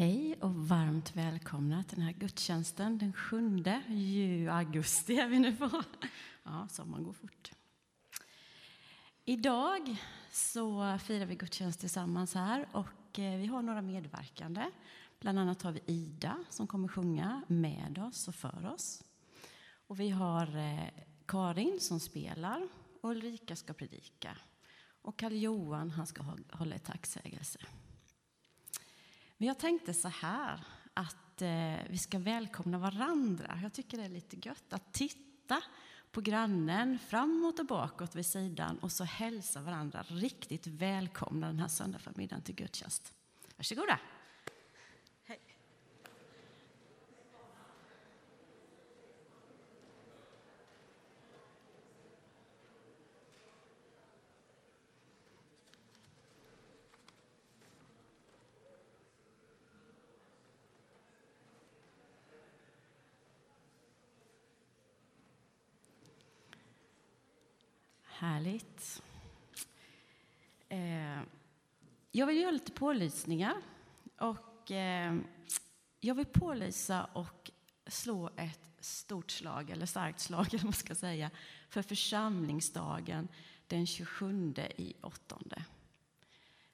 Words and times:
Hej 0.00 0.34
och 0.40 0.54
varmt 0.54 1.16
välkomna 1.16 1.84
till 1.84 1.96
den 1.96 2.06
här 2.06 2.12
gudstjänsten 2.12 2.98
den 2.98 3.12
7 3.12 4.48
augusti 4.50 5.18
är 5.18 5.28
vi 5.28 5.38
nu 5.38 5.56
på. 5.56 5.82
Ja, 6.42 6.68
sommaren 6.70 7.04
går 7.04 7.12
fort. 7.12 7.50
Idag 9.24 9.96
så 10.32 10.98
firar 10.98 11.26
vi 11.26 11.34
gudstjänst 11.34 11.80
tillsammans 11.80 12.34
här 12.34 12.66
och 12.72 13.18
eh, 13.18 13.38
vi 13.38 13.46
har 13.46 13.62
några 13.62 13.82
medverkande. 13.82 14.70
Bland 15.20 15.38
annat 15.38 15.62
har 15.62 15.72
vi 15.72 15.80
Ida 15.86 16.44
som 16.50 16.66
kommer 16.66 16.88
sjunga 16.88 17.42
med 17.46 17.98
oss 17.98 18.28
och 18.28 18.34
för 18.34 18.66
oss. 18.66 19.04
Och 19.86 20.00
vi 20.00 20.10
har 20.10 20.56
eh, 20.56 21.04
Karin 21.26 21.80
som 21.80 22.00
spelar 22.00 22.68
och 23.00 23.10
Ulrika 23.10 23.56
ska 23.56 23.72
predika. 23.72 24.36
Och 25.02 25.18
Karl 25.18 25.32
Johan 25.32 25.90
han 25.90 26.06
ska 26.06 26.22
hålla 26.52 26.74
ett 26.74 26.84
tacksägelse. 26.84 27.58
Men 29.40 29.48
jag 29.48 29.58
tänkte 29.58 29.94
så 29.94 30.08
här 30.08 30.64
att 30.94 31.42
eh, 31.42 31.90
vi 31.90 31.98
ska 31.98 32.18
välkomna 32.18 32.78
varandra. 32.78 33.58
Jag 33.62 33.72
tycker 33.72 33.98
det 33.98 34.04
är 34.04 34.08
lite 34.08 34.48
gött 34.48 34.72
att 34.72 34.92
titta 34.92 35.62
på 36.10 36.20
grannen 36.20 36.98
framåt 36.98 37.58
och 37.58 37.66
bakåt 37.66 38.14
vid 38.14 38.26
sidan 38.26 38.78
och 38.78 38.92
så 38.92 39.04
hälsa 39.04 39.60
varandra 39.60 40.04
riktigt 40.08 40.66
välkomna 40.66 41.46
den 41.46 41.58
här 41.58 41.68
söndagsförmiddagen 41.68 42.42
till 42.42 42.54
gudstjänst. 42.54 43.14
Varsågoda! 43.56 43.98
Härligt. 68.40 69.02
Eh, 70.68 71.22
jag 72.12 72.26
vill 72.26 72.36
göra 72.36 72.50
lite 72.50 72.72
pålysningar. 72.72 73.54
Och, 74.18 74.70
eh, 74.70 75.16
jag 76.00 76.14
vill 76.14 76.26
pålysa 76.26 77.04
och 77.04 77.50
slå 77.86 78.30
ett 78.36 78.70
stort 78.80 79.30
slag, 79.30 79.70
eller 79.70 79.86
starkt 79.86 80.20
slag, 80.20 80.46
eller 80.54 80.64
man 80.64 80.72
ska 80.72 80.94
säga, 80.94 81.30
för 81.68 81.82
församlingsdagen 81.82 83.28
den 83.66 83.86
27 83.86 84.54
i 84.76 84.94
åttonde. 85.02 85.64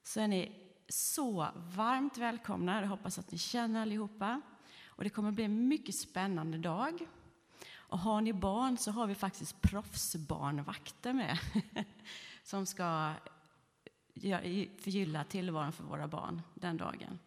Så 0.03 0.21
är 0.21 0.29
ni 0.29 0.53
så 0.89 1.49
varmt 1.55 2.19
välkomna. 2.19 2.81
Jag 2.81 2.89
hoppas 2.89 3.19
att 3.19 3.33
ni 3.33 3.39
känner 3.39 3.83
allihopa. 3.83 4.41
Och 4.87 5.05
det 5.05 5.11
kommer 5.11 5.31
bli 5.31 5.45
en 5.45 5.69
mycket 5.69 5.95
spännande 5.95 6.59
dag. 6.59 7.07
Och 7.89 7.99
har 7.99 8.21
ni 8.21 8.33
barn 8.33 8.79
så 8.79 8.91
har 8.91 9.07
vi 9.07 9.15
faktiskt 9.15 9.61
proffsbarnvakter 9.61 11.13
med 11.13 11.39
som 12.43 12.67
ska 12.67 13.13
förgylla 14.79 15.25
tillvaron 15.25 15.73
för 15.73 15.85
våra 15.85 16.09
barn 16.09 16.43
den 16.55 16.77
dagen. 16.77 17.19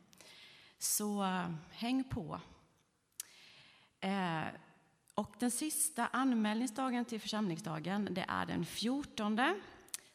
Så 0.77 1.23
häng 1.69 2.03
på. 2.03 2.39
Eh, 3.99 4.43
och 5.13 5.35
den 5.39 5.51
sista 5.51 6.07
anmälningsdagen 6.07 7.05
till 7.05 7.21
församlingsdagen 7.21 8.07
det 8.11 8.25
är 8.27 8.45
den 8.45 8.65
14. 8.65 9.61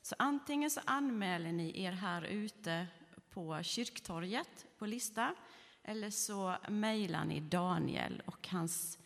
Så 0.03 0.15
antingen 0.19 0.71
så 0.71 0.81
anmäler 0.85 1.53
ni 1.53 1.83
er 1.83 1.93
här 1.93 2.23
ute 2.23 2.87
på 3.31 3.63
kyrktorget 3.63 4.67
på 4.79 4.87
lista 4.87 5.35
eller 5.83 6.11
så 6.11 6.57
mejlar 6.69 7.25
ni 7.25 7.41
Daniel 7.41 8.23
och 8.27 8.49
hans 8.49 8.99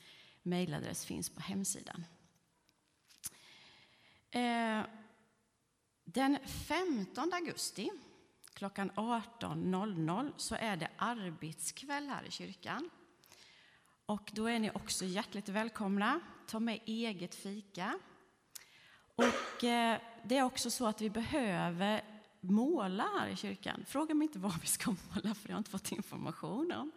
mejladress 0.48 1.05
finns 1.05 1.31
på 1.31 1.41
hemsidan. 1.41 2.05
Eh, 4.31 4.83
den 6.05 6.39
15 6.47 7.33
augusti 7.33 7.91
klockan 8.55 8.91
18.00 8.91 10.33
så 10.37 10.55
är 10.55 10.77
det 10.77 10.91
arbetskväll 10.97 12.08
här 12.08 12.25
i 12.25 12.31
kyrkan. 12.31 12.91
Och 14.07 14.31
då 14.35 14.47
är 14.47 14.58
ni 14.58 14.70
också 14.70 15.05
hjärtligt 15.05 15.48
välkomna. 15.48 16.20
Ta 16.47 16.61
med 16.61 16.81
eget 16.85 17.35
fika. 17.35 17.98
Och 19.14 19.64
eh, 19.64 20.01
det 20.25 20.37
är 20.37 20.42
också 20.42 20.70
så 20.70 20.87
att 20.87 21.01
vi 21.01 21.11
behöver 21.11 22.03
måla 22.41 23.08
här 23.19 23.29
i 23.29 23.37
kyrkan. 23.37 23.85
Fråga 23.89 24.14
mig 24.14 24.27
inte 24.27 24.39
vad 24.39 24.61
vi 24.61 24.67
ska 24.67 24.91
måla, 24.91 25.35
för 25.35 25.48
jag 25.48 25.55
har 25.55 25.58
inte 25.58 25.70
fått 25.70 25.92
information 25.92 26.73
om. 26.73 26.92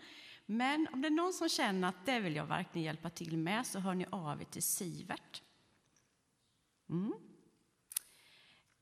Men 0.51 0.87
om 0.93 1.01
det 1.01 1.07
är 1.07 1.09
någon 1.09 1.33
som 1.33 1.49
känner 1.49 1.87
att 1.87 2.05
det 2.05 2.19
vill 2.19 2.35
jag 2.35 2.45
verkligen 2.45 2.85
hjälpa 2.85 3.09
till 3.09 3.37
med 3.37 3.67
så 3.67 3.79
hör 3.79 3.93
ni 3.93 4.05
av 4.09 4.41
er 4.41 4.45
till 4.45 4.63
Sivert. 4.63 5.41
Mm. 6.89 7.13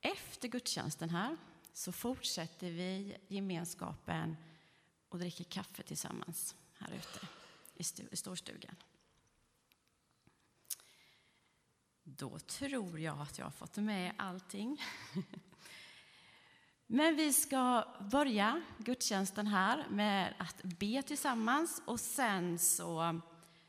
Efter 0.02 0.48
gudstjänsten 0.48 1.10
här 1.10 1.38
så 1.74 1.92
fortsätter 1.92 2.72
vi 2.72 3.18
gemenskapen 3.28 4.38
och 5.10 5.20
dricker 5.20 5.44
kaffe 5.44 5.84
tillsammans 5.84 6.56
här 6.74 6.92
ute 6.94 7.28
i 8.12 8.16
storstugan. 8.16 8.76
Då 12.04 12.40
tror 12.40 13.00
jag 13.00 13.22
att 13.22 13.38
jag 13.38 13.46
har 13.46 13.52
fått 13.52 13.78
med 13.78 14.14
allting. 14.18 14.82
Men 16.92 17.16
vi 17.16 17.34
ska 17.34 17.86
börja 18.12 18.62
gudstjänsten 18.78 19.48
här 19.48 19.88
med 19.90 20.34
att 20.38 20.64
be 20.64 21.02
tillsammans 21.02 21.82
och 21.86 22.00
sen 22.00 22.60
så 22.60 23.22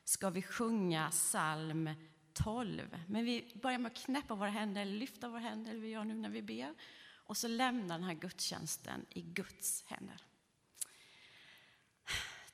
ska 0.04 0.30
vi 0.30 0.42
sjunga 0.42 1.10
psalm 1.10 1.90
12. 2.32 2.96
Men 3.06 3.24
vi 3.24 3.52
börjar 3.62 3.78
med 3.78 3.92
att 3.92 4.04
knäppa 4.04 4.34
våra 4.34 4.48
händer, 4.48 4.84
lyfta 4.84 5.28
våra 5.28 5.40
händer, 5.40 5.74
vi 5.74 5.88
gör 5.88 6.04
nu 6.04 6.14
när 6.14 6.28
vi 6.28 6.42
ber. 6.42 6.74
Och 7.26 7.36
så 7.36 7.48
lämna 7.48 7.94
den 7.94 8.04
här 8.04 8.14
gudstjänsten 8.14 9.06
i 9.10 9.22
Guds 9.22 9.84
händer. 9.86 10.22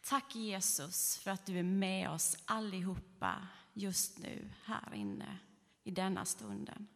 Tack 0.04 0.34
Jesus 0.34 1.18
för 1.18 1.30
att 1.30 1.46
du 1.46 1.58
är 1.58 1.62
med 1.62 2.10
oss 2.10 2.36
allihopa 2.44 3.48
just 3.72 4.18
nu 4.18 4.50
här 4.64 4.94
inne 4.94 5.38
i 5.84 5.90
denna 5.90 6.24
stunden. 6.24 6.88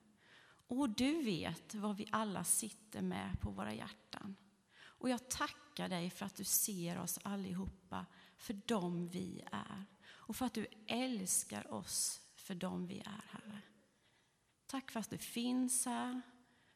Och 0.70 0.90
du 0.90 1.22
vet 1.22 1.74
vad 1.74 1.96
vi 1.96 2.08
alla 2.12 2.44
sitter 2.44 3.02
med 3.02 3.40
på 3.40 3.50
våra 3.50 3.74
hjärtan. 3.74 4.36
Och 4.82 5.08
jag 5.08 5.30
tackar 5.30 5.88
dig 5.88 6.10
för 6.10 6.26
att 6.26 6.36
du 6.36 6.44
ser 6.44 6.98
oss 6.98 7.18
allihopa 7.22 8.06
för 8.36 8.54
dem 8.54 9.08
vi 9.08 9.44
är. 9.52 9.84
Och 10.02 10.36
för 10.36 10.46
att 10.46 10.54
du 10.54 10.66
älskar 10.86 11.72
oss 11.72 12.20
för 12.34 12.54
dem 12.54 12.86
vi 12.86 12.98
är, 12.98 13.24
Herre. 13.28 13.62
Tack 14.66 14.90
för 14.90 15.00
att 15.00 15.10
du 15.10 15.18
finns 15.18 15.86
här, 15.86 16.22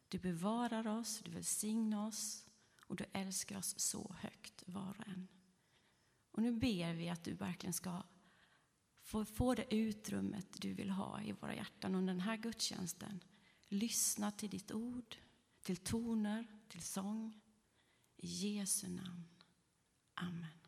du 0.09 0.19
bevarar 0.19 0.87
oss, 0.87 1.21
du 1.25 1.31
välsignar 1.31 2.07
oss 2.07 2.47
och 2.87 2.97
du 2.97 3.05
älskar 3.13 3.59
oss 3.59 3.79
så 3.79 4.15
högt, 4.21 4.63
var 4.67 4.97
och 4.99 5.09
en. 5.09 5.29
Och 6.31 6.43
nu 6.43 6.53
ber 6.53 6.95
vi 6.95 7.09
att 7.09 7.25
du 7.25 7.35
verkligen 7.35 7.73
ska 7.73 8.03
få, 9.03 9.25
få 9.25 9.55
det 9.55 9.75
utrymmet 9.75 10.63
du 10.63 10.75
vill 10.75 10.91
ha 10.91 11.23
i 11.23 11.33
våra 11.33 11.55
hjärtan 11.55 11.95
under 11.95 12.13
den 12.13 12.21
här 12.21 12.37
gudstjänsten 12.37 13.21
lyssna 13.69 14.31
till 14.31 14.51
ditt 14.51 14.73
ord, 14.73 15.17
till 15.63 15.77
toner, 15.77 16.47
till 16.69 16.83
sång. 16.83 17.41
I 18.17 18.27
Jesu 18.27 18.89
namn. 18.89 19.25
Amen. 20.15 20.64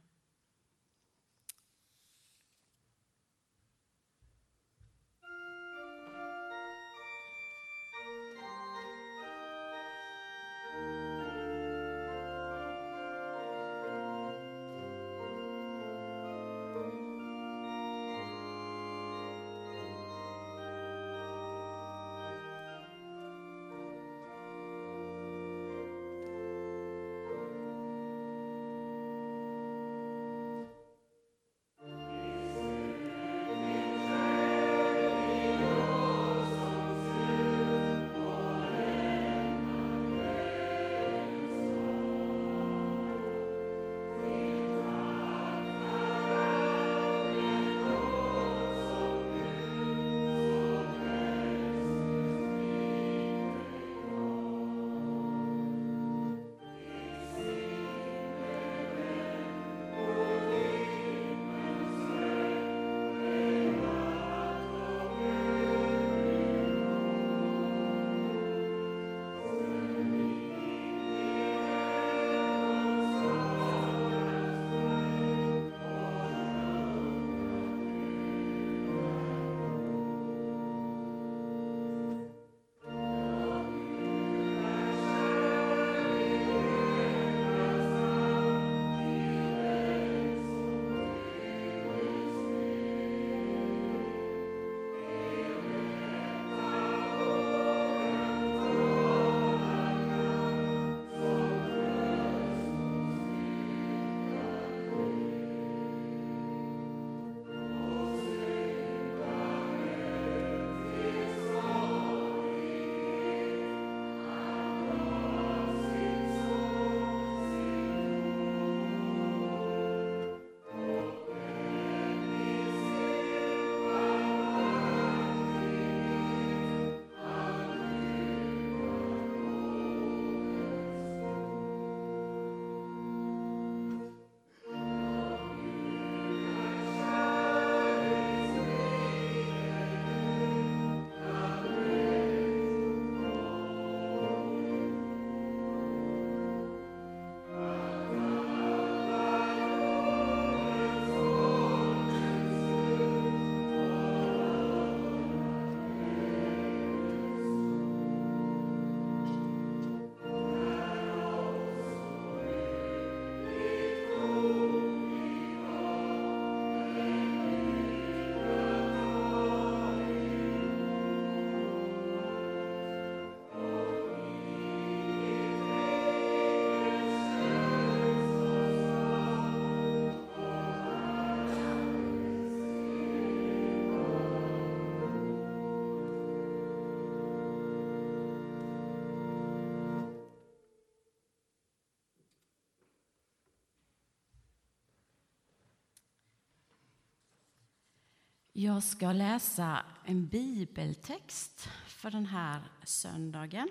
Jag 198.58 198.82
ska 198.82 199.12
läsa 199.12 199.84
en 200.04 200.26
bibeltext 200.26 201.68
för 201.86 202.10
den 202.10 202.26
här 202.26 202.62
söndagen. 202.84 203.68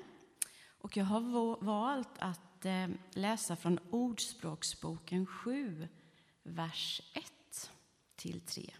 Och 0.78 0.98
jag 0.98 1.06
har 1.06 1.64
valt 1.64 2.18
att 2.20 2.66
eh, 2.66 2.88
läsa 3.14 3.56
från 3.56 3.80
Ordspråksboken 3.90 5.26
7, 5.26 5.88
vers 6.44 7.02
1 7.14 7.72
till 8.16 8.42
3. 8.42 8.74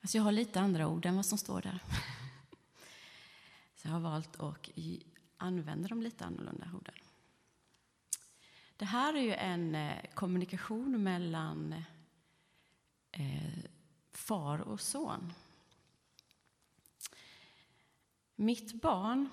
Alltså 0.00 0.18
jag 0.18 0.24
har 0.24 0.32
lite 0.32 0.60
andra 0.60 0.88
ord 0.88 1.06
än 1.06 1.16
vad 1.16 1.26
som 1.26 1.38
står 1.38 1.62
där. 1.62 1.82
Så 3.76 3.88
jag 3.88 3.92
har 3.92 4.00
valt 4.00 4.40
att 4.40 4.68
använda 5.36 5.88
dem 5.88 6.02
lite 6.02 6.24
annorlunda 6.24 6.70
orden. 6.74 6.94
Det 8.76 8.84
här 8.84 9.14
är 9.14 9.22
ju 9.22 9.34
en 9.34 9.74
eh, 9.74 10.04
kommunikation 10.14 11.02
mellan 11.02 11.74
eh, 13.18 13.70
far 14.10 14.58
och 14.58 14.80
son. 14.80 15.32
Mitt 18.36 18.82
barn, 18.82 19.28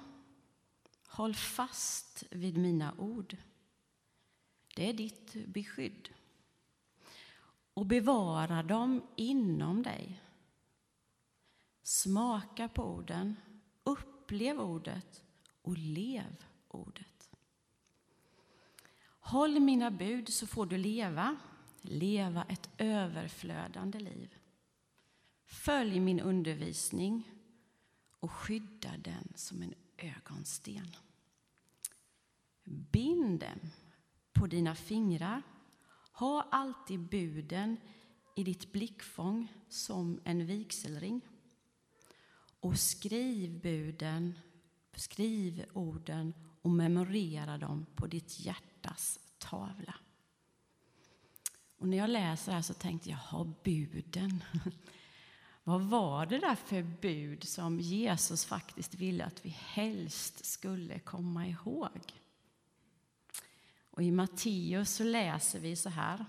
håll 1.07 1.35
fast 1.35 2.23
vid 2.29 2.57
mina 2.57 2.93
ord. 2.97 3.37
Det 4.75 4.89
är 4.89 4.93
ditt 4.93 5.33
beskydd. 5.47 6.09
Och 7.73 7.85
bevara 7.85 8.63
dem 8.63 9.01
inom 9.15 9.83
dig. 9.83 10.21
Smaka 11.83 12.67
på 12.67 12.83
orden, 12.83 13.35
upplev 13.83 14.59
ordet 14.59 15.23
och 15.61 15.77
lev 15.77 16.45
ordet. 16.67 17.29
Håll 19.19 19.59
mina 19.59 19.91
bud 19.91 20.29
så 20.29 20.47
får 20.47 20.65
du 20.65 20.77
leva, 20.77 21.37
leva 21.83 22.43
ett 22.43 22.69
överflödande 22.77 23.99
liv. 23.99 24.35
Följ 25.45 25.99
min 25.99 26.19
undervisning 26.19 27.31
och 28.19 28.31
skydda 28.31 28.97
den 28.97 29.33
som 29.35 29.61
en 29.61 29.73
ögonsten. 29.97 30.95
Bind 32.63 33.39
dem 33.39 33.71
på 34.33 34.47
dina 34.47 34.75
fingrar. 34.75 35.41
Ha 36.11 36.47
alltid 36.51 36.99
buden 36.99 37.77
i 38.35 38.43
ditt 38.43 38.71
blickfång 38.71 39.53
som 39.69 40.19
en 40.23 40.45
vigselring. 40.45 41.21
Och 42.59 42.79
skriv 42.79 43.61
buden, 43.61 44.39
skriv 44.95 45.65
orden 45.73 46.33
och 46.61 46.69
memorera 46.69 47.57
dem 47.57 47.85
på 47.95 48.07
ditt 48.07 48.39
hjärtas 48.39 49.19
tavla. 49.37 49.95
Och 51.83 51.89
när 51.89 51.97
jag 51.97 52.09
läser 52.09 52.51
det 52.51 52.55
här 52.55 52.61
så 52.61 52.73
tänkte 52.73 53.09
jag, 53.09 53.19
jaha 53.31 53.53
buden. 53.63 54.43
Vad 55.63 55.81
var 55.81 56.25
det 56.25 56.39
där 56.39 56.55
för 56.55 56.83
bud 56.83 57.43
som 57.43 57.79
Jesus 57.79 58.45
faktiskt 58.45 58.95
ville 58.95 59.25
att 59.25 59.45
vi 59.45 59.49
helst 59.49 60.45
skulle 60.45 60.99
komma 60.99 61.47
ihåg? 61.47 62.13
Och 63.89 64.03
I 64.03 64.11
Matteus 64.11 64.89
så 64.89 65.03
läser 65.03 65.59
vi 65.59 65.75
så 65.75 65.89
här. 65.89 66.25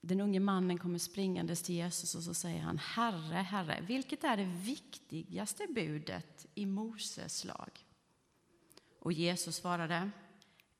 Den 0.00 0.20
unge 0.20 0.40
mannen 0.40 0.78
kommer 0.78 0.98
springandes 0.98 1.62
till 1.62 1.74
Jesus 1.74 2.14
och 2.14 2.22
så 2.22 2.34
säger 2.34 2.60
han 2.60 2.78
Herre, 2.78 3.36
Herre, 3.36 3.80
vilket 3.80 4.24
är 4.24 4.36
det 4.36 4.44
viktigaste 4.44 5.66
budet 5.74 6.46
i 6.54 6.66
Moses 6.66 7.44
lag? 7.44 7.86
Och 8.98 9.12
Jesus 9.12 9.56
svarade 9.56 10.10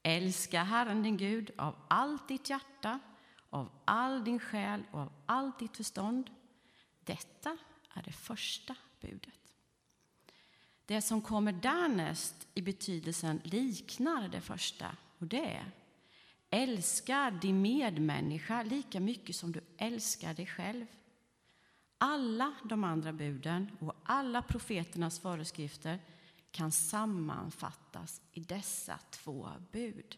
Älska 0.09 0.62
Herren 0.62 1.03
din 1.03 1.17
Gud 1.17 1.50
av 1.57 1.75
allt 1.88 2.29
ditt 2.29 2.50
hjärta, 2.50 3.00
av 3.50 3.71
all 3.85 4.25
din 4.25 4.41
själ 4.41 4.83
och 4.91 5.00
av 5.00 5.12
allt 5.27 5.59
ditt 5.59 5.77
förstånd. 5.77 6.31
Detta 7.05 7.57
är 7.95 8.03
det 8.03 8.12
första 8.12 8.77
budet. 9.00 9.55
Det 10.87 11.03
som 11.03 11.23
kommer 11.23 11.53
därnäst 11.53 12.49
i 12.55 12.62
betydelsen 12.62 13.41
liknar 13.45 14.29
det 14.29 14.41
första 14.41 14.97
och 15.19 15.27
det 15.27 15.55
är 15.55 15.71
Älska 16.50 17.38
din 17.43 17.62
medmänniska 17.62 18.62
lika 18.62 19.00
mycket 19.00 19.37
som 19.37 19.53
du 19.53 19.61
älskar 19.79 20.35
dig 20.35 20.47
själv. 20.47 20.87
Alla 21.99 22.55
de 22.65 22.85
andra 22.85 23.12
buden 23.12 23.71
och 23.81 23.95
alla 24.05 24.43
profeternas 24.43 25.21
föreskrifter 25.21 25.99
kan 26.59 26.73
sammanfattas 26.73 28.21
i 28.33 28.41
dessa 28.41 28.99
två 29.11 29.49
bud. 29.73 30.17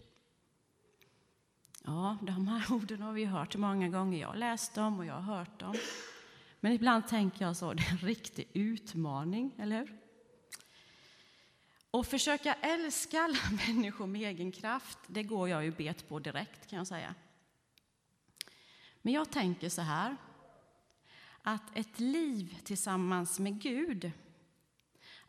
Ja, 1.85 2.19
de 2.23 2.49
här 2.49 2.73
orden 2.73 3.03
har 3.03 3.13
vi 3.13 3.25
hört 3.25 3.57
många 3.57 3.89
gånger. 3.89 4.21
Jag 4.21 4.29
har 4.29 4.37
läst 4.37 4.75
dem 4.75 4.99
och 4.99 5.05
jag 5.05 5.15
har 5.15 5.37
hört 5.37 5.61
dem. 5.61 5.75
Men 6.61 6.73
ibland 6.73 7.09
tänker 7.09 7.45
jag 7.45 7.57
så, 7.57 7.73
det 7.73 7.83
är 7.83 7.91
en 7.91 7.99
riktig 7.99 8.49
utmaning, 8.53 9.55
eller 9.59 9.79
hur? 9.79 9.99
Och 11.91 12.07
försöka 12.07 12.55
älska 12.55 13.21
alla 13.21 13.39
människor 13.67 14.07
med 14.07 14.31
egen 14.31 14.53
kraft, 14.53 14.99
det 15.07 15.23
går 15.23 15.49
jag 15.49 15.65
ju 15.65 15.71
bet 15.71 16.09
på 16.09 16.19
direkt 16.19 16.67
kan 16.67 16.77
jag 16.77 16.87
säga. 16.87 17.15
Men 19.03 19.13
jag 19.13 19.31
tänker 19.31 19.69
så 19.69 19.83
här, 19.83 20.17
att 21.43 21.77
ett 21.77 22.01
liv 22.01 22.59
tillsammans 22.65 23.39
med 23.39 23.63
Gud, 23.63 24.13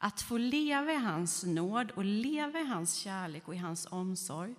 att 0.04 0.22
få 0.22 0.38
leva 0.38 0.94
i 0.94 0.96
hans 0.96 1.44
nåd 1.44 1.92
och 1.92 2.06
leva 2.06 2.60
i 2.60 2.66
hans 2.66 2.96
kärlek 2.96 3.48
och 3.48 3.56
i 3.56 3.58
hans 3.58 3.88
omsorg, 3.92 4.56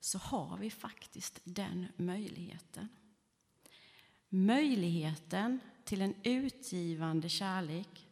så 0.00 0.18
har 0.18 0.58
vi 0.58 0.70
faktiskt 0.70 1.40
den 1.44 1.86
möjligheten. 1.96 2.88
Möjligheten 4.28 5.60
till 5.84 6.02
en 6.02 6.14
utgivande 6.22 7.28
kärlek 7.28 8.06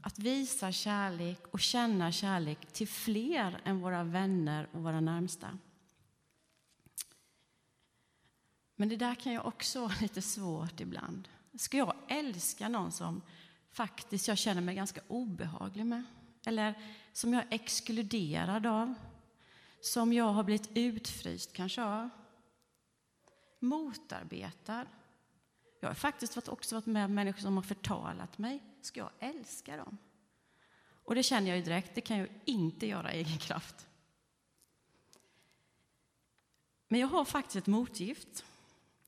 att 0.00 0.18
visa 0.18 0.72
kärlek 0.72 1.40
och 1.50 1.60
känna 1.60 2.12
kärlek 2.12 2.72
till 2.72 2.88
fler 2.88 3.60
än 3.64 3.80
våra 3.80 4.04
vänner 4.04 4.68
och 4.72 4.82
våra 4.82 5.00
närmsta. 5.00 5.58
Men 8.76 8.88
det 8.88 8.96
där 8.96 9.14
kan 9.14 9.32
ju 9.32 9.40
också 9.40 9.80
vara 9.80 9.94
lite 10.00 10.22
svårt 10.22 10.80
ibland. 10.80 11.28
Ska 11.58 11.76
jag 11.76 11.94
älska 12.08 12.68
någon 12.68 12.92
som 12.92 13.22
faktiskt 13.74 14.28
jag 14.28 14.38
känner 14.38 14.60
mig 14.60 14.74
ganska 14.74 15.00
obehaglig 15.08 15.86
med? 15.86 16.04
Eller 16.46 16.74
som 17.12 17.32
jag 17.32 17.42
är 17.42 17.48
exkluderad 17.50 18.66
av? 18.66 18.94
Som 19.80 20.12
jag 20.12 20.32
har 20.32 20.44
blivit 20.44 20.70
utfryst 20.74 21.52
kanske 21.52 21.82
av? 21.82 22.10
Motarbetad? 23.60 24.86
Jag 25.80 25.88
har 25.88 25.94
faktiskt 25.94 26.48
också 26.48 26.74
varit 26.74 26.86
med 26.86 27.10
människor 27.10 27.40
som 27.40 27.56
har 27.56 27.62
förtalat 27.62 28.38
mig. 28.38 28.62
Ska 28.80 29.00
jag 29.00 29.10
älska 29.18 29.76
dem? 29.76 29.98
Och 31.04 31.14
det 31.14 31.22
känner 31.22 31.48
jag 31.48 31.58
ju 31.58 31.64
direkt, 31.64 31.94
det 31.94 32.00
kan 32.00 32.18
jag 32.18 32.28
inte 32.44 32.86
göra 32.86 33.12
i 33.14 33.16
egen 33.16 33.38
kraft. 33.38 33.86
Men 36.88 37.00
jag 37.00 37.08
har 37.08 37.24
faktiskt 37.24 37.56
ett 37.56 37.66
motgift. 37.66 38.44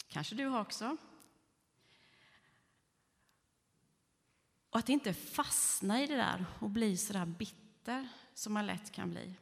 Kanske 0.08 0.35
du 0.35 0.46
har 0.46 0.61
också. 0.61 0.96
Och 4.76 4.80
att 4.80 4.88
inte 4.88 5.14
fastna 5.14 6.02
i 6.02 6.06
det 6.06 6.16
där 6.16 6.47
och 6.59 6.71
bli 6.71 6.97
så 6.97 7.12
där 7.12 7.26
bitter 7.26 8.09
som 8.35 8.52
man 8.52 8.66
lätt 8.66 8.92
kan 8.92 9.11
bli. 9.11 9.35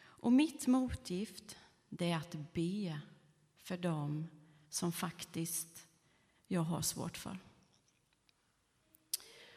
Och 0.00 0.32
mitt 0.32 0.66
motgift, 0.66 1.56
det 1.88 2.10
är 2.10 2.16
att 2.16 2.52
be 2.52 3.00
för 3.58 3.76
dem 3.76 4.26
som 4.68 4.92
faktiskt 4.92 5.86
jag 6.46 6.60
har 6.60 6.82
svårt 6.82 7.16
för. 7.16 7.38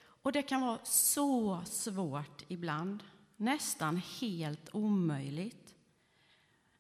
Och 0.02 0.32
det 0.32 0.42
kan 0.42 0.62
vara 0.62 0.86
så 0.86 1.62
svårt 1.66 2.44
ibland, 2.48 3.04
nästan 3.38 3.98
helt 3.98 4.70
omöjligt. 4.76 5.76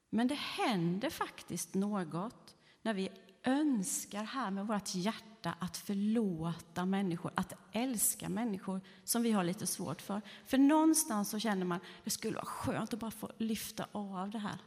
Men 0.10 0.28
det 0.28 0.40
händer 0.40 1.10
faktiskt 1.10 1.74
något 1.74 2.56
när 2.82 2.94
vi 2.94 3.10
önskar 3.44 4.24
här 4.24 4.52
med 4.52 4.68
vårt 4.68 4.96
hjärta 4.96 5.56
att 5.60 5.78
förlåta 5.78 6.86
människor, 6.86 7.32
att 7.36 7.54
älska 7.72 8.30
människor 8.30 8.82
som 9.04 9.22
vi 9.24 9.32
har 9.32 9.44
lite 9.44 9.68
svårt 9.68 10.02
för. 10.02 10.22
För 10.46 10.58
någonstans 10.58 11.30
så 11.30 11.40
känner 11.40 11.66
man 11.66 11.80
det 12.04 12.10
skulle 12.10 12.36
vara 12.36 12.46
skönt 12.46 12.94
att 12.94 13.00
bara 13.00 13.12
få 13.12 13.32
lyfta 13.38 13.86
av 13.92 14.30
det 14.30 14.40
här. 14.40 14.58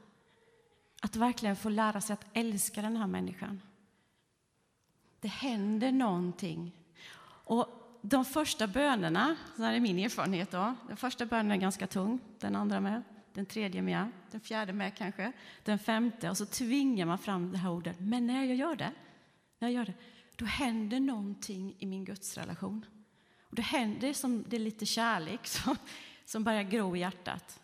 Att 1.02 1.16
verkligen 1.16 1.56
få 1.56 1.68
lära 1.68 2.00
sig 2.00 2.14
att 2.14 2.26
älska 2.32 2.82
den 2.82 2.96
här 2.96 3.06
människan. 3.06 3.60
Det 5.20 5.28
händer 5.28 5.92
någonting. 5.92 6.72
Och 7.46 7.68
de 8.02 8.24
första 8.24 8.66
bönerna, 8.66 9.36
så 9.56 9.62
är 9.62 9.80
min 9.80 9.98
erfarenhet 9.98 10.50
då, 10.50 10.74
den 10.88 10.96
första 10.96 11.26
bönen 11.26 11.52
är 11.52 11.56
ganska 11.56 11.86
tung, 11.86 12.20
den 12.38 12.56
andra 12.56 12.80
med, 12.80 13.02
den 13.34 13.46
tredje 13.46 13.82
med, 13.82 14.10
den 14.30 14.40
fjärde 14.40 14.72
med 14.72 14.96
kanske, 14.96 15.32
den 15.62 15.78
femte 15.78 16.30
och 16.30 16.36
så 16.36 16.46
tvingar 16.46 17.06
man 17.06 17.18
fram 17.18 17.52
det 17.52 17.58
här 17.58 17.70
ordet. 17.70 18.00
Men 18.00 18.26
när 18.26 18.44
jag 18.44 18.56
gör 18.56 18.76
det, 18.76 18.92
när 19.58 19.68
jag 19.68 19.72
gör 19.72 19.84
det, 19.84 19.94
då 20.36 20.44
händer 20.44 21.00
någonting 21.00 21.76
i 21.78 21.86
min 21.86 22.04
gudsrelation. 22.04 22.86
Och 23.42 23.54
det 23.54 23.62
händer 23.62 24.12
som 24.12 24.44
det 24.48 24.56
är 24.56 24.60
lite 24.60 24.86
kärlek 24.86 25.46
som, 25.46 25.76
som 26.24 26.44
börjar 26.44 26.62
gro 26.62 26.96
i 26.96 27.00
hjärtat. 27.00 27.60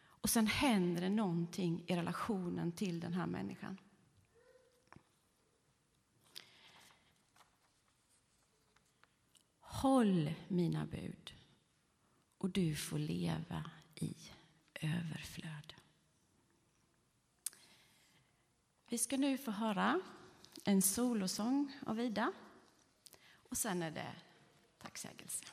Och 0.00 0.30
sen 0.30 0.46
händer 0.46 1.02
det 1.02 1.08
någonting 1.08 1.84
i 1.86 1.96
relationen 1.96 2.72
till 2.72 3.00
den 3.00 3.12
här 3.12 3.26
människan. 3.26 3.78
Håll 9.60 10.32
mina 10.48 10.86
bud 10.86 11.34
och 12.38 12.50
du 12.50 12.74
får 12.74 12.98
leva 12.98 13.70
i 13.94 14.14
överflöd. 14.80 15.74
Vi 18.88 18.98
ska 18.98 19.16
nu 19.16 19.38
få 19.38 19.50
höra 19.50 20.00
en 20.64 20.82
solosång 20.82 21.72
av 21.86 22.00
Ida 22.00 22.32
och 23.48 23.56
sen 23.56 23.82
är 23.82 23.90
det 23.90 24.14
tacksägelse. 24.78 25.44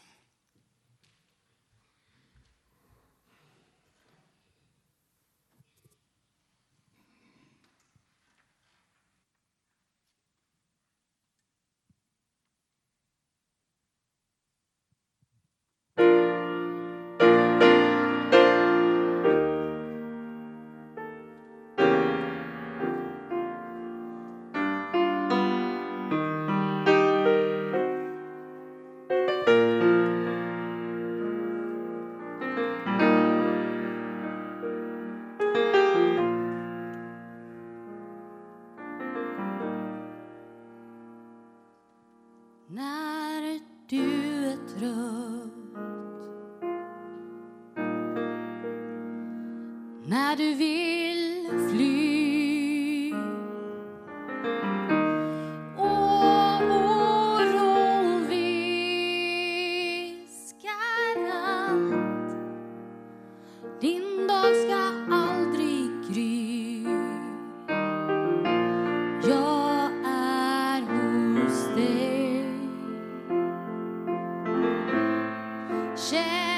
share. 75.98 76.55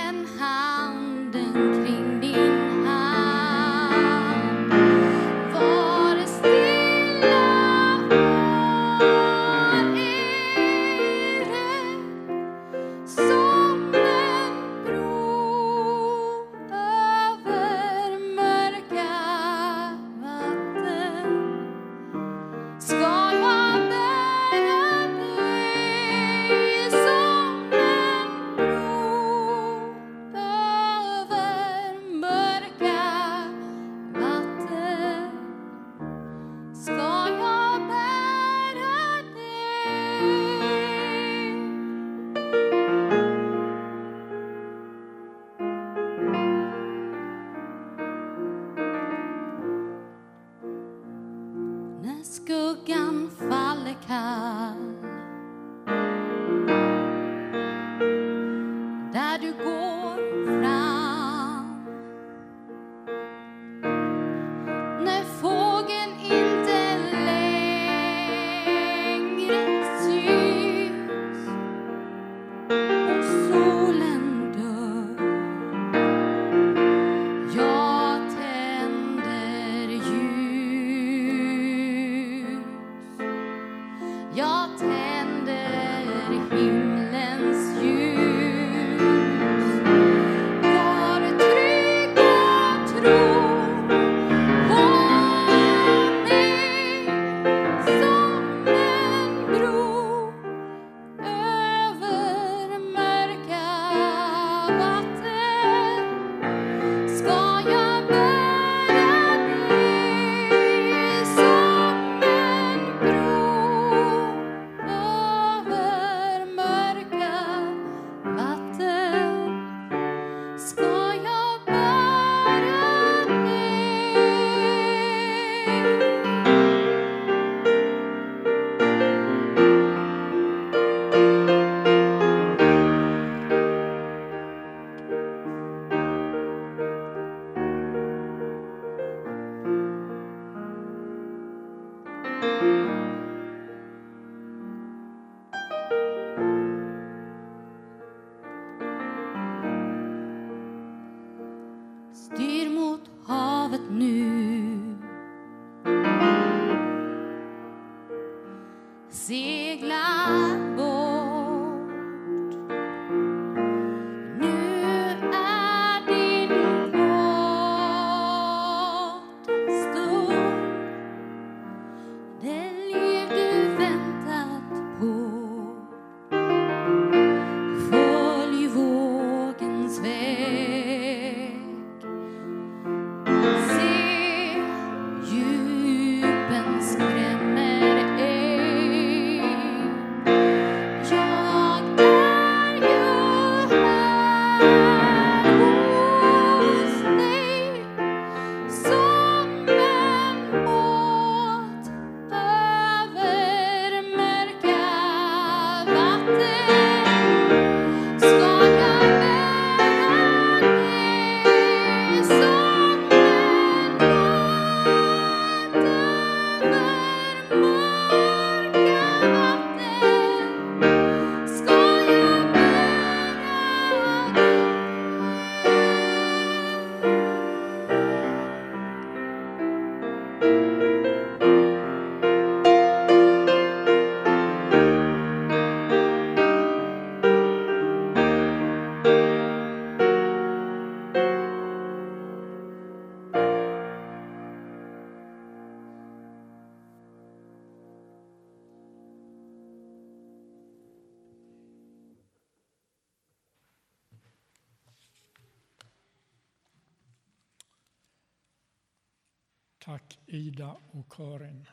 Och 261.00 261.14
kören. 261.18 261.68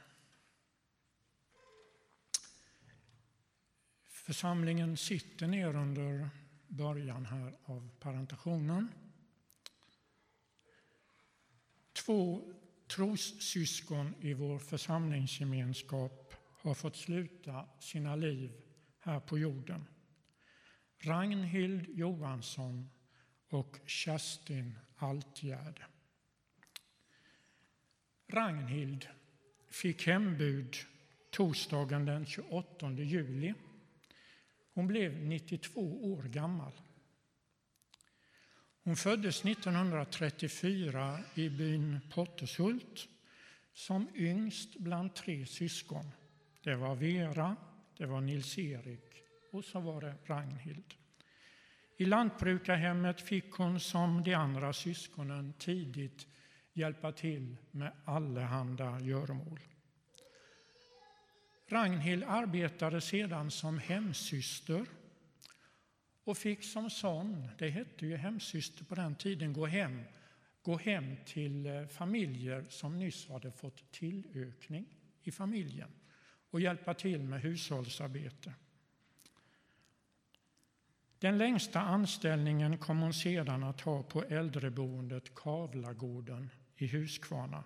Församlingen 4.04 4.96
sitter 4.96 5.46
ner 5.46 5.76
under 5.76 6.30
början 6.68 7.26
här 7.26 7.56
av 7.64 7.90
parentationen. 8.00 8.88
Två 11.92 12.52
trossyskon 12.86 14.14
i 14.20 14.34
vår 14.34 14.58
församlingsgemenskap 14.58 16.34
har 16.62 16.74
fått 16.74 16.96
sluta 16.96 17.68
sina 17.78 18.16
liv 18.16 18.52
här 18.98 19.20
på 19.20 19.38
jorden. 19.38 19.86
Ragnhild 20.98 21.88
Johansson 21.88 22.90
och 23.48 23.76
Kerstin 23.86 24.78
Altgärd. 24.96 25.93
Ragnhild 28.26 29.08
fick 29.68 30.06
hembud 30.06 30.76
torsdagen 31.30 32.04
den 32.04 32.26
28 32.26 32.90
juli. 32.90 33.54
Hon 34.74 34.86
blev 34.86 35.26
92 35.26 36.12
år 36.12 36.22
gammal. 36.22 36.72
Hon 38.82 38.96
föddes 38.96 39.44
1934 39.44 41.18
i 41.34 41.48
byn 41.48 42.00
Pottershult 42.10 43.08
som 43.72 44.08
yngst 44.14 44.78
bland 44.78 45.14
tre 45.14 45.46
syskon. 45.46 46.10
Det 46.62 46.74
var 46.74 46.94
Vera, 46.94 47.56
det 47.96 48.06
var 48.06 48.20
Nils-Erik 48.20 49.22
och 49.50 49.64
så 49.64 49.80
var 49.80 50.00
det 50.00 50.14
Ragnhild. 50.26 50.94
I 51.96 52.04
lantbrukarhemmet 52.04 53.20
fick 53.20 53.52
hon 53.52 53.80
som 53.80 54.22
de 54.22 54.34
andra 54.34 54.72
syskonen 54.72 55.52
tidigt 55.58 56.26
hjälpa 56.74 57.12
till 57.12 57.56
med 57.70 57.92
allehanda 58.04 59.00
göromål. 59.00 59.60
Ragnhild 61.66 62.24
arbetade 62.24 63.00
sedan 63.00 63.50
som 63.50 63.78
hemsyster 63.78 64.86
och 66.24 66.38
fick 66.38 66.64
som 66.64 66.90
sån, 66.90 67.48
det 67.58 67.68
hette 67.68 68.06
ju 68.06 68.16
hemsyster 68.16 68.84
på 68.84 68.94
den 68.94 69.14
tiden, 69.14 69.52
gå 69.52 69.66
hem, 69.66 70.02
gå 70.62 70.78
hem 70.78 71.16
till 71.26 71.66
eh, 71.66 71.86
familjer 71.86 72.64
som 72.68 72.98
nyss 72.98 73.28
hade 73.28 73.52
fått 73.52 73.92
tillökning 73.92 74.86
i 75.22 75.32
familjen 75.32 75.90
och 76.50 76.60
hjälpa 76.60 76.94
till 76.94 77.22
med 77.22 77.40
hushållsarbete. 77.40 78.54
Den 81.18 81.38
längsta 81.38 81.80
anställningen 81.80 82.78
kom 82.78 83.00
hon 83.00 83.14
sedan 83.14 83.62
att 83.62 83.80
ha 83.80 84.02
på 84.02 84.22
äldreboendet 84.22 85.34
Kavlagården 85.34 86.50
i 86.76 86.86
Huskvarna, 86.86 87.64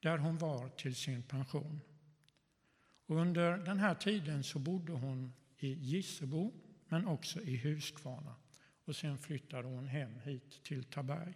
där 0.00 0.18
hon 0.18 0.38
var 0.38 0.68
till 0.68 0.94
sin 0.94 1.22
pension. 1.22 1.80
Och 3.06 3.16
under 3.16 3.58
den 3.58 3.78
här 3.78 3.94
tiden 3.94 4.44
så 4.44 4.58
bodde 4.58 4.92
hon 4.92 5.32
i 5.58 5.72
Gissebo, 5.72 6.52
men 6.88 7.06
också 7.06 7.40
i 7.40 7.56
Huskvarna. 7.56 8.34
Och 8.84 8.96
sen 8.96 9.18
flyttade 9.18 9.68
hon 9.68 9.86
hem 9.86 10.20
hit 10.20 10.64
till 10.64 10.84
Taberg. 10.84 11.34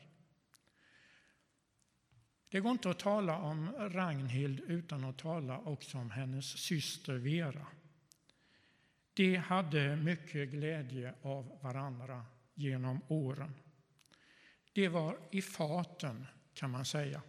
Det 2.48 2.60
går 2.60 2.72
inte 2.72 2.90
att 2.90 2.98
tala 2.98 3.38
om 3.38 3.72
Ragnhild 3.72 4.60
utan 4.60 5.04
att 5.04 5.18
tala 5.18 5.58
också 5.58 5.98
om 5.98 6.10
hennes 6.10 6.44
syster 6.44 7.14
Vera. 7.14 7.66
De 9.14 9.36
hade 9.36 9.96
mycket 9.96 10.50
glädje 10.50 11.14
av 11.22 11.58
varandra 11.62 12.24
genom 12.54 13.00
åren. 13.08 13.54
De 14.72 14.88
var 14.88 15.18
i 15.30 15.42
faten, 15.42 16.26
kan 16.56 16.70
man 16.70 16.84
säga. 16.84 17.22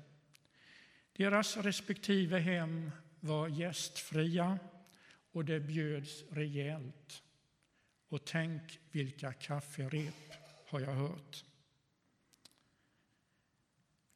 Deras 1.14 1.58
respektive 1.58 2.40
hem 2.40 2.92
var 3.20 3.48
gästfria 3.48 4.60
och 5.32 5.46
det 5.46 5.60
bjöds 5.60 6.24
rejält. 6.32 7.24
Och 8.10 8.26
tänk 8.26 8.80
vilka 8.92 9.34
kafferep, 9.34 10.34
har 10.68 10.80
jag 10.80 10.94
hört. 10.94 11.46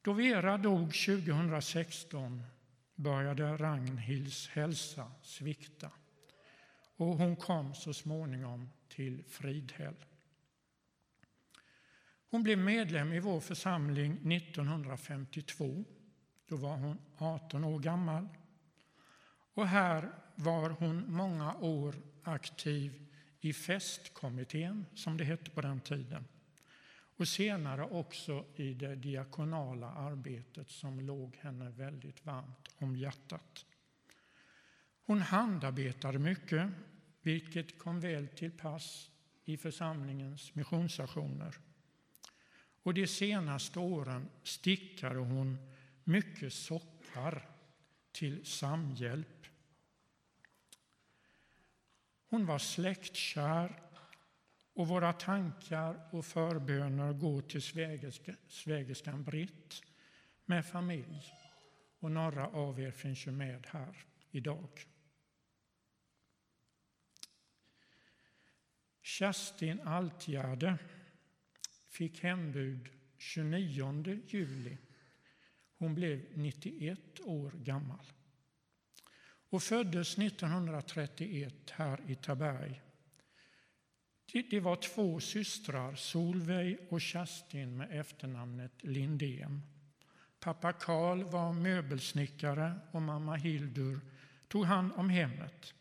Då 0.02 0.12
Vera 0.12 0.58
dog 0.58 0.94
2016 0.94 2.42
började 2.94 3.56
Ragnhilds 3.56 4.48
hälsa 4.48 5.12
svikta 5.22 5.90
och 6.96 7.06
hon 7.06 7.36
kom 7.36 7.74
så 7.74 7.94
småningom 7.94 8.70
till 8.88 9.24
Fridhäll. 9.24 9.94
Hon 12.32 12.42
blev 12.42 12.58
medlem 12.58 13.12
i 13.12 13.20
vår 13.20 13.40
församling 13.40 14.32
1952. 14.32 15.84
Då 16.48 16.56
var 16.56 16.76
hon 16.76 16.98
18 17.18 17.64
år 17.64 17.78
gammal. 17.78 18.28
Och 19.54 19.66
här 19.66 20.12
var 20.34 20.70
hon 20.70 21.12
många 21.12 21.54
år 21.54 21.94
aktiv 22.22 23.08
i 23.40 23.52
festkommittén, 23.52 24.86
som 24.94 25.16
det 25.16 25.24
hette 25.24 25.50
på 25.50 25.60
den 25.60 25.80
tiden. 25.80 26.24
Och 27.16 27.28
senare 27.28 27.82
också 27.84 28.44
i 28.56 28.74
det 28.74 28.94
diakonala 28.94 29.90
arbetet 29.90 30.70
som 30.70 31.00
låg 31.00 31.36
henne 31.36 31.70
väldigt 31.70 32.26
varmt 32.26 32.68
om 32.78 32.96
hjärtat. 32.96 33.66
Hon 35.06 35.20
handarbetade 35.20 36.18
mycket, 36.18 36.70
vilket 37.22 37.78
kom 37.78 38.00
väl 38.00 38.28
till 38.28 38.50
pass 38.50 39.10
i 39.44 39.56
församlingens 39.56 40.54
missionsaktioner. 40.54 41.58
Och 42.82 42.94
de 42.94 43.06
senaste 43.06 43.78
åren 43.78 44.28
stickade 44.42 45.18
hon 45.18 45.58
mycket 46.04 46.52
sockar 46.52 47.48
till 48.12 48.46
Samhjälp. 48.46 49.46
Hon 52.28 52.46
var 52.46 52.58
släktkär 52.58 53.82
och 54.74 54.88
våra 54.88 55.12
tankar 55.12 56.08
och 56.12 56.26
förböner 56.26 57.12
går 57.12 57.42
till 57.42 57.62
svägerskan 58.48 59.24
Britt 59.24 59.82
med 60.44 60.66
familj. 60.66 61.32
Och 61.98 62.10
några 62.10 62.46
av 62.46 62.80
er 62.80 62.90
finns 62.90 63.26
ju 63.26 63.30
med 63.30 63.66
här 63.70 64.04
idag. 64.30 64.86
Kerstin 69.02 69.80
Altgärde 69.80 70.78
fick 71.92 72.22
hembud 72.24 72.88
29 73.18 74.20
juli. 74.26 74.78
Hon 75.78 75.94
blev 75.94 76.24
91 76.34 77.20
år 77.20 77.50
gammal 77.50 78.12
och 79.50 79.62
föddes 79.62 80.18
1931 80.18 81.70
här 81.70 82.00
i 82.06 82.14
Taberg. 82.14 82.82
Det 84.50 84.60
var 84.60 84.76
två 84.76 85.20
systrar, 85.20 85.94
Solveig 85.94 86.78
och 86.88 87.00
Kerstin 87.00 87.76
med 87.76 88.00
efternamnet 88.00 88.72
Lindén. 88.84 89.62
Pappa 90.40 90.72
Karl 90.72 91.22
var 91.22 91.52
möbelsnickare 91.52 92.74
och 92.90 93.02
mamma 93.02 93.34
Hildur 93.34 94.00
tog 94.48 94.64
hand 94.64 94.92
om 94.96 95.10
hemmet. 95.10 95.74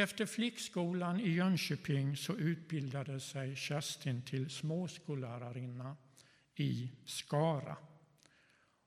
Efter 0.00 0.26
flickskolan 0.26 1.20
i 1.20 1.30
Jönköping 1.30 2.16
så 2.16 2.36
utbildade 2.36 3.20
sig 3.20 3.56
Kerstin 3.56 4.22
till 4.22 4.50
småskollärarinna 4.50 5.96
i 6.54 6.92
Skara 7.04 7.76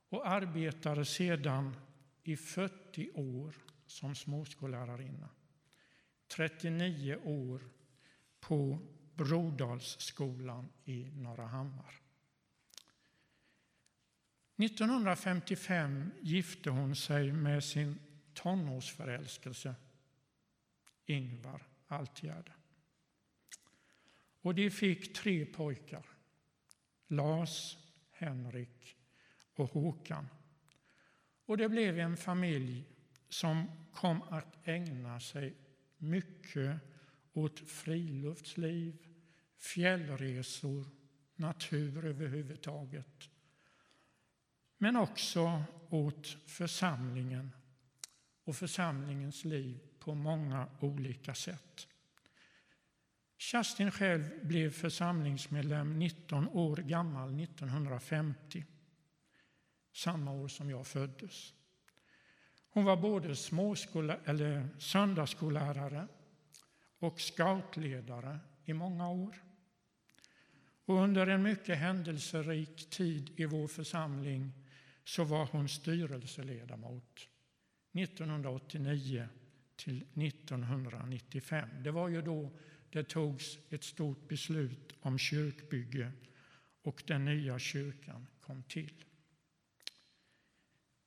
och 0.10 0.28
arbetade 0.28 1.06
sedan 1.06 1.76
i 2.24 2.38
40 2.38 3.12
år 3.14 3.56
som 3.88 4.16
småskollärarinna. 4.16 5.30
39 6.28 7.16
år 7.24 7.62
på 8.40 8.80
Brodalsskolan 9.16 10.70
i 10.86 11.12
Norra 11.12 11.46
Hammar. 11.46 12.02
1955 14.58 16.12
gifte 16.22 16.70
hon 16.70 16.96
sig 16.96 17.32
med 17.32 17.64
sin 17.64 18.00
tonårsförälskelse 18.34 19.76
Ingvar 21.06 21.68
Altgärde. 21.88 22.52
Och 24.42 24.56
de 24.56 24.70
fick 24.70 25.14
tre 25.14 25.46
pojkar. 25.46 26.06
Lars, 27.08 27.78
Henrik 28.12 28.98
och 29.56 29.70
Håkan. 29.70 30.28
Och 31.46 31.58
det 31.58 31.70
blev 31.70 32.00
en 32.00 32.18
familj 32.18 32.86
som 33.30 33.72
kom 33.94 34.22
att 34.22 34.68
ägna 34.68 35.20
sig 35.20 35.56
mycket 35.98 36.80
åt 37.34 37.60
friluftsliv, 37.60 39.08
fjällresor, 39.58 40.86
natur 41.36 42.06
överhuvudtaget. 42.06 43.30
Men 44.78 44.96
också 44.96 45.64
åt 45.90 46.28
församlingen 46.28 47.52
och 48.44 48.56
församlingens 48.56 49.46
liv 49.46 49.80
på 50.04 50.16
många 50.16 50.68
olika 50.80 51.34
sätt. 51.34 51.88
Kerstin 53.38 53.92
själv 53.92 54.48
blev 54.48 54.72
församlingsmedlem 54.72 56.00
19 56.00 56.48
år 56.48 56.78
gammal 56.78 57.42
1950. 57.42 58.66
samma 59.94 60.32
år 60.32 60.48
som 60.48 60.70
jag 60.70 60.88
föddes. 60.88 61.54
Hon 62.70 62.84
var 62.86 62.98
både 62.98 63.36
småskola, 63.36 64.18
eller 64.26 64.70
söndagsskollärare 64.80 66.08
och 67.00 67.22
scoutledare 67.22 68.40
i 68.66 68.74
många 68.74 69.10
år. 69.10 69.44
Och 70.86 70.96
under 70.96 71.28
en 71.28 71.44
mycket 71.44 71.78
händelserik 71.78 72.90
tid 72.90 73.40
i 73.40 73.46
vår 73.46 73.68
församling 73.68 74.52
så 75.04 75.24
var 75.24 75.46
hon 75.46 75.70
styrelseledamot 75.70 77.28
1989 77.94 79.28
till 79.84 79.98
1995. 79.98 81.70
Det 81.84 81.92
var 81.92 82.10
ju 82.10 82.22
då 82.22 82.52
det 82.90 83.04
togs 83.04 83.60
ett 83.70 83.84
stort 83.84 84.28
beslut 84.28 84.94
om 85.02 85.18
kyrkbygge 85.18 86.12
och 86.82 87.04
den 87.08 87.26
nya 87.26 87.60
kyrkan 87.60 88.28
kom 88.40 88.64
till. 88.64 89.04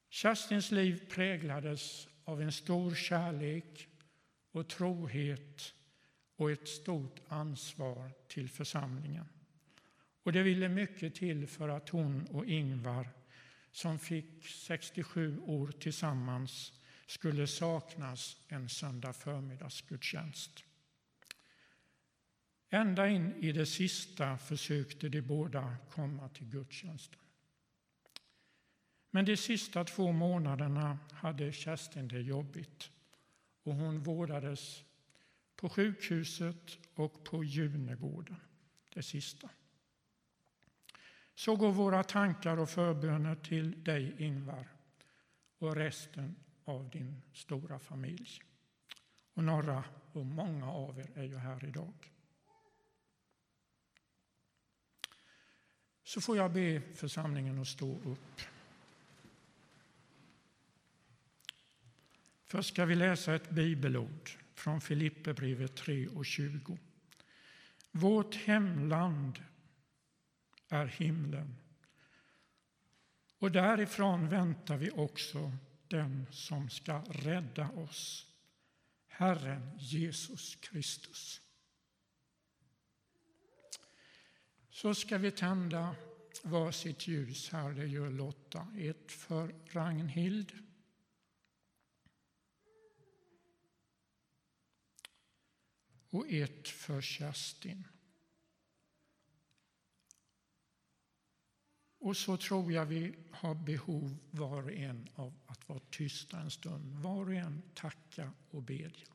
Kerstins 0.08 0.70
liv 0.70 1.10
präglades 1.10 2.08
av 2.24 2.42
en 2.42 2.52
stor 2.52 2.94
kärlek 2.94 3.88
och 4.50 4.68
trohet 4.68 5.74
och 6.36 6.50
ett 6.50 6.68
stort 6.68 7.20
ansvar 7.28 8.10
till 8.28 8.48
församlingen. 8.48 9.28
Och 10.22 10.32
det 10.32 10.42
ville 10.42 10.68
mycket 10.68 11.14
till 11.14 11.46
för 11.46 11.68
att 11.68 11.88
hon 11.88 12.26
och 12.26 12.46
Ingvar, 12.46 13.08
som 13.72 13.98
fick 13.98 14.46
67 14.46 15.38
år 15.38 15.68
tillsammans, 15.68 16.72
skulle 17.06 17.46
saknas 17.46 18.36
en 18.48 18.68
söndag 18.68 19.12
förmiddagsgudstjänst. 19.12 20.64
Ända 22.70 23.08
in 23.08 23.34
i 23.34 23.52
det 23.52 23.66
sista 23.66 24.38
försökte 24.38 25.08
de 25.08 25.22
båda 25.22 25.76
komma 25.90 26.28
till 26.28 26.46
gudstjänsten. 26.46 27.20
Men 29.10 29.24
de 29.24 29.36
sista 29.36 29.84
två 29.84 30.12
månaderna 30.12 30.98
hade 31.12 31.52
Kerstin 31.52 32.08
det 32.08 32.20
jobbigt 32.20 32.90
och 33.62 33.74
hon 33.74 34.02
vårdades 34.02 34.84
på 35.56 35.68
sjukhuset 35.68 36.78
och 36.94 37.24
på 37.24 37.44
Junegården, 37.44 38.36
det 38.94 39.02
sista. 39.02 39.50
Så 41.34 41.56
går 41.56 41.72
våra 41.72 42.02
tankar 42.02 42.56
och 42.56 42.70
förböner 42.70 43.34
till 43.34 43.84
dig, 43.84 44.14
Ingvar, 44.18 44.68
och 45.58 45.76
resten 45.76 46.36
av 46.66 46.90
din 46.90 47.22
stora 47.32 47.78
familj. 47.78 48.42
Och 49.34 49.44
några 49.44 49.84
och 50.12 50.26
många 50.26 50.70
av 50.70 50.98
er 50.98 51.10
är 51.14 51.24
ju 51.24 51.36
här 51.36 51.64
idag. 51.64 52.12
Så 56.02 56.20
får 56.20 56.36
jag 56.36 56.52
be 56.52 56.82
församlingen 56.94 57.58
att 57.58 57.68
stå 57.68 57.98
upp. 57.98 58.40
Först 62.44 62.68
ska 62.68 62.84
vi 62.84 62.94
läsa 62.94 63.34
ett 63.34 63.50
bibelord 63.50 64.30
från 64.54 64.80
Filipperbrevet 64.80 65.76
3 65.76 66.08
och 66.08 66.26
20. 66.26 66.78
Vårt 67.90 68.34
hemland 68.34 69.44
är 70.68 70.86
himlen. 70.86 71.56
Och 73.38 73.52
därifrån 73.52 74.28
väntar 74.28 74.76
vi 74.76 74.90
också 74.90 75.52
den 75.88 76.26
som 76.30 76.70
ska 76.70 77.02
rädda 77.08 77.70
oss, 77.70 78.26
Herren 79.06 79.78
Jesus 79.78 80.54
Kristus. 80.56 81.40
Så 84.70 84.94
ska 84.94 85.18
vi 85.18 85.30
tända 85.30 85.96
varsitt 86.42 87.06
ljus 87.08 87.50
här, 87.50 87.72
det 87.72 87.86
gör 87.86 88.10
Lotta. 88.10 88.66
Ett 88.78 89.12
för 89.12 89.54
Ragnhild. 89.72 90.52
Och 96.10 96.30
ett 96.30 96.68
för 96.68 97.00
Kerstin. 97.00 97.84
Och 102.06 102.16
så 102.16 102.36
tror 102.36 102.72
jag 102.72 102.86
vi 102.86 103.14
har 103.30 103.54
behov 103.54 104.16
var 104.30 104.62
och 104.62 104.72
en 104.72 105.08
av 105.14 105.32
att 105.46 105.68
vara 105.68 105.80
tysta 105.90 106.40
en 106.40 106.50
stund. 106.50 106.92
Var 107.02 107.26
och 107.26 107.34
en 107.34 107.62
tacka 107.74 108.32
och 108.50 108.62
bedja. 108.62 109.06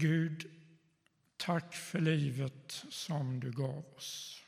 Gud, 0.00 0.50
tack 1.36 1.74
för 1.74 2.00
livet 2.00 2.84
som 2.90 3.40
du 3.40 3.52
gav 3.52 3.84
oss. 3.96 4.42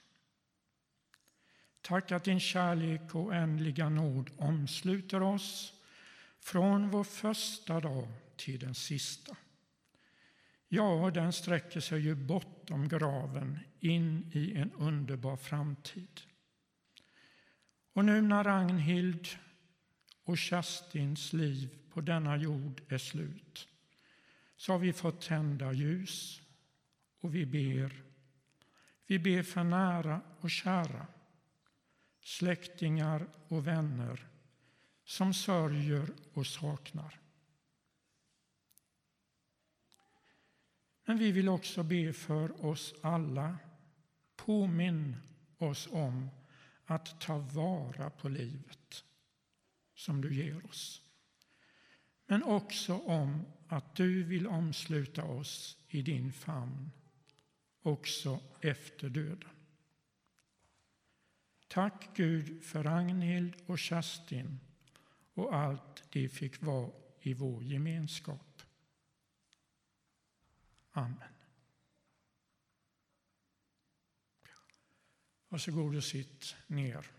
Tack 1.80 2.12
att 2.12 2.24
din 2.24 2.40
kärlek 2.40 3.14
och 3.14 3.34
ändliga 3.34 3.88
nåd 3.88 4.30
omsluter 4.36 5.22
oss 5.22 5.72
från 6.40 6.90
vår 6.90 7.04
första 7.04 7.80
dag 7.80 8.08
till 8.36 8.58
den 8.58 8.74
sista. 8.74 9.36
Ja, 10.68 11.10
den 11.14 11.32
sträcker 11.32 11.80
sig 11.80 12.00
ju 12.00 12.14
bortom 12.14 12.88
graven 12.88 13.58
in 13.80 14.30
i 14.34 14.54
en 14.54 14.72
underbar 14.72 15.36
framtid. 15.36 16.20
Och 17.92 18.04
nu 18.04 18.20
när 18.20 18.44
Ragnhild 18.44 19.28
och 20.24 20.38
Kerstins 20.38 21.32
liv 21.32 21.78
på 21.90 22.00
denna 22.00 22.36
jord 22.36 22.82
är 22.88 22.98
slut 22.98 23.68
så 24.62 24.72
har 24.72 24.78
vi 24.78 24.92
fått 24.92 25.20
tända 25.20 25.72
ljus 25.72 26.42
och 27.20 27.34
vi 27.34 27.46
ber. 27.46 28.02
Vi 29.06 29.18
ber 29.18 29.42
för 29.42 29.64
nära 29.64 30.20
och 30.40 30.50
kära, 30.50 31.06
släktingar 32.20 33.28
och 33.48 33.66
vänner 33.66 34.28
som 35.04 35.34
sörjer 35.34 36.08
och 36.32 36.46
saknar. 36.46 37.20
Men 41.04 41.18
vi 41.18 41.32
vill 41.32 41.48
också 41.48 41.82
be 41.82 42.12
för 42.12 42.66
oss 42.66 42.94
alla. 43.02 43.58
Påminn 44.36 45.16
oss 45.58 45.88
om 45.92 46.30
att 46.84 47.20
ta 47.20 47.38
vara 47.38 48.10
på 48.10 48.28
livet 48.28 49.04
som 49.94 50.20
du 50.20 50.34
ger 50.34 50.66
oss. 50.66 51.02
Men 52.26 52.42
också 52.42 52.98
om 52.98 53.46
att 53.68 53.94
du 53.94 54.22
vill 54.22 54.46
omsluta 54.46 55.24
oss 55.24 55.76
i 55.88 56.02
din 56.02 56.32
famn 56.32 56.90
också 57.82 58.40
efter 58.60 59.08
döden. 59.08 59.50
Tack 61.68 62.16
Gud 62.16 62.64
för 62.64 62.82
Ragnhild 62.82 63.54
och 63.66 63.78
Kerstin 63.78 64.60
och 65.34 65.54
allt 65.54 66.12
de 66.12 66.28
fick 66.28 66.62
vara 66.62 66.90
i 67.20 67.34
vår 67.34 67.64
gemenskap. 67.64 68.62
Amen. 70.90 71.32
Varsågod 75.48 75.96
och 75.96 76.04
sitt 76.04 76.56
ner. 76.66 77.10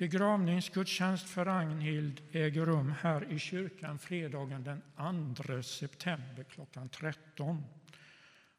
Begravningsgudstjänst 0.00 1.28
för 1.28 1.44
Ragnhild 1.44 2.22
äger 2.32 2.66
rum 2.66 2.94
här 3.00 3.32
i 3.32 3.38
kyrkan 3.38 3.98
fredagen 3.98 4.64
den 4.64 5.34
2 5.34 5.62
september 5.62 6.44
klockan 6.44 6.88
13. 6.88 7.64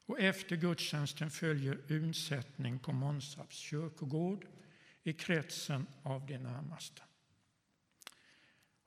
Och 0.06 0.19
efter 0.19 0.56
gudstjänsten 0.56 1.32
följer 1.32 1.77
undsättning 1.89 2.80
på 2.80 2.91
Månsarps 2.91 3.56
kyrkogård 3.56 4.45
i 5.04 5.13
kretsen 5.13 5.88
av 6.04 6.25
de 6.25 6.38
närmaste. 6.38 7.01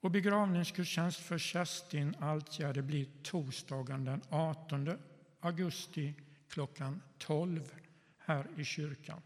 Och 0.01 0.11
begravningsgudstjänst 0.11 1.19
för 1.19 1.39
Kerstin 1.39 2.15
Altgärde 2.21 2.83
blir 2.83 3.07
torsdagen 3.23 4.05
den 4.05 4.23
18 4.29 4.99
augusti 5.41 6.15
klockan 6.49 7.03
12 7.19 7.75
här 8.19 8.47
i 8.57 8.65
kyrkan 8.65 9.23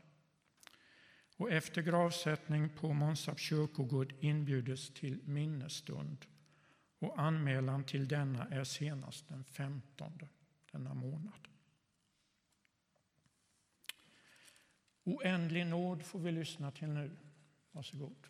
och 1.38 1.52
efter 1.52 1.82
gravsättning 1.82 2.68
på 2.68 2.92
Månsarps 2.92 3.42
kyrkogård 3.42 4.14
inbjudes 4.20 4.94
till 4.94 5.20
minnesstund 5.24 6.26
och 6.98 7.20
anmälan 7.20 7.84
till 7.84 8.08
denna 8.08 8.48
är 8.48 8.64
senast 8.64 9.28
den 9.28 9.44
15 9.44 10.18
denna 10.72 10.94
månad. 10.94 11.48
Oändlig 15.04 15.66
nåd 15.66 16.02
får 16.02 16.18
vi 16.18 16.32
lyssna 16.32 16.70
till 16.70 16.88
nu. 16.88 17.16
Varsågod. 17.72 18.26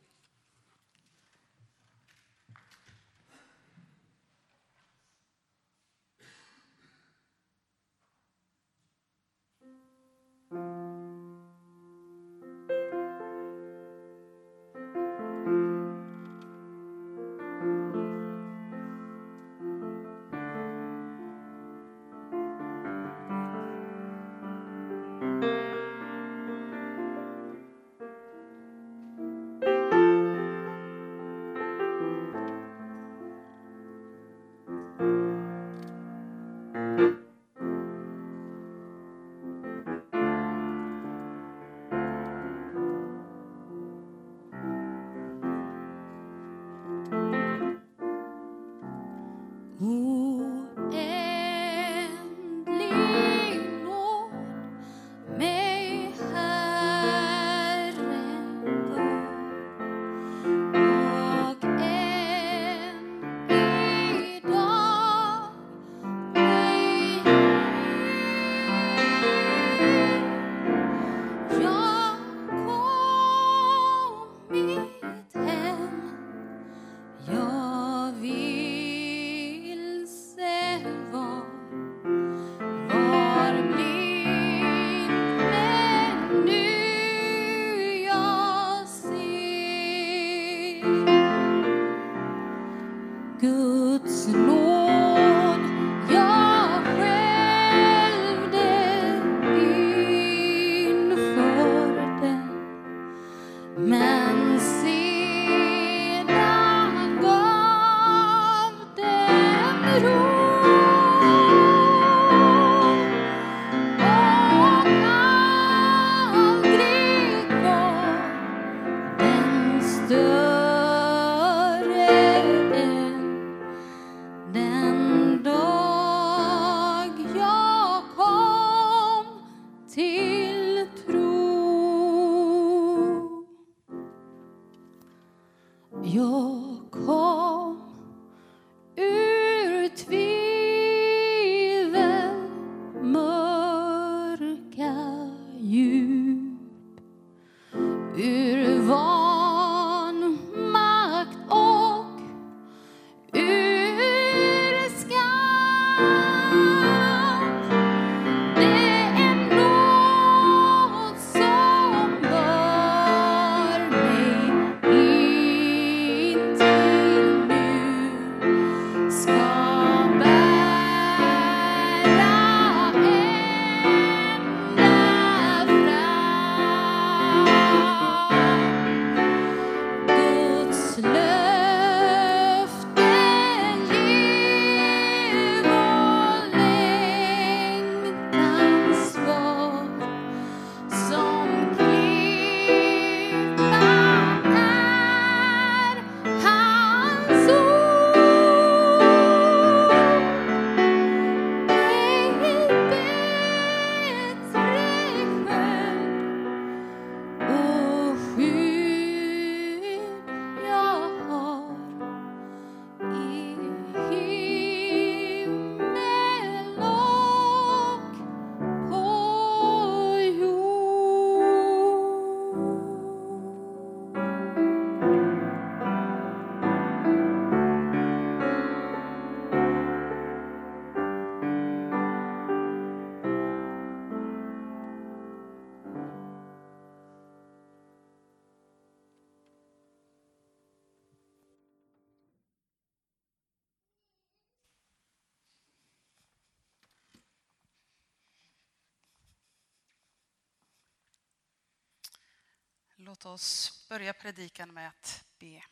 Låt 253.18 253.26
oss 253.26 253.87
börja 253.88 254.12
predikan 254.12 254.74
med 254.74 254.88
att 254.88 255.24
be. 255.38 255.64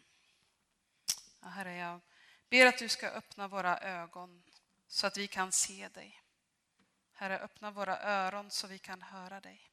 Ja, 1.40 1.48
Herre, 1.48 1.76
jag 1.76 2.00
ber 2.50 2.66
att 2.66 2.78
du 2.78 2.88
ska 2.88 3.08
öppna 3.08 3.48
våra 3.48 3.78
ögon 3.78 4.42
så 4.86 5.06
att 5.06 5.16
vi 5.16 5.28
kan 5.28 5.52
se 5.52 5.88
dig. 5.88 6.22
Herre, 7.12 7.38
öppna 7.38 7.70
våra 7.70 8.00
öron 8.00 8.50
så 8.50 8.66
vi 8.66 8.78
kan 8.78 9.02
höra 9.02 9.40
dig. 9.40 9.70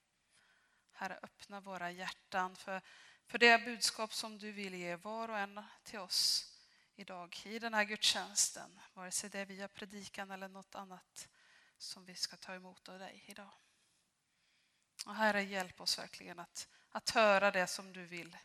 Herre, 0.91 1.19
öppna 1.23 1.59
våra 1.59 1.91
hjärtan 1.91 2.55
för, 2.55 2.81
för 3.27 3.37
det 3.37 3.65
budskap 3.65 4.13
som 4.13 4.37
du 4.37 4.51
vill 4.51 4.73
ge 4.73 4.95
var 4.95 5.29
och 5.29 5.39
en 5.39 5.63
till 5.83 5.99
oss 5.99 6.53
idag 6.95 7.41
i 7.45 7.59
den 7.59 7.73
här 7.73 7.83
gudstjänsten. 7.83 8.79
Vare 8.93 9.11
sig 9.11 9.29
det 9.29 9.39
är 9.39 9.45
via 9.45 9.67
predikan 9.67 10.31
eller 10.31 10.47
något 10.47 10.75
annat 10.75 11.27
som 11.77 12.05
vi 12.05 12.15
ska 12.15 12.37
ta 12.37 12.53
emot 12.55 12.89
av 12.89 12.99
dig 12.99 13.23
idag. 13.27 13.51
Och 15.05 15.15
Herre, 15.15 15.43
hjälp 15.43 15.81
oss 15.81 15.99
verkligen 15.99 16.39
att, 16.39 16.67
att 16.93 17.09
höra 17.09 17.51
det 17.51 17.67
som 17.67 17.93
du 17.93 18.05
vill 18.05 18.37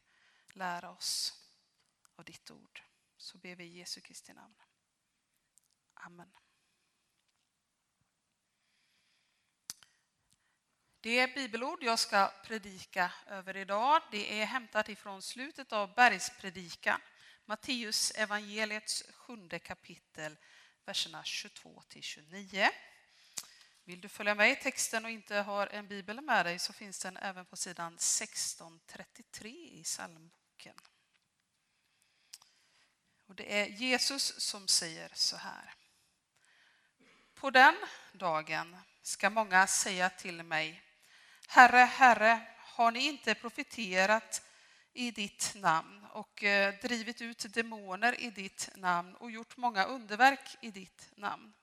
lära 0.53 0.91
oss 0.91 1.35
av 2.17 2.25
ditt 2.25 2.51
ord. 2.51 2.83
Så 3.17 3.39
ber 3.39 3.55
vi 3.55 3.65
i 3.65 3.79
Jesu 3.79 4.01
Kristi 4.01 4.33
namn. 4.33 4.55
Amen. 5.95 6.33
Det 11.01 11.35
bibelord 11.35 11.83
jag 11.83 11.99
ska 11.99 12.33
predika 12.45 13.13
över 13.27 13.57
idag 13.57 14.03
det 14.11 14.41
är 14.41 14.47
hämtat 14.47 14.89
ifrån 14.89 15.23
slutet 15.23 15.73
av 15.73 15.95
Bergspredikan, 15.95 17.01
Matteus 17.45 18.11
evangeliets 18.11 19.05
sjunde 19.15 19.59
kapitel, 19.59 20.37
verserna 20.85 21.25
22 21.25 21.83
till 21.89 22.03
29. 22.03 22.69
Vill 23.89 24.01
du 24.01 24.09
följa 24.09 24.35
med 24.35 24.51
i 24.51 24.57
texten 24.57 25.05
och 25.05 25.11
inte 25.11 25.37
har 25.37 25.67
en 25.67 25.89
bibel 25.89 26.21
med 26.21 26.47
dig 26.47 26.59
så 26.59 26.73
finns 26.73 26.99
den 26.99 27.17
även 27.17 27.47
på 27.47 27.57
sidan 27.57 27.95
1633 27.95 29.51
i 29.51 29.83
psalmboken. 29.83 30.75
Och 33.27 33.35
det 33.35 33.61
är 33.61 33.67
Jesus 33.67 34.41
som 34.41 34.69
säger 34.69 35.13
så 35.15 35.37
här. 35.37 35.75
På 37.35 37.51
den 37.51 37.75
dagen 38.13 38.77
ska 39.03 39.31
många 39.31 39.67
säga 39.67 40.11
till 40.11 40.43
mig 40.43 40.83
Herre, 41.49 41.85
Herre, 41.85 42.47
har 42.59 42.91
ni 42.91 43.01
inte 43.01 43.35
profeterat 43.35 44.43
i 44.93 45.11
ditt 45.11 45.53
namn 45.55 46.05
och 46.05 46.45
eh, 46.45 46.75
drivit 46.83 47.21
ut 47.21 47.55
demoner 47.55 48.21
i 48.21 48.31
ditt 48.31 48.69
namn 48.77 49.15
och 49.15 49.31
gjort 49.31 49.57
många 49.57 49.85
underverk 49.85 50.57
i 50.61 50.71
ditt 50.71 51.09
namn? 51.17 51.55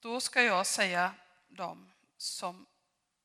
Då 0.00 0.20
ska 0.20 0.42
jag 0.42 0.66
säga 0.66 1.14
dem 1.48 1.92
som, 2.16 2.66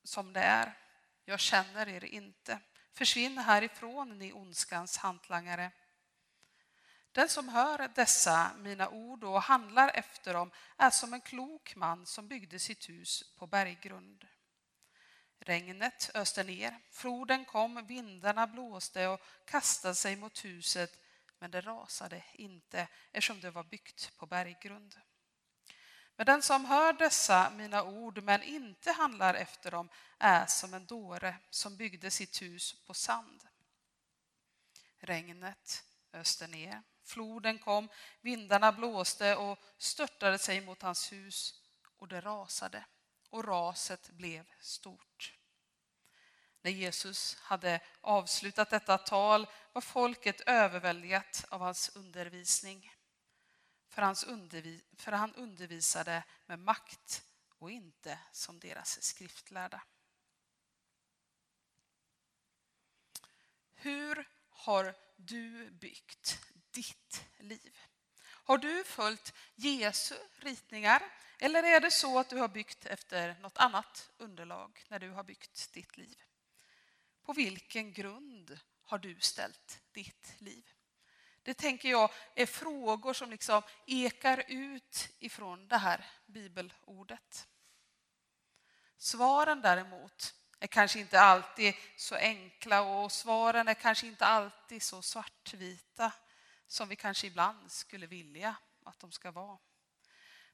som 0.04 0.34
det 0.34 0.40
är. 0.40 0.78
Jag 1.26 1.40
känner 1.40 1.90
er 1.90 2.06
inte. 2.06 2.60
Försvinn 2.94 3.38
härifrån, 3.38 4.20
ni 4.20 4.34
ondskans 4.34 4.98
hantlangare. 4.98 5.72
Den 7.12 7.30
som 7.30 7.50
hör 7.50 7.88
dessa 7.96 8.52
mina 8.58 8.90
ord 8.90 9.24
och 9.24 9.42
handlar 9.42 9.92
efter 9.94 10.34
dem 10.34 10.52
är 10.78 10.90
som 10.90 11.14
en 11.14 11.22
klok 11.22 11.76
man 11.76 12.06
som 12.06 12.28
byggde 12.28 12.60
sitt 12.60 12.90
hus 12.90 13.24
på 13.38 13.48
berggrund. 13.48 14.28
Regnet 15.40 16.12
öste 16.14 16.44
ner, 16.44 16.80
floden 16.92 17.46
kom, 17.46 17.86
vindarna 17.86 18.48
blåste 18.48 19.08
och 19.08 19.22
kastade 19.46 19.96
sig 19.96 20.16
mot 20.16 20.46
huset, 20.46 21.00
men 21.40 21.52
det 21.52 21.62
rasade 21.62 22.24
inte 22.34 22.88
eftersom 23.12 23.40
det 23.40 23.52
var 23.52 23.64
byggt 23.64 24.18
på 24.18 24.26
berggrund. 24.26 24.96
Men 26.16 26.26
den 26.26 26.42
som 26.42 26.66
hör 26.66 26.94
dessa 26.94 27.50
mina 27.50 27.84
ord 27.84 28.24
men 28.24 28.44
inte 28.44 28.92
handlar 28.92 29.34
efter 29.34 29.72
dem 29.72 29.90
är 30.18 30.46
som 30.46 30.74
en 30.74 30.86
dåre 30.86 31.36
som 31.50 31.78
byggde 31.78 32.12
sitt 32.12 32.42
hus 32.42 32.76
på 32.88 32.94
sand. 32.94 33.48
Regnet 35.00 35.84
öste 36.14 36.48
ner, 36.48 36.82
floden 37.04 37.60
kom, 37.60 37.90
vindarna 38.22 38.72
blåste 38.72 39.36
och 39.36 39.60
störtade 39.78 40.38
sig 40.38 40.62
mot 40.62 40.82
hans 40.82 41.12
hus 41.12 41.62
och 41.98 42.08
det 42.08 42.22
rasade 42.22 42.86
och 43.30 43.44
raset 43.44 44.10
blev 44.10 44.46
stort. 44.60 45.34
När 46.62 46.72
Jesus 46.72 47.38
hade 47.42 47.80
avslutat 48.02 48.70
detta 48.70 48.98
tal 48.98 49.48
var 49.74 49.82
folket 49.82 50.42
överväldigat 50.42 51.46
av 51.50 51.62
hans 51.62 51.90
undervisning. 51.96 52.92
För, 53.92 54.02
hans 54.02 54.24
undervi 54.24 54.82
för 54.98 55.12
han 55.12 55.34
undervisade 55.36 56.24
med 56.46 56.60
makt 56.60 57.24
och 57.60 57.72
inte 57.72 58.20
som 58.32 58.60
deras 58.60 59.04
skriftlärda. 59.04 59.84
Hur 63.74 64.30
har 64.50 64.96
du 65.16 65.70
byggt 65.70 66.40
ditt 66.72 67.26
liv? 67.38 67.78
Har 68.24 68.58
du 68.58 68.84
följt 68.84 69.34
Jesu 69.56 70.16
ritningar 70.36 71.04
eller 71.40 71.64
är 71.64 71.80
det 71.80 71.92
så 71.92 72.20
att 72.20 72.30
du 72.30 72.38
har 72.38 72.48
byggt 72.48 72.86
efter 72.86 73.36
något 73.40 73.58
annat 73.58 74.10
underlag 74.18 74.86
när 74.88 75.00
du 75.00 75.10
har 75.10 75.24
byggt 75.24 75.74
ditt 75.74 75.98
liv? 75.98 76.22
På 77.24 77.34
vilken 77.34 77.94
grund 77.94 78.60
har 78.84 78.98
du 78.98 79.20
ställt 79.20 79.82
ditt 79.92 80.34
liv? 80.38 80.74
Det 81.44 81.54
tänker 81.54 81.90
jag 81.90 82.12
är 82.36 82.46
frågor 82.46 83.14
som 83.14 83.30
liksom 83.30 83.62
ekar 83.86 84.44
ut 84.48 85.10
ifrån 85.20 85.68
det 85.68 85.78
här 85.78 86.06
bibelordet. 86.26 87.48
Svaren 88.98 89.62
däremot 89.62 90.36
är 90.60 90.68
kanske 90.68 91.00
inte 91.00 91.20
alltid 91.20 91.74
så 91.98 92.16
enkla 92.16 92.82
och 92.82 93.12
svaren 93.12 93.68
är 93.68 93.74
kanske 93.74 94.08
inte 94.08 94.26
alltid 94.26 94.84
så 94.84 95.02
svartvita 95.02 96.12
som 96.68 96.90
vi 96.90 96.96
kanske 96.96 97.28
ibland 97.28 97.72
skulle 97.72 98.08
vilja 98.08 98.56
att 98.84 99.00
de 99.00 99.12
ska 99.12 99.32
vara. 99.32 99.58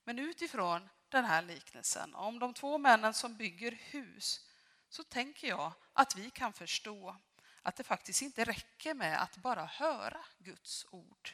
Men 0.03 0.19
utifrån 0.19 0.89
den 1.09 1.25
här 1.25 1.41
liknelsen 1.41 2.15
om 2.15 2.39
de 2.39 2.53
två 2.53 2.77
männen 2.77 3.13
som 3.13 3.37
bygger 3.37 3.71
hus 3.71 4.49
så 4.89 5.03
tänker 5.03 5.47
jag 5.47 5.73
att 5.93 6.15
vi 6.15 6.29
kan 6.29 6.53
förstå 6.53 7.17
att 7.67 7.75
det 7.75 7.83
faktiskt 7.83 8.21
inte 8.21 8.43
räcker 8.43 8.93
med 8.93 9.21
att 9.21 9.37
bara 9.37 9.65
höra 9.65 10.25
Guds 10.37 10.85
ord. 10.89 11.29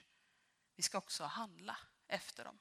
Vi 0.75 0.83
ska 0.83 0.97
också 0.97 1.23
handla 1.23 1.77
efter 2.07 2.43
dem. 2.43 2.59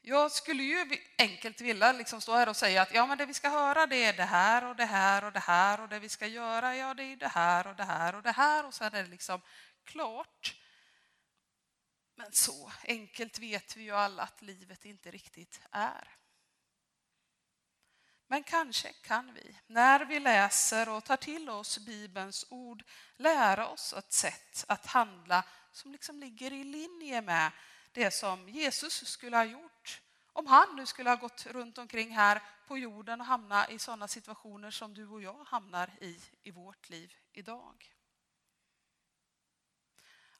Jag 0.00 0.32
skulle 0.32 0.62
ju 0.62 0.98
enkelt 1.18 1.60
vilja 1.60 1.92
liksom 1.92 2.20
stå 2.20 2.32
här 2.32 2.48
och 2.48 2.56
säga 2.56 2.82
att 2.82 2.94
ja, 2.94 3.06
men 3.06 3.18
det 3.18 3.26
vi 3.26 3.34
ska 3.34 3.48
höra 3.48 3.86
det 3.86 4.04
är 4.04 4.12
det 4.12 4.24
här 4.24 4.64
och 4.64 4.76
det 4.76 4.84
här 4.84 5.24
och 5.24 5.32
det 5.32 5.40
här 5.40 5.80
och 5.80 5.88
det 5.88 5.98
vi 5.98 6.08
ska 6.08 6.26
göra, 6.26 6.76
ja 6.76 6.94
det 6.94 7.02
är 7.02 7.16
det 7.16 7.28
här 7.28 7.66
och 7.66 7.76
det 7.76 7.84
här 7.84 8.14
och 8.14 8.22
det 8.22 8.32
här 8.32 8.66
och 8.66 8.74
sen 8.74 8.94
är 8.94 9.02
det 9.02 9.10
liksom 9.10 9.40
klart. 9.84 10.60
Men 12.14 12.32
så 12.32 12.72
enkelt 12.84 13.38
vet 13.38 13.76
vi 13.76 13.82
ju 13.82 13.90
alla 13.90 14.22
att 14.22 14.42
livet 14.42 14.84
inte 14.84 15.10
riktigt 15.10 15.60
är. 15.70 16.23
Men 18.34 18.42
kanske 18.42 18.92
kan 18.92 19.34
vi, 19.34 19.56
när 19.66 20.04
vi 20.04 20.20
läser 20.20 20.88
och 20.88 21.04
tar 21.04 21.16
till 21.16 21.50
oss 21.50 21.78
Bibelns 21.78 22.46
ord, 22.50 22.84
lära 23.16 23.68
oss 23.68 23.92
ett 23.92 24.12
sätt 24.12 24.64
att 24.68 24.86
handla 24.86 25.44
som 25.72 25.92
liksom 25.92 26.18
ligger 26.18 26.52
i 26.52 26.64
linje 26.64 27.20
med 27.20 27.50
det 27.92 28.10
som 28.10 28.48
Jesus 28.48 29.06
skulle 29.06 29.36
ha 29.36 29.44
gjort 29.44 30.00
om 30.32 30.46
han 30.46 30.76
nu 30.76 30.86
skulle 30.86 31.10
ha 31.10 31.16
gått 31.16 31.46
runt 31.46 31.78
omkring 31.78 32.10
här 32.10 32.42
på 32.66 32.78
jorden 32.78 33.20
och 33.20 33.26
hamna 33.26 33.70
i 33.70 33.78
sådana 33.78 34.08
situationer 34.08 34.70
som 34.70 34.94
du 34.94 35.08
och 35.08 35.22
jag 35.22 35.44
hamnar 35.44 35.90
i 36.00 36.20
i 36.42 36.50
vårt 36.50 36.88
liv 36.88 37.14
idag. 37.32 37.94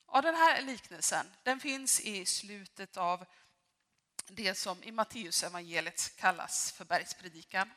Ja, 0.07 0.21
den 0.23 0.35
här 0.35 0.63
liknelsen 0.63 1.27
den 1.43 1.61
finns 1.61 2.01
i 2.01 2.27
slutet 2.27 2.97
av 2.97 3.25
det 4.27 4.55
som 4.55 4.83
i 4.83 4.93
Matteusevangeliet 4.93 6.17
kallas 6.17 6.73
för 6.73 6.85
bergspredikan. 6.85 7.71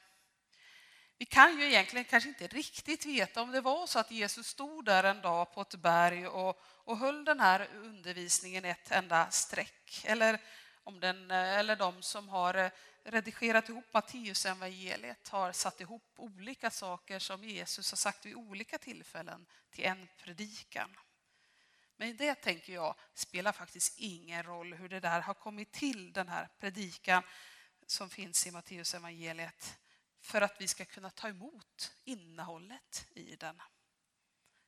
Vi 1.20 1.26
kan 1.26 1.60
ju 1.60 1.66
egentligen 1.66 2.06
kanske 2.06 2.30
inte 2.30 2.48
riktigt 2.48 3.06
veta 3.06 3.42
om 3.42 3.52
det 3.52 3.62
var 3.62 3.88
så 3.88 4.00
att 4.00 4.12
Jesus 4.12 4.48
stod 4.48 4.86
där 4.86 5.04
en 5.04 5.22
dag 5.22 5.54
på 5.54 5.62
ett 5.62 5.76
berg 5.76 6.28
och, 6.28 6.62
och 6.64 6.98
höll 6.98 7.26
den 7.26 7.40
här 7.40 7.70
undervisningen 7.74 8.66
ett 8.66 8.92
enda 8.92 9.32
streck. 9.32 10.04
Eller 10.06 10.42
om 10.84 11.00
den, 11.00 11.32
eller 11.32 11.76
de 11.76 12.02
som 12.02 12.30
har 12.30 12.54
eh, 12.54 12.70
redigerat 13.04 13.70
ihop 13.70 13.86
Matteusevangeliet 13.94 15.28
har 15.30 15.52
satt 15.52 15.82
ihop 15.82 16.14
olika 16.16 16.70
saker 16.70 17.20
som 17.20 17.44
Jesus 17.44 17.92
har 17.92 17.98
sagt 17.98 18.26
vid 18.26 18.36
olika 18.36 18.78
tillfällen 18.78 19.46
till 19.72 19.86
en 19.86 20.08
predikan. 20.18 20.98
Men 21.96 22.18
det 22.18 22.36
tänker 22.36 22.74
jag 22.74 22.96
spelar 23.14 23.52
faktiskt 23.52 24.00
ingen 24.00 24.44
roll 24.44 24.74
hur 24.74 24.90
det 24.90 25.00
där 25.00 25.22
har 25.22 25.34
kommit 25.34 25.72
till, 25.72 26.14
den 26.14 26.28
här 26.28 26.50
predikan 26.60 27.24
som 27.88 28.10
finns 28.10 28.48
i 28.48 28.52
Matteusevangeliet 28.52 29.78
för 30.28 30.42
att 30.42 30.62
vi 30.62 30.68
ska 30.68 30.86
kunna 30.86 31.10
ta 31.10 31.28
emot 31.28 31.92
innehållet 32.04 33.08
i 33.14 33.36
den. 33.36 33.62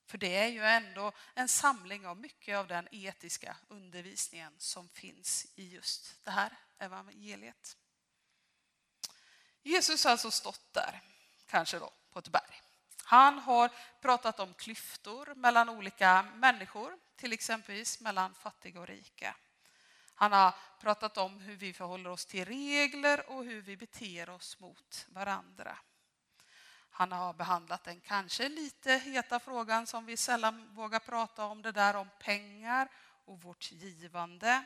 För 0.05 0.17
det 0.17 0.37
är 0.37 0.47
ju 0.47 0.63
ändå 0.63 1.11
en 1.33 1.47
samling 1.47 2.07
av 2.07 2.17
mycket 2.17 2.57
av 2.57 2.67
den 2.67 2.87
etiska 2.91 3.57
undervisningen 3.67 4.53
som 4.57 4.89
finns 4.89 5.47
i 5.55 5.69
just 5.69 6.25
det 6.25 6.31
här 6.31 6.57
evangeliet. 6.77 7.77
Jesus 9.63 10.03
har 10.03 10.11
alltså 10.11 10.31
stått 10.31 10.73
där, 10.73 11.01
kanske 11.45 11.79
då 11.79 11.93
på 12.11 12.19
ett 12.19 12.27
berg. 12.27 12.61
Han 13.03 13.39
har 13.39 13.71
pratat 14.01 14.39
om 14.39 14.53
klyftor 14.53 15.35
mellan 15.35 15.69
olika 15.69 16.23
människor, 16.23 16.97
till 17.15 17.33
exempelvis 17.33 17.99
mellan 17.99 18.33
fattiga 18.33 18.79
och 18.79 18.87
rika. 18.87 19.35
Han 20.19 20.31
har 20.31 20.55
pratat 20.79 21.17
om 21.17 21.39
hur 21.39 21.55
vi 21.55 21.73
förhåller 21.73 22.09
oss 22.09 22.25
till 22.25 22.45
regler 22.45 23.29
och 23.29 23.43
hur 23.43 23.61
vi 23.61 23.77
beter 23.77 24.29
oss 24.29 24.59
mot 24.59 25.07
varandra. 25.09 25.77
Han 26.89 27.11
har 27.11 27.33
behandlat 27.33 27.83
den 27.83 28.01
kanske 28.01 28.49
lite 28.49 28.91
heta 28.91 29.39
frågan 29.39 29.87
som 29.87 30.05
vi 30.05 30.17
sällan 30.17 30.75
vågar 30.75 30.99
prata 30.99 31.45
om, 31.45 31.61
det 31.61 31.71
där 31.71 31.95
om 31.95 32.09
pengar 32.19 32.89
och 33.25 33.41
vårt 33.41 33.71
givande. 33.71 34.65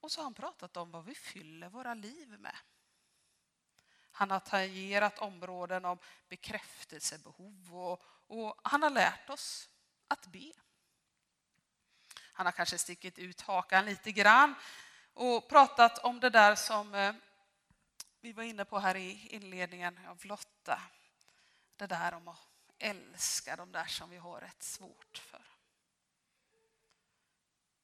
Och 0.00 0.12
så 0.12 0.20
har 0.20 0.24
han 0.24 0.34
pratat 0.34 0.76
om 0.76 0.90
vad 0.90 1.04
vi 1.04 1.14
fyller 1.14 1.68
våra 1.68 1.94
liv 1.94 2.28
med. 2.28 2.56
Han 4.12 4.30
har 4.30 4.40
tangerat 4.40 5.18
områden 5.18 5.84
om 5.84 5.98
bekräftelsebehov 6.28 7.76
och, 7.76 8.02
och 8.26 8.60
han 8.64 8.82
har 8.82 8.90
lärt 8.90 9.30
oss 9.30 9.68
att 10.08 10.26
be. 10.26 10.52
Han 12.38 12.46
har 12.46 12.52
kanske 12.52 12.78
stickit 12.78 13.18
ut 13.18 13.40
hakan 13.40 13.84
lite 13.84 14.12
grann 14.12 14.54
och 15.14 15.48
pratat 15.48 15.98
om 15.98 16.20
det 16.20 16.30
där 16.30 16.54
som 16.54 16.94
eh, 16.94 17.14
vi 18.20 18.32
var 18.32 18.42
inne 18.42 18.64
på 18.64 18.78
här 18.78 18.96
i 18.96 19.28
inledningen 19.30 20.06
av 20.06 20.24
Lotta. 20.24 20.82
Det 21.76 21.86
där 21.86 22.14
om 22.14 22.28
att 22.28 22.38
älska 22.78 23.56
de 23.56 23.72
där 23.72 23.84
som 23.84 24.10
vi 24.10 24.16
har 24.16 24.40
rätt 24.40 24.62
svårt 24.62 25.18
för. 25.18 25.42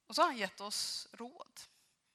Och 0.07 0.15
så 0.15 0.23
har 0.23 0.27
han 0.27 0.37
gett 0.37 0.61
oss 0.61 1.09
råd. 1.13 1.61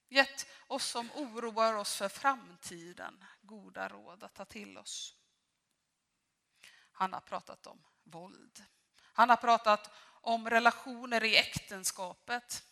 Gett 0.09 0.47
oss 0.67 0.85
som 0.85 1.11
oroar 1.11 1.73
oss 1.73 1.95
för 1.95 2.09
framtiden 2.09 3.25
goda 3.41 3.89
råd 3.89 4.23
att 4.23 4.33
ta 4.33 4.45
till 4.45 4.77
oss. 4.77 5.15
Han 6.91 7.13
har 7.13 7.21
pratat 7.21 7.67
om 7.67 7.83
våld. 8.03 8.65
Han 9.01 9.29
har 9.29 9.37
pratat 9.37 9.91
om 10.21 10.49
relationer 10.49 11.23
i 11.23 11.37
äktenskapet. 11.37 12.63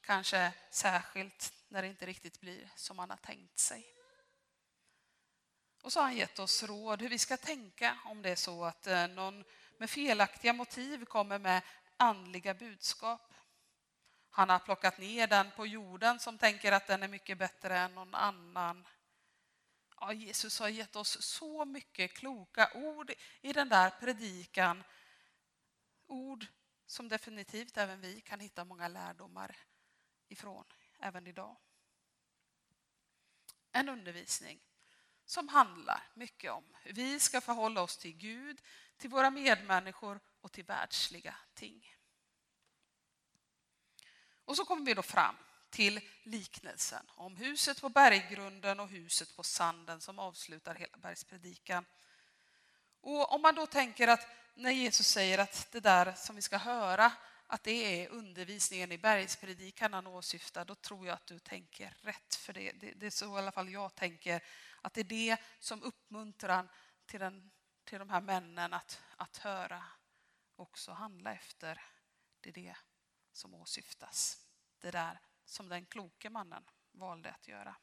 Kanske 0.00 0.52
särskilt 0.70 1.52
när 1.68 1.82
det 1.82 1.88
inte 1.88 2.06
riktigt 2.06 2.40
blir 2.40 2.70
som 2.76 2.96
man 2.96 3.10
har 3.10 3.16
tänkt 3.16 3.58
sig. 3.58 3.94
Och 5.82 5.92
så 5.92 6.00
har 6.00 6.04
han 6.04 6.16
gett 6.16 6.38
oss 6.38 6.62
råd 6.62 7.02
hur 7.02 7.08
vi 7.08 7.18
ska 7.18 7.36
tänka 7.36 7.98
om 8.04 8.22
det 8.22 8.30
är 8.30 8.36
så 8.36 8.64
att 8.64 8.86
eh, 8.86 9.06
någon 9.06 9.44
med 9.78 9.90
felaktiga 9.90 10.52
motiv 10.52 11.04
kommer 11.04 11.38
med 11.38 11.62
andliga 11.96 12.54
budskap. 12.54 13.34
Han 14.30 14.48
har 14.48 14.58
plockat 14.58 14.98
ner 14.98 15.26
den 15.26 15.50
på 15.50 15.66
jorden 15.66 16.18
som 16.18 16.38
tänker 16.38 16.72
att 16.72 16.86
den 16.86 17.02
är 17.02 17.08
mycket 17.08 17.38
bättre 17.38 17.78
än 17.78 17.94
någon 17.94 18.14
annan. 18.14 18.86
Ja, 20.00 20.12
Jesus 20.12 20.60
har 20.60 20.68
gett 20.68 20.96
oss 20.96 21.22
så 21.22 21.64
mycket 21.64 22.12
kloka 22.12 22.70
ord 22.74 23.12
i 23.40 23.52
den 23.52 23.68
där 23.68 23.90
predikan. 23.90 24.84
Ord 26.06 26.46
som 26.90 27.08
definitivt 27.08 27.76
även 27.76 28.00
vi 28.00 28.20
kan 28.20 28.40
hitta 28.40 28.64
många 28.64 28.88
lärdomar 28.88 29.56
ifrån, 30.28 30.64
även 30.98 31.26
idag. 31.26 31.56
En 33.72 33.88
undervisning 33.88 34.60
som 35.24 35.48
handlar 35.48 36.02
mycket 36.14 36.52
om 36.52 36.64
hur 36.82 36.92
vi 36.92 37.20
ska 37.20 37.40
förhålla 37.40 37.82
oss 37.82 37.96
till 37.96 38.16
Gud, 38.16 38.62
till 38.96 39.10
våra 39.10 39.30
medmänniskor 39.30 40.20
och 40.40 40.52
till 40.52 40.64
världsliga 40.64 41.36
ting. 41.54 41.96
Och 44.44 44.56
så 44.56 44.64
kommer 44.64 44.86
vi 44.86 44.94
då 44.94 45.02
fram 45.02 45.36
till 45.70 46.00
liknelsen 46.22 47.06
om 47.08 47.36
huset 47.36 47.80
på 47.80 47.88
berggrunden 47.88 48.80
och 48.80 48.88
huset 48.88 49.36
på 49.36 49.42
sanden 49.42 50.00
som 50.00 50.18
avslutar 50.18 50.74
hela 50.74 50.96
bergspredikan. 50.96 51.84
Och 53.00 53.32
om 53.32 53.42
man 53.42 53.54
då 53.54 53.66
tänker 53.66 54.08
att 54.08 54.39
när 54.54 54.70
Jesus 54.70 55.06
säger 55.06 55.38
att 55.38 55.68
det 55.72 55.80
där 55.80 56.12
som 56.12 56.36
vi 56.36 56.42
ska 56.42 56.56
höra 56.56 57.12
att 57.46 57.62
det 57.62 58.02
är 58.02 58.08
undervisningen 58.08 58.92
i 58.92 58.98
bergspredikan 58.98 59.92
han 59.92 60.06
åsyftar, 60.06 60.64
då 60.64 60.74
tror 60.74 61.06
jag 61.06 61.14
att 61.14 61.26
du 61.26 61.38
tänker 61.38 61.96
rätt. 62.00 62.34
För 62.34 62.52
det, 62.52 62.72
det, 62.72 62.92
det 62.92 63.06
är 63.06 63.10
så 63.10 63.36
i 63.36 63.38
alla 63.38 63.52
fall 63.52 63.68
jag 63.68 63.94
tänker, 63.94 64.42
att 64.80 64.94
det 64.94 65.00
är 65.00 65.04
det 65.04 65.36
som 65.58 65.82
uppmuntrar 65.82 66.68
till, 67.06 67.20
den, 67.20 67.50
till 67.84 67.98
de 67.98 68.10
här 68.10 68.20
männen 68.20 68.72
att, 68.72 69.00
att 69.16 69.36
höra 69.36 69.84
också 70.56 70.92
handla 70.92 71.34
efter. 71.34 71.82
Det 72.40 72.48
är 72.48 72.54
det 72.54 72.76
som 73.32 73.54
åsyftas. 73.54 74.46
Det 74.78 74.90
där 74.90 75.20
som 75.44 75.68
den 75.68 75.86
kloke 75.86 76.30
mannen 76.30 76.64
valde 76.92 77.30
att 77.30 77.48
göra. 77.48 77.76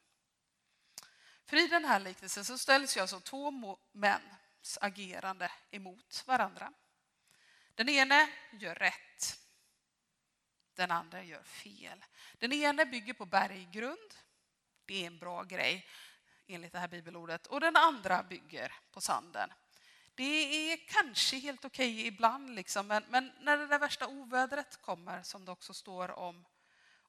För 1.46 1.58
i 1.58 1.68
den 1.68 1.86
här 1.86 2.00
liknelsen 2.00 2.46
så 2.46 2.58
ställs 2.58 2.98
ju 2.98 3.02
alltså 3.02 3.20
två 3.20 3.78
män 3.92 4.22
agerande 4.82 5.52
emot 5.72 6.24
varandra. 6.28 6.74
Den 7.76 7.90
ene 7.90 8.30
gör 8.52 8.76
rätt. 8.76 9.40
Den 10.74 10.92
andra 10.92 11.24
gör 11.24 11.44
fel. 11.44 12.06
Den 12.38 12.54
ene 12.54 12.86
bygger 12.86 13.14
på 13.14 13.26
berggrund. 13.26 14.14
Det 14.86 15.04
är 15.04 15.08
en 15.08 15.20
bra 15.20 15.44
grej 15.44 15.88
enligt 16.48 16.72
det 16.72 16.80
här 16.80 16.88
bibelordet. 16.88 17.48
Och 17.48 17.60
den 17.60 17.76
andra 17.76 18.24
bygger 18.24 18.74
på 18.92 19.02
sanden. 19.02 19.54
Det 20.16 20.72
är 20.72 20.78
kanske 20.88 21.38
helt 21.38 21.66
okej 21.66 21.94
okay 21.94 22.08
ibland, 22.08 22.56
liksom, 22.56 22.88
men, 22.88 23.04
men, 23.10 23.32
när 23.40 23.58
det 23.58 23.68
där 23.68 23.80
värsta 23.80 24.08
ovädret 24.08 24.82
kommer, 24.82 25.24
som 25.24 25.46
det 25.46 25.52
också 25.52 25.74
står 25.74 26.12
om, 26.12 26.46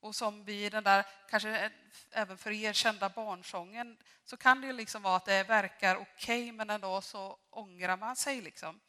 och 0.01 0.14
som 0.14 0.44
vi 0.44 0.64
i 0.64 0.70
den 0.70 0.84
där, 0.84 1.07
kanske 1.30 1.70
även 2.11 2.38
för 2.38 2.51
er 2.51 2.72
kända 2.72 3.09
barnsången, 3.09 3.99
så 4.24 4.36
kan 4.36 4.61
det 4.61 4.66
ju 4.66 4.72
liksom 4.72 5.03
vara 5.03 5.16
att 5.16 5.24
det 5.24 5.42
verkar 5.42 5.96
okej, 5.96 6.42
okay, 6.42 6.53
men 6.53 6.70
ändå 6.70 7.01
så 7.01 7.38
ångrar 7.51 7.96
man 7.96 8.16
sig. 8.16 8.40
Liksom. 8.40 8.80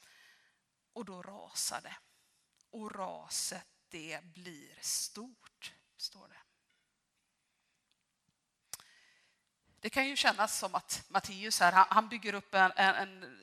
Och 0.93 1.05
då 1.05 1.21
rasar 1.21 1.81
det. 1.81 1.95
Och 2.71 2.95
raset, 2.95 3.65
det 3.89 4.23
blir 4.23 4.77
stort, 4.81 5.73
står 5.97 6.27
det. 6.27 6.39
Det 9.79 9.89
kan 9.89 10.07
ju 10.07 10.15
kännas 10.15 10.59
som 10.59 10.75
att 10.75 11.03
Matteus 11.07 11.59
här, 11.59 11.85
han 11.89 12.09
bygger 12.09 12.33
upp 12.33 12.53
en, 12.53 12.71
en, 12.75 12.95
en 12.95 13.39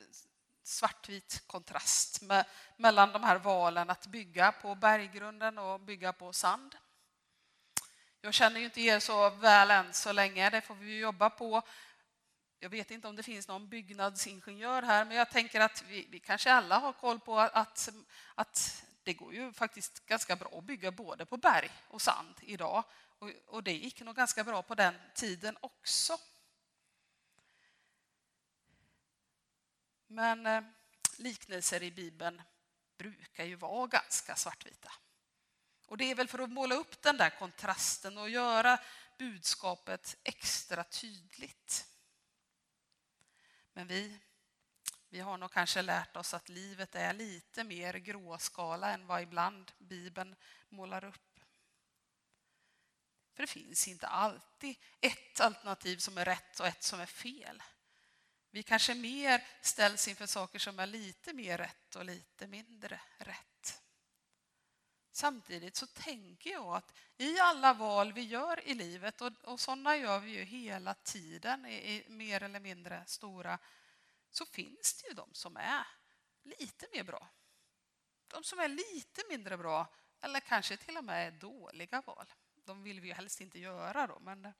svartvit 0.63 1.43
kontrast 1.47 2.21
med, 2.21 2.45
mellan 2.77 3.11
de 3.11 3.23
här 3.23 3.37
valen 3.37 3.89
att 3.89 4.07
bygga 4.07 4.51
på 4.51 4.75
berggrunden 4.75 5.57
och 5.57 5.79
bygga 5.79 6.13
på 6.13 6.33
sand. 6.33 6.75
Jag 8.21 8.33
känner 8.33 8.59
ju 8.59 8.65
inte 8.65 8.81
er 8.81 8.99
så 8.99 9.29
väl 9.29 9.71
än 9.71 9.93
så 9.93 10.11
länge, 10.11 10.49
det 10.49 10.61
får 10.61 10.75
vi 10.75 10.99
jobba 10.99 11.29
på. 11.29 11.61
Jag 12.59 12.69
vet 12.69 12.91
inte 12.91 13.07
om 13.07 13.15
det 13.15 13.23
finns 13.23 13.47
någon 13.47 13.69
byggnadsingenjör 13.69 14.81
här, 14.81 15.05
men 15.05 15.17
jag 15.17 15.29
tänker 15.29 15.59
att 15.59 15.83
vi, 15.87 16.07
vi 16.11 16.19
kanske 16.19 16.51
alla 16.51 16.77
har 16.77 16.93
koll 16.93 17.19
på 17.19 17.39
att, 17.39 17.89
att 18.35 18.83
det 19.03 19.13
går 19.13 19.33
ju 19.33 19.53
faktiskt 19.53 20.05
ganska 20.05 20.35
bra 20.35 20.57
att 20.57 20.63
bygga 20.63 20.91
både 20.91 21.25
på 21.25 21.37
berg 21.37 21.71
och 21.87 22.01
sand 22.01 22.35
idag. 22.41 22.83
Och, 23.19 23.29
och 23.47 23.63
det 23.63 23.73
gick 23.73 24.01
nog 24.01 24.15
ganska 24.15 24.43
bra 24.43 24.61
på 24.61 24.75
den 24.75 24.95
tiden 25.15 25.57
också. 25.61 26.17
Men 30.07 30.45
eh, 30.45 30.61
liknelser 31.17 31.83
i 31.83 31.91
Bibeln 31.91 32.41
brukar 32.97 33.43
ju 33.43 33.55
vara 33.55 33.87
ganska 33.87 34.35
svartvita. 34.35 34.91
Och 35.87 35.97
det 35.97 36.11
är 36.11 36.15
väl 36.15 36.27
för 36.27 36.39
att 36.39 36.49
måla 36.49 36.75
upp 36.75 37.01
den 37.01 37.17
där 37.17 37.29
kontrasten 37.29 38.17
och 38.17 38.29
göra 38.29 38.79
budskapet 39.17 40.17
extra 40.23 40.83
tydligt. 40.83 41.87
Men 43.73 43.87
vi, 43.87 44.19
vi 45.09 45.19
har 45.19 45.37
nog 45.37 45.51
kanske 45.51 45.81
lärt 45.81 46.17
oss 46.17 46.33
att 46.33 46.49
livet 46.49 46.95
är 46.95 47.13
lite 47.13 47.63
mer 47.63 47.93
gråskala 47.93 48.93
än 48.93 49.07
vad 49.07 49.21
ibland 49.21 49.71
Bibeln 49.77 50.35
målar 50.69 51.03
upp. 51.03 51.39
För 53.33 53.43
det 53.43 53.47
finns 53.47 53.87
inte 53.87 54.07
alltid 54.07 54.75
ett 55.01 55.39
alternativ 55.39 55.97
som 55.97 56.17
är 56.17 56.25
rätt 56.25 56.59
och 56.59 56.67
ett 56.67 56.83
som 56.83 56.99
är 56.99 57.05
fel. 57.05 57.63
Vi 58.51 58.63
kanske 58.63 58.95
mer 58.95 59.43
ställs 59.61 60.07
inför 60.07 60.25
saker 60.25 60.59
som 60.59 60.79
är 60.79 60.87
lite 60.87 61.33
mer 61.33 61.57
rätt 61.57 61.95
och 61.95 62.05
lite 62.05 62.47
mindre 62.47 62.99
rätt. 63.17 63.56
Samtidigt 65.17 65.75
så 65.75 65.87
tänker 65.87 66.49
jag 66.49 66.75
att 66.75 66.93
i 67.17 67.39
alla 67.39 67.73
val 67.73 68.13
vi 68.13 68.21
gör 68.21 68.67
i 68.67 68.73
livet, 68.73 69.21
och, 69.21 69.31
och 69.43 69.59
sådana 69.59 69.97
gör 69.97 70.19
vi 70.19 70.31
ju 70.31 70.43
hela 70.43 70.93
tiden 70.93 71.65
i, 71.65 71.73
i 71.75 72.09
mer 72.09 72.43
eller 72.43 72.59
mindre 72.59 73.03
stora, 73.05 73.59
så 74.31 74.45
finns 74.45 74.93
det 74.93 75.07
ju 75.07 75.13
de 75.13 75.33
som 75.33 75.57
är 75.57 75.87
lite 76.43 76.87
mer 76.93 77.03
bra. 77.03 77.29
De 78.27 78.43
som 78.43 78.59
är 78.59 78.67
lite 78.67 79.21
mindre 79.29 79.57
bra, 79.57 79.87
eller 80.21 80.39
kanske 80.39 80.77
till 80.77 80.97
och 80.97 81.03
med 81.03 81.27
är 81.27 81.31
dåliga 81.31 82.01
val. 82.05 82.33
De 82.65 82.83
vill 82.83 82.99
vi 82.99 83.07
ju 83.07 83.13
helst 83.13 83.41
inte 83.41 83.59
göra 83.59 84.07
då, 84.07 84.19
men 84.19 84.53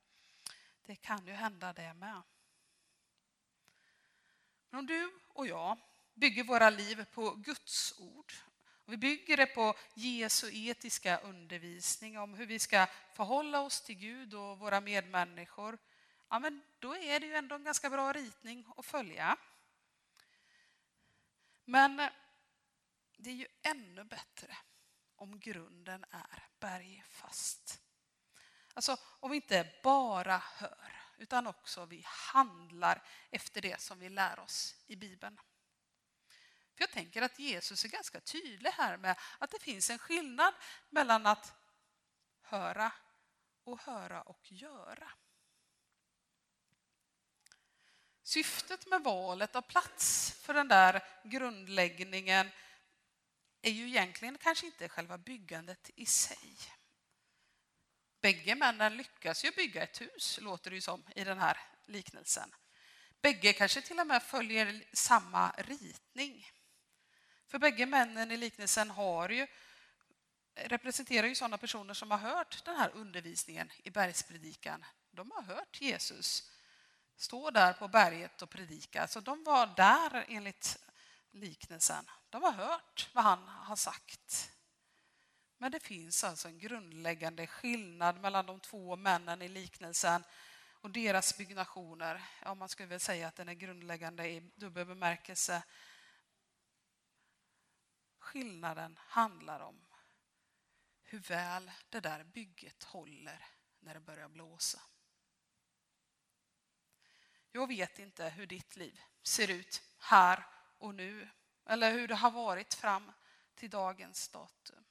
det 0.86 0.96
kan 0.96 1.28
ju 1.28 1.34
hända 1.34 1.74
det 1.74 1.94
med. 1.94 2.22
Men 4.70 4.80
om 4.80 4.86
du 4.86 5.20
och 5.28 5.48
jag 5.48 5.78
bygger 6.14 6.44
våra 6.44 6.70
liv 6.70 7.06
på 7.14 7.30
Guds 7.32 8.00
ord, 8.00 8.34
vi 8.90 8.98
bygger 8.98 9.38
det 9.38 9.46
på 9.46 9.76
Jesu 9.94 10.52
etiska 10.54 11.18
undervisning 11.18 12.18
om 12.18 12.34
hur 12.34 12.46
vi 12.46 12.60
ska 12.60 12.88
förhålla 13.14 13.62
oss 13.62 13.82
till 13.82 13.96
Gud 13.96 14.34
och 14.34 14.60
våra 14.60 14.82
medmänniskor, 14.82 15.78
ja, 16.30 16.40
men 16.40 16.62
då 16.80 16.96
är 16.96 17.20
det 17.20 17.26
ju 17.26 17.36
ändå 17.36 17.56
en 17.56 17.64
ganska 17.64 17.90
bra 17.90 18.14
ritning 18.14 18.66
att 18.78 18.86
följa. 18.86 19.38
Men 21.66 22.00
eh, 22.00 22.10
det 23.18 23.30
är 23.30 23.34
ju 23.34 23.48
ännu 23.62 24.04
bättre 24.04 24.58
om 25.16 25.40
grunden 25.40 26.06
är 26.12 26.48
bergfast. 26.60 27.82
Alltså 28.74 28.98
om 29.20 29.32
vi 29.32 29.36
inte 29.36 29.74
bara 29.84 30.38
hör 30.38 30.98
utan 31.18 31.48
också 31.48 31.86
vi 31.86 32.04
handlar 32.06 33.04
efter 33.32 33.62
det 33.62 33.82
som 33.82 34.00
vi 34.00 34.10
lär 34.10 34.40
oss 34.40 34.76
i 34.88 34.96
Bibeln. 34.96 35.40
För 36.78 36.84
jag 36.84 36.92
tänker 36.92 37.22
att 37.22 37.40
Jesus 37.40 37.86
är 37.86 37.90
ganska 37.90 38.20
tydlig 38.20 38.70
här 38.70 38.98
med 38.98 39.20
att 39.40 39.52
det 39.52 39.60
finns 39.60 39.90
en 39.90 40.00
skillnad 40.00 40.54
mellan 40.90 41.26
att 41.26 41.54
höra 42.42 42.92
och 43.64 43.82
höra 43.82 44.22
och 44.22 44.52
göra. 44.52 45.12
Syftet 48.24 48.86
med 48.86 49.04
valet 49.04 49.56
av 49.56 49.62
plats 49.62 50.32
för 50.32 50.54
den 50.54 50.68
där 50.68 51.04
grundläggningen 51.24 52.50
är 53.62 53.72
ju 53.72 53.88
egentligen 53.88 54.38
kanske 54.38 54.66
inte 54.66 54.90
själva 54.90 55.18
byggandet 55.18 55.90
i 55.96 56.06
sig. 56.06 56.58
Bägge 58.22 58.56
männen 58.56 58.98
lyckas 58.98 59.46
ju 59.46 59.52
bygga 59.52 59.84
ett 59.84 60.02
hus, 60.02 60.40
låter 60.42 60.70
det 60.70 60.76
ju 60.76 60.82
som 60.82 61.04
i 61.16 61.24
den 61.24 61.40
här 61.40 61.60
liknelsen. 61.86 62.56
Bägge 63.22 63.54
kanske 63.54 63.82
till 63.82 64.00
och 64.00 64.08
med 64.08 64.24
följer 64.24 64.84
samma 64.94 65.52
ritning. 65.52 66.46
För 67.48 67.60
bägge 67.60 67.86
männen 67.86 68.32
i 68.32 68.38
liknelsen 68.38 68.90
har 68.90 69.30
ju, 69.30 69.48
representerar 70.56 71.28
ju 71.28 71.36
sådana 71.36 71.58
personer 71.58 71.94
som 71.94 72.12
har 72.12 72.18
hört 72.18 72.66
den 72.66 72.76
här 72.76 72.92
undervisningen 72.94 73.72
i 73.84 73.90
bergspredikan. 73.90 74.86
De 75.12 75.32
har 75.32 75.42
hört 75.42 75.82
Jesus 75.82 76.52
stå 77.18 77.52
där 77.52 77.74
på 77.74 77.88
berget 77.88 78.42
och 78.42 78.50
predika. 78.50 79.08
Så 79.08 79.20
de 79.20 79.44
var 79.44 79.68
där 79.68 80.26
enligt 80.28 80.78
liknelsen. 81.32 82.10
De 82.30 82.44
har 82.44 82.52
hört 82.52 83.10
vad 83.14 83.24
han 83.24 83.48
har 83.48 83.76
sagt. 83.76 84.52
Men 85.58 85.72
det 85.72 85.80
finns 85.80 86.24
alltså 86.24 86.48
en 86.48 86.60
grundläggande 86.60 87.48
skillnad 87.48 88.22
mellan 88.22 88.46
de 88.46 88.60
två 88.60 88.96
männen 88.96 89.42
i 89.42 89.48
liknelsen 89.48 90.24
och 90.82 90.90
deras 90.90 91.38
byggnationer. 91.38 92.24
Ja, 92.44 92.56
man 92.56 92.70
skulle 92.70 92.90
väl 92.90 93.00
säga 93.00 93.28
att 93.28 93.36
den 93.36 93.50
är 93.50 93.54
grundläggande 93.54 94.30
i 94.30 94.52
dubbel 94.56 94.86
bemärkelse. 94.86 95.64
Skillnaden 98.28 99.00
handlar 99.02 99.60
om 99.60 99.86
hur 101.04 101.20
väl 101.20 101.72
det 101.90 102.00
där 102.00 102.24
bygget 102.24 102.84
håller 102.84 103.46
när 103.80 103.94
det 103.94 104.00
börjar 104.00 104.30
blåsa. 104.30 104.82
Jag 107.52 107.68
vet 107.68 108.00
inte 108.00 108.30
hur 108.30 108.46
ditt 108.48 108.76
liv 108.76 109.02
ser 109.24 109.52
ut 109.52 109.82
här 109.98 110.48
och 110.78 110.96
nu 110.96 111.30
eller 111.66 111.92
hur 111.92 112.08
det 112.08 112.16
har 112.16 112.32
varit 112.32 112.74
fram 112.74 113.12
till 113.56 113.70
dagens 113.70 114.30
datum. 114.30 114.86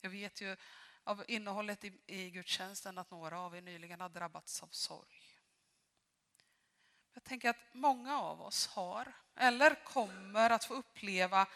Jag 0.00 0.10
vet 0.10 0.40
ju 0.40 0.56
av 1.04 1.24
innehållet 1.28 1.84
i, 1.84 2.00
i 2.06 2.30
gudstjänsten 2.30 2.98
att 2.98 3.10
några 3.10 3.40
av 3.40 3.56
er 3.56 3.62
nyligen 3.62 4.00
har 4.00 4.08
drabbats 4.08 4.62
av 4.62 4.68
sorg. 4.68 5.22
Jag 7.12 7.24
tänker 7.24 7.50
att 7.50 7.74
många 7.74 8.20
av 8.20 8.42
oss 8.42 8.66
har 8.66 9.12
eller 9.34 9.84
kommer 9.84 10.50
att 10.50 10.64
få 10.64 10.74
uppleva 10.74 11.46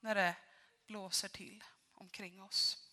när 0.00 0.14
det 0.14 0.36
blåser 0.86 1.28
till 1.28 1.64
omkring 1.92 2.42
oss. 2.42 2.86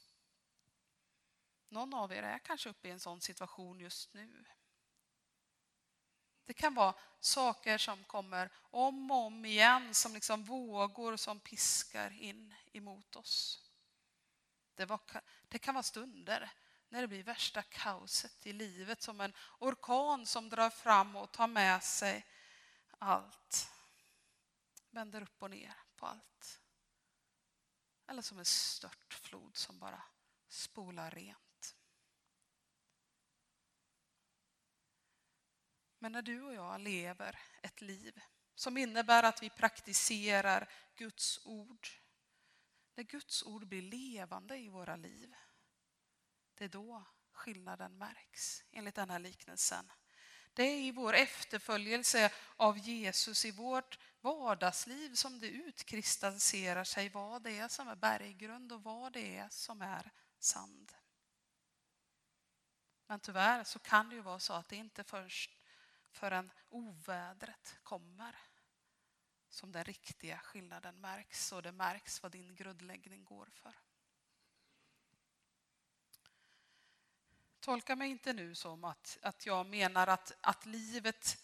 Någon 1.69 1.93
av 1.93 2.13
er 2.13 2.23
är 2.23 2.39
kanske 2.39 2.69
uppe 2.69 2.87
i 2.87 2.91
en 2.91 2.99
sån 2.99 3.21
situation 3.21 3.79
just 3.79 4.13
nu. 4.13 4.45
Det 6.45 6.53
kan 6.53 6.73
vara 6.73 6.95
saker 7.19 7.77
som 7.77 8.03
kommer 8.03 8.51
om 8.57 9.11
och 9.11 9.17
om 9.17 9.45
igen 9.45 9.93
som 9.93 10.13
liksom 10.13 10.43
vågor 10.43 11.17
som 11.17 11.39
piskar 11.39 12.11
in 12.21 12.55
emot 12.73 13.15
oss. 13.15 13.63
Det, 14.75 14.85
var, 14.85 14.99
det 15.47 15.59
kan 15.59 15.75
vara 15.75 15.83
stunder 15.83 16.51
när 16.89 17.01
det 17.01 17.07
blir 17.07 17.23
värsta 17.23 17.61
kaoset 17.61 18.47
i 18.47 18.53
livet 18.53 19.01
som 19.01 19.21
en 19.21 19.33
orkan 19.59 20.25
som 20.25 20.49
drar 20.49 20.69
fram 20.69 21.15
och 21.15 21.31
tar 21.31 21.47
med 21.47 21.83
sig 21.83 22.25
allt. 22.97 23.71
Vänder 24.89 25.21
upp 25.21 25.41
och 25.43 25.49
ner 25.49 25.73
på 25.95 26.05
allt. 26.05 26.59
Eller 28.07 28.21
som 28.21 28.39
en 28.39 28.45
störtflod 28.45 29.57
som 29.57 29.79
bara 29.79 30.03
spolar 30.47 31.11
rent. 31.11 31.75
Men 35.99 36.11
när 36.11 36.21
du 36.21 36.41
och 36.41 36.53
jag 36.53 36.81
lever 36.81 37.39
ett 37.61 37.81
liv 37.81 38.21
som 38.55 38.77
innebär 38.77 39.23
att 39.23 39.43
vi 39.43 39.49
praktiserar 39.49 40.69
Guds 40.95 41.45
ord 41.45 41.87
när 42.97 43.03
Guds 43.03 43.43
ord 43.43 43.67
blir 43.67 43.81
levande 43.81 44.57
i 44.57 44.69
våra 44.69 44.95
liv, 44.95 45.35
det 46.55 46.63
är 46.63 46.69
då 46.69 47.03
skillnaden 47.31 47.97
märks, 47.97 48.63
enligt 48.71 48.95
den 48.95 49.09
här 49.09 49.19
liknelsen. 49.19 49.91
Det 50.57 50.63
är 50.63 50.81
i 50.81 50.91
vår 50.91 51.13
efterföljelse 51.13 52.31
av 52.55 52.77
Jesus 52.77 53.45
i 53.45 53.51
vårt 53.51 53.99
vardagsliv 54.21 55.13
som 55.13 55.39
det 55.39 55.47
utkristalliserar 55.47 56.83
sig 56.83 57.09
vad 57.09 57.41
det 57.41 57.57
är 57.57 57.67
som 57.67 57.87
är 57.87 57.95
berggrund 57.95 58.71
och 58.71 58.83
vad 58.83 59.13
det 59.13 59.37
är 59.37 59.49
som 59.49 59.81
är 59.81 60.11
sand. 60.39 60.91
Men 63.07 63.19
tyvärr 63.19 63.63
så 63.63 63.79
kan 63.79 64.09
det 64.09 64.15
ju 64.15 64.21
vara 64.21 64.39
så 64.39 64.53
att 64.53 64.69
det 64.69 64.75
inte 64.75 65.03
först 65.03 65.57
förrän 66.11 66.51
ovädret 66.69 67.77
kommer 67.83 68.35
som 69.49 69.71
den 69.71 69.83
riktiga 69.83 70.39
skillnaden 70.39 71.01
märks 71.01 71.51
och 71.51 71.61
det 71.61 71.71
märks 71.71 72.23
vad 72.23 72.31
din 72.31 72.55
grundläggning 72.55 73.25
går 73.25 73.49
för. 73.53 73.73
Tolka 77.67 77.95
mig 77.95 78.09
inte 78.09 78.33
nu 78.33 78.55
som 78.55 78.83
att, 78.83 79.17
att 79.21 79.45
jag 79.45 79.65
menar 79.65 80.07
att, 80.07 80.31
att 80.41 80.65
livet 80.65 81.37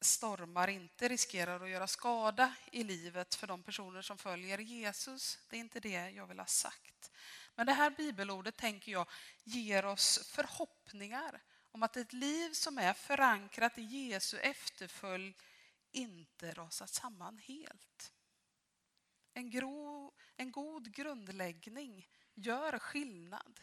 stormar 0.00 0.68
inte 0.68 1.08
riskerar 1.08 1.60
att 1.60 1.70
göra 1.70 1.86
skada 1.86 2.54
i 2.72 2.84
livet 2.84 3.34
för 3.34 3.46
de 3.46 3.62
personer 3.62 4.02
som 4.02 4.18
följer 4.18 4.58
Jesus. 4.58 5.38
Det 5.50 5.56
är 5.56 5.60
inte 5.60 5.80
det 5.80 6.10
jag 6.10 6.26
vill 6.26 6.38
ha 6.38 6.46
sagt. 6.46 7.10
Men 7.54 7.66
det 7.66 7.72
här 7.72 7.90
bibelordet 7.90 8.56
tänker 8.56 8.92
jag 8.92 9.08
ger 9.44 9.84
oss 9.84 10.28
förhoppningar 10.32 11.42
om 11.72 11.82
att 11.82 11.96
ett 11.96 12.12
liv 12.12 12.52
som 12.52 12.78
är 12.78 12.92
förankrat 12.92 13.78
i 13.78 13.82
Jesu 13.82 14.38
efterföljd 14.38 15.34
inte 15.92 16.52
rasar 16.52 16.86
samman 16.86 17.38
helt. 17.38 18.12
En, 19.34 19.50
gro, 19.50 20.12
en 20.36 20.52
god 20.52 20.94
grundläggning 20.94 22.08
gör 22.34 22.78
skillnad 22.78 23.60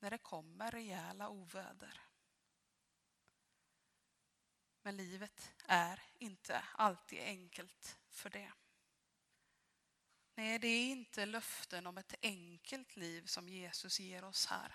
när 0.00 0.10
det 0.10 0.18
kommer 0.18 0.70
rejäla 0.70 1.28
oväder. 1.28 2.00
Men 4.82 4.96
livet 4.96 5.52
är 5.66 6.02
inte 6.18 6.64
alltid 6.74 7.20
enkelt 7.20 7.98
för 8.08 8.30
det. 8.30 8.52
Nej, 10.34 10.58
det 10.58 10.68
är 10.68 10.90
inte 10.90 11.26
löften 11.26 11.86
om 11.86 11.98
ett 11.98 12.14
enkelt 12.22 12.96
liv 12.96 13.26
som 13.26 13.48
Jesus 13.48 14.00
ger 14.00 14.24
oss 14.24 14.46
här. 14.46 14.74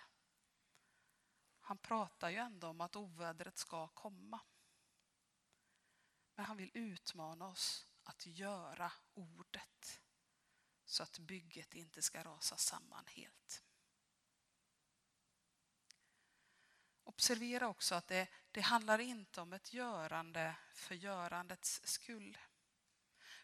Han 1.60 1.78
pratar 1.78 2.30
ju 2.30 2.38
ändå 2.38 2.68
om 2.68 2.82
att 2.82 2.96
ovädret 2.96 3.58
ska 3.58 3.88
komma. 3.88 4.40
Men 6.36 6.46
han 6.46 6.58
vill 6.58 6.72
utmana 6.74 7.48
oss 7.48 7.88
att 8.04 8.26
göra 8.26 8.92
ordet 9.14 10.02
så 10.86 11.04
att 11.04 11.20
bygget 11.20 11.74
inte 11.74 12.02
ska 12.02 12.24
rasa 12.24 12.58
samman 12.58 13.06
helt. 13.08 13.65
Observera 17.06 17.68
också 17.68 17.96
att 17.96 18.08
det, 18.08 18.28
det 18.52 18.62
handlar 18.62 19.00
inte 19.00 19.42
om 19.42 19.54
ett 19.54 19.74
görande 19.74 20.56
för 20.74 20.96
görandets 20.96 21.82
skull. 21.84 22.38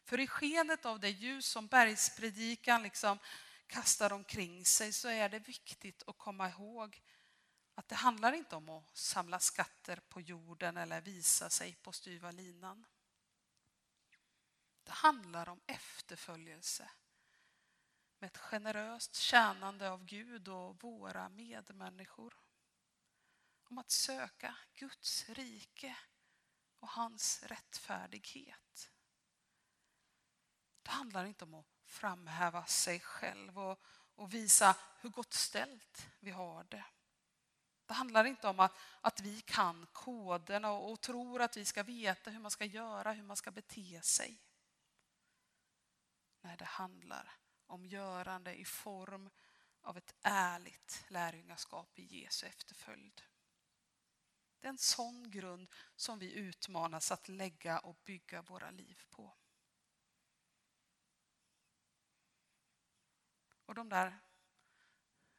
För 0.03 0.19
i 0.19 0.27
skenet 0.27 0.85
av 0.85 0.99
det 0.99 1.09
ljus 1.09 1.45
som 1.45 1.67
bergspredikan 1.67 2.83
liksom 2.83 3.19
kastar 3.67 4.13
omkring 4.13 4.65
sig 4.65 4.93
så 4.93 5.07
är 5.07 5.29
det 5.29 5.39
viktigt 5.39 6.03
att 6.07 6.17
komma 6.17 6.49
ihåg 6.49 7.01
att 7.75 7.87
det 7.87 7.95
handlar 7.95 8.33
inte 8.33 8.55
om 8.55 8.69
att 8.69 8.97
samla 8.97 9.39
skatter 9.39 9.99
på 10.09 10.21
jorden 10.21 10.77
eller 10.77 11.01
visa 11.01 11.49
sig 11.49 11.75
på 11.75 11.91
styva 11.91 12.31
linan. 12.31 12.85
Det 14.83 14.91
handlar 14.91 15.49
om 15.49 15.61
efterföljelse 15.67 16.89
med 18.19 18.27
ett 18.27 18.37
generöst 18.37 19.15
tjänande 19.15 19.89
av 19.89 20.05
Gud 20.05 20.47
och 20.47 20.83
våra 20.83 21.29
medmänniskor. 21.29 22.33
Om 23.71 23.77
att 23.77 23.91
söka 23.91 24.55
Guds 24.73 25.29
rike 25.29 25.97
och 26.79 26.87
hans 26.87 27.43
rättfärdighet. 27.43 28.91
Det 30.81 30.91
handlar 30.91 31.25
inte 31.25 31.43
om 31.43 31.53
att 31.53 31.65
framhäva 31.85 32.65
sig 32.65 32.99
själv 32.99 33.59
och, 33.59 33.79
och 34.15 34.33
visa 34.33 34.75
hur 34.99 35.09
gott 35.09 35.33
ställt 35.33 36.07
vi 36.19 36.31
har 36.31 36.63
det. 36.63 36.85
Det 37.85 37.93
handlar 37.93 38.25
inte 38.25 38.47
om 38.47 38.59
att, 38.59 38.77
att 39.01 39.19
vi 39.19 39.41
kan 39.41 39.87
koderna 39.91 40.71
och, 40.71 40.91
och 40.91 41.01
tror 41.01 41.41
att 41.41 41.57
vi 41.57 41.65
ska 41.65 41.83
veta 41.83 42.29
hur 42.29 42.39
man 42.39 42.51
ska 42.51 42.65
göra, 42.65 43.11
hur 43.11 43.23
man 43.23 43.37
ska 43.37 43.51
bete 43.51 44.01
sig. 44.01 44.41
Nej, 46.41 46.57
det 46.57 46.65
handlar 46.65 47.31
om 47.67 47.85
görande 47.85 48.55
i 48.55 48.65
form 48.65 49.29
av 49.81 49.97
ett 49.97 50.15
ärligt 50.21 51.05
lärjungaskap 51.07 51.99
i 51.99 52.21
Jesu 52.21 52.47
efterföljd. 52.47 53.21
Det 54.61 54.67
är 54.67 54.69
en 54.69 54.77
sån 54.77 55.31
grund 55.31 55.69
som 55.95 56.19
vi 56.19 56.33
utmanas 56.33 57.11
att 57.11 57.27
lägga 57.27 57.79
och 57.79 57.95
bygga 58.05 58.41
våra 58.41 58.71
liv 58.71 59.03
på. 59.09 59.33
Och 63.65 63.75
de 63.75 63.89
där, 63.89 64.19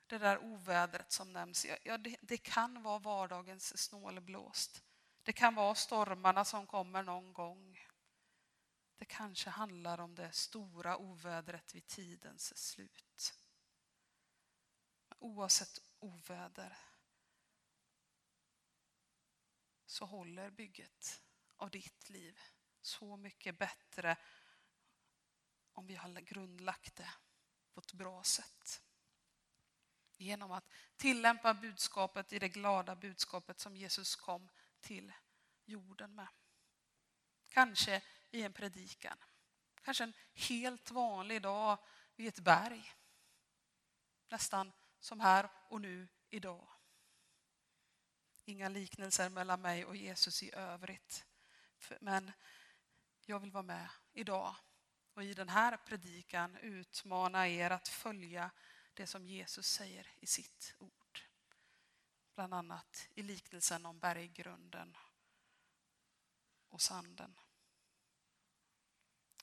det 0.07 0.19
där 0.19 0.39
ovädret 0.39 1.13
som 1.13 1.33
nämns, 1.33 1.67
ja, 1.85 1.99
det, 1.99 2.17
det 2.23 2.39
kan 2.39 2.83
vara 2.83 2.99
vardagens 2.99 3.79
snålblåst. 3.79 4.83
Det 5.23 5.33
kan 5.33 5.55
vara 5.55 5.75
stormarna 5.75 6.45
som 6.45 6.67
kommer 6.67 7.03
någon 7.03 7.33
gång. 7.33 7.87
Det 8.97 9.05
kanske 9.05 9.51
handlar 9.51 10.01
om 10.01 10.15
det 10.15 10.33
stora 10.33 10.97
ovädret 10.97 11.75
vid 11.75 11.87
tidens 11.87 12.59
slut. 12.59 13.35
Oavsett 15.19 15.79
oväder 15.99 16.92
så 19.93 20.05
håller 20.05 20.51
bygget 20.51 21.23
av 21.57 21.71
ditt 21.71 22.11
liv 22.11 22.41
så 22.81 23.17
mycket 23.17 23.59
bättre 23.59 24.17
om 25.73 25.87
vi 25.87 25.95
har 25.95 26.21
grundlagt 26.21 26.97
det 26.97 27.11
på 27.73 27.81
ett 27.81 27.93
bra 27.93 28.23
sätt. 28.23 28.83
Genom 30.17 30.53
att 30.53 30.65
tillämpa 30.97 31.55
budskapet 31.55 32.33
i 32.33 32.39
det 32.39 32.49
glada 32.49 32.97
budskapet 32.97 33.61
som 33.61 33.77
Jesus 33.77 34.17
kom 34.17 34.49
till 34.81 35.13
jorden 35.65 36.15
med. 36.15 36.29
Kanske 37.49 38.03
i 38.31 38.43
en 38.43 38.53
predikan. 38.53 39.19
Kanske 39.83 40.05
en 40.05 40.15
helt 40.35 40.91
vanlig 40.91 41.43
dag 41.43 41.79
vid 42.17 42.29
ett 42.29 42.41
berg. 42.41 42.93
Nästan 44.29 44.73
som 44.99 45.21
här 45.21 45.51
och 45.69 45.81
nu 45.81 46.09
idag. 46.31 46.69
Inga 48.45 48.69
liknelser 48.69 49.29
mellan 49.29 49.61
mig 49.61 49.85
och 49.85 49.97
Jesus 49.97 50.43
i 50.43 50.55
övrigt. 50.55 51.25
Men 52.01 52.33
jag 53.27 53.41
vill 53.41 53.53
vara 53.53 53.63
med 53.63 53.89
idag 54.13 54.55
och 55.15 55.25
i 55.25 55.35
den 55.35 55.49
här 55.49 55.77
predikan 55.77 56.57
utmana 56.57 57.49
er 57.49 57.71
att 57.71 57.89
följa 57.89 58.51
det 58.95 59.07
som 59.07 59.27
Jesus 59.27 59.67
säger 59.67 60.09
i 60.21 60.27
sitt 60.27 60.75
ord. 60.79 61.21
Bland 62.35 62.55
annat 62.55 63.09
i 63.15 63.23
liknelsen 63.23 63.87
om 63.87 63.99
berggrunden 63.99 64.97
och 66.69 66.81
sanden. 66.81 67.39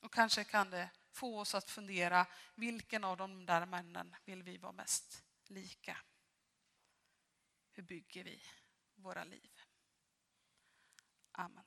Och 0.02 0.12
kanske 0.12 0.44
kan 0.44 0.70
det 0.70 0.90
få 1.10 1.40
oss 1.40 1.54
att 1.54 1.70
fundera 1.70 2.26
vilken 2.54 3.04
av 3.04 3.16
de 3.16 3.46
där 3.46 3.66
männen 3.66 4.16
vill 4.24 4.42
vi 4.42 4.58
vara 4.58 4.72
mest 4.72 5.24
lika? 5.46 5.96
Hur 7.70 7.82
bygger 7.82 8.24
vi 8.24 8.42
våra 9.02 9.24
liv? 9.24 9.50
Amen. 11.32 11.64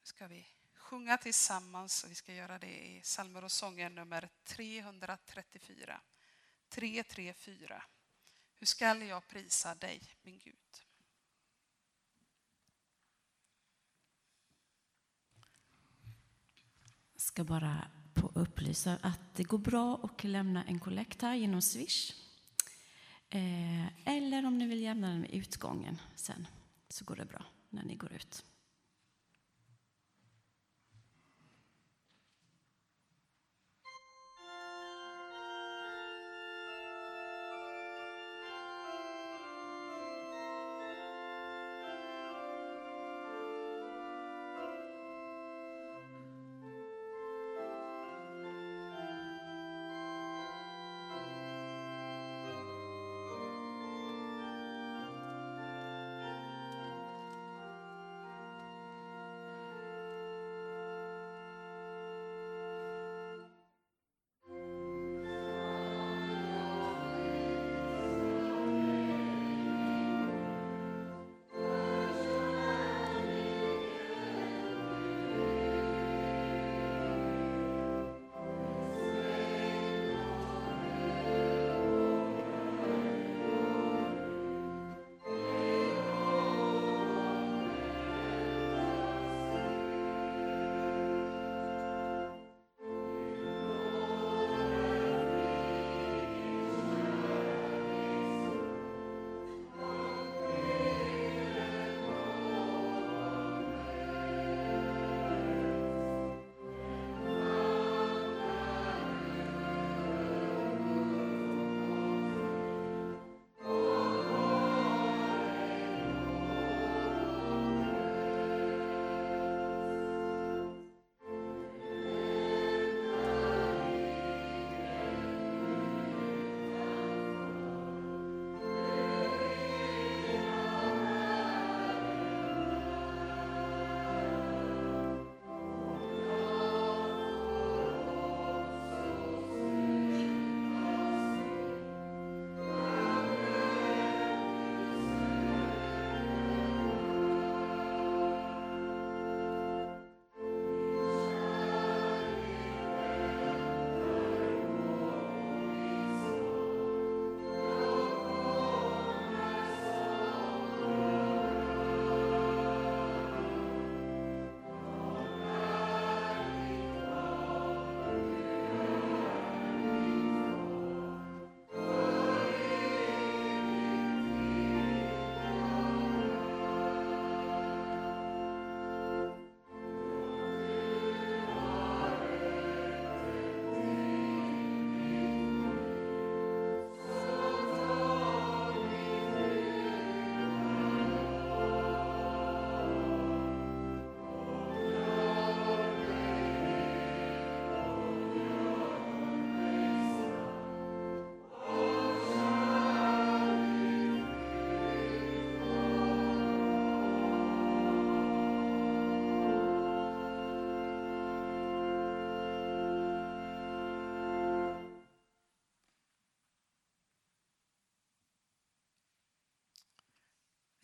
Nu 0.00 0.06
ska 0.06 0.26
vi 0.26 0.46
sjunga 0.74 1.18
tillsammans 1.18 2.04
och 2.04 2.10
vi 2.10 2.14
ska 2.14 2.34
göra 2.34 2.58
det 2.58 2.86
i 2.86 3.00
psalmer 3.02 3.44
och 3.44 3.52
sånger 3.52 3.90
nummer 3.90 4.28
334. 4.44 6.00
334. 6.68 7.82
Hur 8.54 8.66
skall 8.66 9.02
jag 9.02 9.28
prisa 9.28 9.74
dig, 9.74 10.02
min 10.22 10.38
Gud? 10.38 10.56
Jag 17.12 17.20
ska 17.20 17.44
bara 17.44 17.90
på 18.14 18.32
upplysa 18.34 18.98
att 19.02 19.34
det 19.34 19.42
går 19.42 19.58
bra 19.58 20.00
att 20.02 20.24
lämna 20.24 20.64
en 20.64 20.80
kollekt 20.80 21.22
här 21.22 21.34
genom 21.34 21.62
Swish. 21.62 22.25
Eh, 23.30 23.86
eller 24.04 24.46
om 24.46 24.58
ni 24.58 24.66
vill 24.66 24.82
lämna 24.82 25.08
den 25.08 25.22
vid 25.22 25.30
utgången 25.34 26.00
sen, 26.14 26.46
så 26.88 27.04
går 27.04 27.16
det 27.16 27.24
bra 27.24 27.44
när 27.70 27.84
ni 27.84 27.94
går 27.94 28.12
ut. 28.12 28.44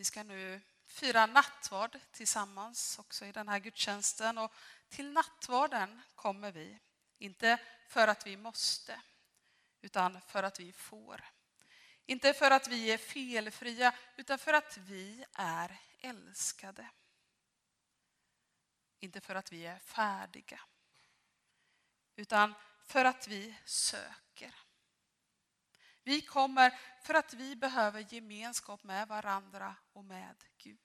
Vi 0.03 0.07
ska 0.07 0.23
nu 0.23 0.61
fira 0.87 1.27
nattvard 1.27 1.99
tillsammans 2.13 2.99
också 2.99 3.25
i 3.25 3.33
den 3.33 3.49
här 3.49 3.59
gudstjänsten. 3.59 4.39
Och 4.39 4.53
till 4.89 5.13
nattvarden 5.13 6.03
kommer 6.15 6.53
vi, 6.53 6.79
inte 7.19 7.59
för 7.89 8.09
att 8.09 8.27
vi 8.27 8.37
måste, 8.37 9.01
utan 9.81 10.21
för 10.21 10.43
att 10.43 10.61
vi 10.61 10.73
får. 10.73 11.25
Inte 12.07 12.35
för 12.35 12.51
att 12.51 12.69
vi 12.69 12.93
är 12.93 12.99
felfria, 12.99 13.95
utan 14.17 14.39
för 14.39 14.53
att 14.53 14.77
vi 14.77 15.25
är 15.33 15.81
älskade. 16.01 16.89
Inte 19.01 19.21
för 19.21 19.35
att 19.35 19.53
vi 19.53 19.67
är 19.67 19.79
färdiga, 19.79 20.61
utan 22.17 22.55
för 22.87 23.05
att 23.05 23.29
vi 23.29 23.57
söker. 23.65 24.55
Vi 26.05 26.21
kommer 26.21 26.79
för 27.03 27.15
att 27.15 27.35
vi 27.35 27.57
behöver 27.57 28.15
gemenskap 28.15 28.83
med 28.83 29.09
varandra 29.09 29.77
och 29.93 30.05
med 30.05 30.45
Gud. 30.59 30.79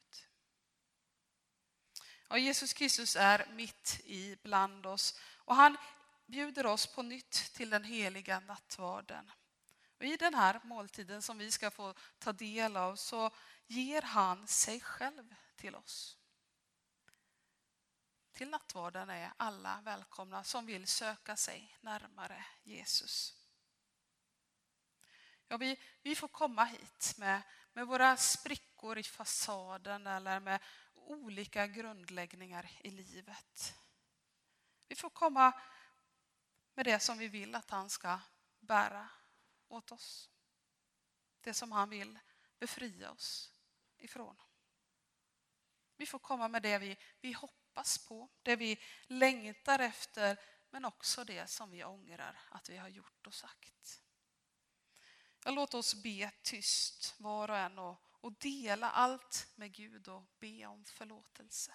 Och 2.27 2.39
Jesus 2.39 2.73
Kristus 2.73 3.15
är 3.15 3.47
mitt 3.51 4.01
i 4.03 4.37
bland 4.43 4.85
oss 4.85 5.19
och 5.37 5.55
han 5.55 5.77
bjuder 6.25 6.65
oss 6.65 6.87
på 6.87 7.01
nytt 7.01 7.31
till 7.31 7.69
den 7.69 7.83
heliga 7.83 8.39
nattvarden. 8.39 9.31
Och 9.97 10.03
I 10.03 10.17
den 10.17 10.33
här 10.33 10.61
måltiden 10.63 11.21
som 11.21 11.37
vi 11.37 11.51
ska 11.51 11.71
få 11.71 11.93
ta 12.19 12.33
del 12.33 12.77
av 12.77 12.95
så 12.95 13.31
ger 13.67 14.01
han 14.01 14.47
sig 14.47 14.79
själv 14.81 15.35
till 15.55 15.75
oss. 15.75 16.17
Till 18.33 18.49
nattvarden 18.49 19.09
är 19.09 19.31
alla 19.37 19.81
välkomna 19.83 20.43
som 20.43 20.65
vill 20.65 20.87
söka 20.87 21.35
sig 21.35 21.77
närmare 21.81 22.45
Jesus. 22.63 23.33
Ja, 25.47 25.57
vi, 25.57 25.79
vi 26.01 26.15
får 26.15 26.27
komma 26.27 26.65
hit 26.65 27.13
med, 27.17 27.41
med 27.77 27.87
våra 27.87 28.17
sprickor 28.17 28.97
i 28.97 29.03
fasaden 29.03 30.07
eller 30.07 30.39
med 30.39 30.61
olika 30.95 31.67
grundläggningar 31.67 32.71
i 32.79 32.91
livet. 32.91 33.75
Vi 34.87 34.95
får 34.95 35.09
komma 35.09 35.61
med 36.73 36.85
det 36.85 36.99
som 36.99 37.17
vi 37.17 37.27
vill 37.27 37.55
att 37.55 37.69
han 37.69 37.89
ska 37.89 38.19
bära 38.59 39.09
åt 39.67 39.91
oss. 39.91 40.29
Det 41.41 41.53
som 41.53 41.71
han 41.71 41.89
vill 41.89 42.19
befria 42.59 43.11
oss 43.11 43.53
ifrån. 43.97 44.41
Vi 45.97 46.05
får 46.05 46.19
komma 46.19 46.47
med 46.47 46.61
det 46.61 46.77
vi, 46.77 46.97
vi 47.21 47.31
hoppas 47.31 48.07
på, 48.07 48.29
det 48.43 48.55
vi 48.55 48.79
längtar 49.07 49.79
efter 49.79 50.39
men 50.69 50.85
också 50.85 51.23
det 51.23 51.47
som 51.47 51.71
vi 51.71 51.83
ångrar 51.83 52.39
att 52.49 52.69
vi 52.69 52.77
har 52.77 52.89
gjort 52.89 53.27
och 53.27 53.33
sagt. 53.33 54.01
Ja, 55.47 55.51
låt 55.51 55.73
oss 55.73 55.95
be 56.03 56.31
tyst 56.43 57.15
var 57.17 57.49
och 57.49 57.57
en 57.57 57.79
och, 57.79 57.95
och 58.21 58.33
dela 58.33 58.89
allt 58.91 59.47
med 59.55 59.73
Gud 59.73 60.07
och 60.07 60.23
be 60.39 60.65
om 60.65 60.85
förlåtelse. 60.85 61.73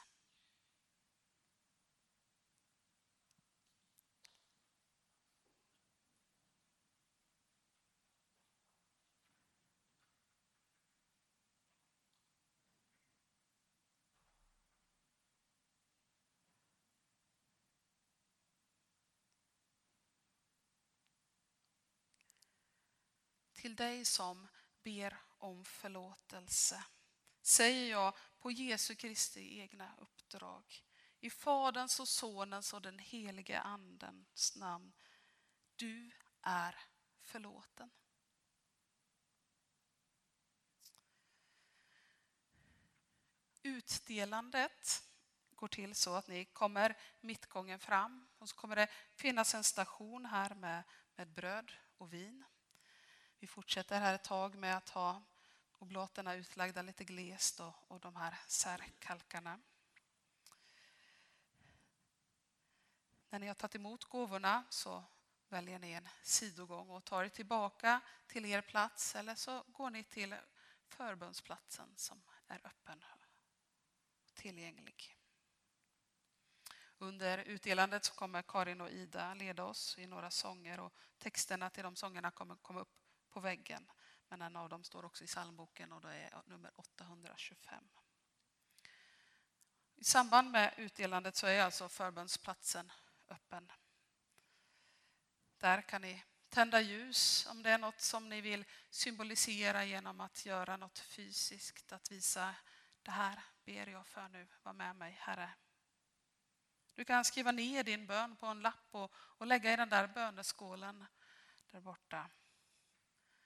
Till 23.63 23.77
dig 23.77 24.05
som 24.05 24.49
ber 24.83 25.19
om 25.39 25.65
förlåtelse 25.65 26.85
säger 27.43 27.91
jag 27.91 28.15
på 28.39 28.51
Jesu 28.51 28.95
Kristi 28.95 29.59
egna 29.59 29.97
uppdrag. 29.99 30.85
I 31.21 31.31
Faderns 31.31 32.01
och 32.01 32.09
Sonens 32.09 32.73
och 32.73 32.83
den 32.83 32.99
helige 32.99 33.61
Andens 33.61 34.57
namn. 34.57 34.93
Du 35.77 36.13
är 36.41 36.77
förlåten. 37.21 37.91
Utdelandet 43.63 45.09
går 45.51 45.69
till 45.69 45.95
så 45.95 46.15
att 46.15 46.29
ni 46.29 46.45
kommer 46.45 46.99
mittgången 47.21 47.79
fram 47.79 48.29
och 48.39 48.49
så 48.49 48.57
kommer 48.57 48.77
det 48.77 48.89
finnas 49.15 49.55
en 49.55 49.65
station 49.65 50.27
här 50.27 50.55
med, 50.55 50.83
med 51.17 51.29
bröd 51.29 51.73
och 51.97 52.13
vin. 52.13 52.45
Vi 53.43 53.49
fortsätter 53.49 54.01
här 54.01 54.15
ett 54.15 54.25
tag 54.25 54.55
med 54.55 54.77
att 54.77 54.89
ha 54.89 55.23
oblaterna 55.79 56.35
utlagda 56.35 56.83
lite 56.83 57.05
glest 57.05 57.61
och, 57.61 57.75
och 57.89 58.01
de 58.01 58.17
här 58.17 58.39
särkalkarna. 58.47 59.61
När 63.31 63.39
ni 63.39 63.47
har 63.47 63.55
tagit 63.55 63.75
emot 63.75 64.05
gåvorna 64.05 64.65
så 64.71 65.05
väljer 65.49 65.79
ni 65.79 65.93
en 65.93 66.09
sidogång 66.23 66.91
och 66.91 67.05
tar 67.05 67.25
er 67.25 67.29
tillbaka 67.29 68.01
till 68.27 68.45
er 68.47 68.61
plats 68.61 69.15
eller 69.15 69.35
så 69.35 69.65
går 69.67 69.91
ni 69.91 70.05
till 70.05 70.37
förbönsplatsen 70.89 71.93
som 71.97 72.23
är 72.49 72.61
öppen 72.65 73.05
och 74.27 74.35
tillgänglig. 74.35 75.17
Under 76.99 77.39
utdelandet 77.39 78.05
så 78.05 78.15
kommer 78.15 78.43
Karin 78.43 78.81
och 78.81 78.91
Ida 78.91 79.35
leda 79.35 79.65
oss 79.65 79.99
i 79.99 80.07
några 80.07 80.31
sånger 80.31 80.81
och 80.81 80.93
texterna 81.19 81.71
till 81.71 81.83
de 81.83 81.97
sångerna 81.97 82.31
kommer 82.31 82.57
komma 82.57 82.81
upp 82.81 83.02
på 83.33 83.41
väggen. 83.41 83.91
Men 84.29 84.43
en 84.43 84.57
av 84.57 84.69
dem 84.69 84.85
står 84.85 85.05
också 85.05 85.25
i 85.25 85.27
psalmboken 85.27 85.93
och 85.93 86.01
det 86.01 86.15
är 86.15 86.43
nummer 86.47 86.71
825. 86.77 87.85
I 89.97 90.05
samband 90.05 90.51
med 90.51 90.75
utdelandet 90.77 91.37
så 91.37 91.47
är 91.47 91.63
alltså 91.63 91.89
förbönsplatsen 91.89 92.93
öppen. 93.29 93.73
Där 95.57 95.83
kan 95.83 96.03
ni 96.03 96.25
tända 96.49 96.81
ljus 96.81 97.47
om 97.51 97.63
det 97.63 97.71
är 97.71 97.79
något 97.79 98.01
som 98.01 98.29
ni 98.29 98.41
vill 98.41 98.65
symbolisera 98.91 99.85
genom 99.85 100.21
att 100.21 100.47
göra 100.47 100.77
något 100.77 100.99
fysiskt, 100.99 101.93
att 101.93 102.13
visa 102.13 102.55
det 103.03 103.11
här 103.11 103.43
ber 103.65 103.87
jag 103.87 104.07
för 104.07 104.29
nu, 104.29 104.49
var 104.63 104.73
med 104.73 104.97
mig 104.97 105.13
Herre. 105.21 105.51
Du 106.95 107.05
kan 107.05 107.25
skriva 107.25 107.53
ner 107.53 107.85
din 107.85 108.07
bön 108.07 108.37
på 108.37 108.47
en 108.47 108.61
lapp 108.61 108.89
och, 108.91 109.15
och 109.15 109.47
lägga 109.47 109.73
i 109.73 109.77
den 109.77 109.89
där 109.89 110.07
böneskålen 110.07 111.07
där 111.71 111.81
borta. 111.81 112.31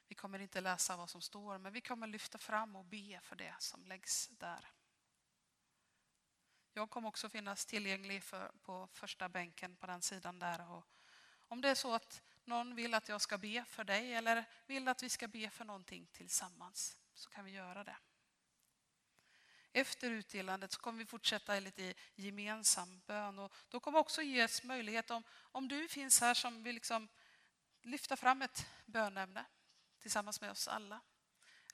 Vi 0.09 0.15
kommer 0.15 0.39
inte 0.39 0.61
läsa 0.61 0.97
vad 0.97 1.11
som 1.11 1.23
står, 1.23 1.59
men 1.59 1.73
vi 1.73 1.81
kommer 1.81 2.07
lyfta 2.07 2.39
fram 2.39 2.77
och 2.77 2.85
be 2.85 3.21
för 3.23 3.37
det 3.37 3.55
som 3.59 3.87
läggs 3.87 4.29
där. 4.29 4.71
Jag 6.73 6.91
kommer 6.91 7.09
också 7.09 7.29
finnas 7.29 7.67
tillgänglig 7.67 8.23
för, 8.23 8.53
på 8.63 8.89
första 8.93 9.29
bänken 9.29 9.77
på 9.77 9.87
den 9.87 10.03
sidan 10.03 10.39
där. 10.39 10.71
Och 10.71 10.85
om 11.49 11.61
det 11.61 11.69
är 11.69 11.75
så 11.75 11.95
att 11.95 12.23
någon 12.45 12.75
vill 12.75 12.95
att 12.95 13.09
jag 13.09 13.21
ska 13.21 13.39
be 13.39 13.65
för 13.65 13.85
dig 13.85 14.15
eller 14.15 14.45
vill 14.67 14.89
att 14.89 15.03
vi 15.03 15.09
ska 15.09 15.29
be 15.29 15.51
för 15.51 15.65
någonting 15.65 16.07
tillsammans 16.13 17.01
så 17.15 17.31
kan 17.31 17.45
vi 17.45 17.51
göra 17.51 17.85
det. 17.85 17.97
Efter 19.73 20.11
utdelandet 20.11 20.73
så 20.73 20.81
kommer 20.81 20.99
vi 20.99 21.07
fortsätta 21.07 21.61
lite 21.61 21.95
gemensam 22.15 23.01
bön 23.07 23.39
och 23.39 23.53
då 23.69 23.81
kommer 23.81 23.99
också 23.99 24.23
ges 24.23 24.63
möjlighet 24.63 25.11
om, 25.11 25.23
om 25.33 25.69
du 25.69 25.89
finns 25.89 26.21
här 26.21 26.35
som 26.35 26.63
vill 26.63 26.75
liksom 26.75 27.09
lyfta 27.83 28.17
fram 28.17 28.43
ett 28.43 28.67
bönämne 28.85 29.45
tillsammans 30.07 30.41
med 30.41 30.51
oss 30.51 30.69
alla. 30.69 31.01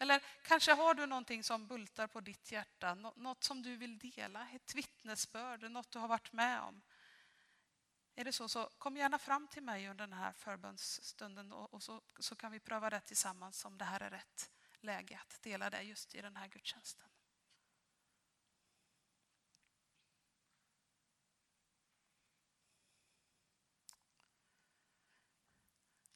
Eller 0.01 0.23
kanske 0.43 0.73
har 0.73 0.95
du 0.95 1.07
någonting 1.07 1.45
som 1.45 1.67
bultar 1.67 2.07
på 2.07 2.21
ditt 2.21 2.53
hjärta, 2.53 2.95
något 2.95 3.45
som 3.45 3.63
du 3.63 3.77
vill 3.77 3.99
dela, 3.99 4.49
ett 4.49 4.75
vittnesbörd, 4.75 5.71
något 5.71 5.91
du 5.91 5.99
har 5.99 6.09
varit 6.09 6.33
med 6.33 6.61
om. 6.61 6.83
Är 8.15 8.25
det 8.25 8.33
så, 8.33 8.49
så 8.49 8.71
kom 8.79 8.97
gärna 8.97 9.19
fram 9.19 9.49
till 9.49 9.63
mig 9.63 9.89
under 9.89 10.07
den 10.07 10.19
här 10.19 10.33
förbönsstunden 10.33 11.53
och, 11.53 11.83
så, 11.83 12.03
så 12.19 12.37
kan 12.37 12.53
vi 12.53 12.61
pröva 12.61 12.91
det 12.91 13.01
tillsammans 13.01 13.65
om 13.65 13.79
det 13.79 13.85
här 13.85 14.01
är 14.01 14.11
rätt 14.11 14.51
läge 14.81 15.21
att 15.21 15.43
dela 15.43 15.71
det 15.71 15.83
just 15.83 16.15
i 16.15 16.21
den 16.21 16.37
här 16.37 16.49
gudstjänsten. 16.49 17.09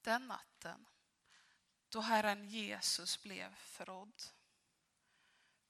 Den 0.00 0.26
natten 0.26 0.86
då 1.88 2.00
Herren 2.00 2.48
Jesus 2.48 3.22
blev 3.22 3.54
förrådd 3.54 4.22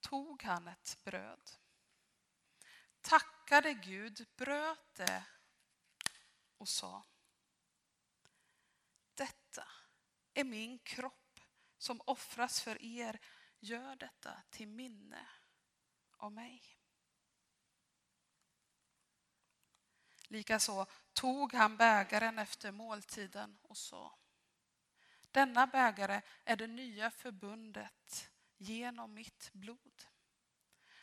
tog 0.00 0.42
han 0.42 0.68
ett 0.68 0.98
bröd, 1.04 1.50
tackade 3.00 3.74
Gud, 3.74 4.26
bröt 4.36 4.94
det 4.94 5.24
och 6.56 6.68
sa 6.68 7.04
Detta 9.14 9.68
är 10.34 10.44
min 10.44 10.78
kropp 10.78 11.40
som 11.78 12.00
offras 12.04 12.60
för 12.60 12.82
er. 12.82 13.20
Gör 13.60 13.96
detta 13.96 14.42
till 14.50 14.68
minne 14.68 15.28
av 16.16 16.32
mig. 16.32 16.78
Likaså 20.28 20.86
tog 21.12 21.52
han 21.52 21.76
bägaren 21.76 22.38
efter 22.38 22.72
måltiden 22.72 23.58
och 23.62 23.76
sa 23.76 24.18
denna 25.36 25.66
bägare 25.66 26.22
är 26.44 26.56
det 26.56 26.66
nya 26.66 27.10
förbundet 27.10 28.30
genom 28.56 29.14
mitt 29.14 29.50
blod. 29.52 30.04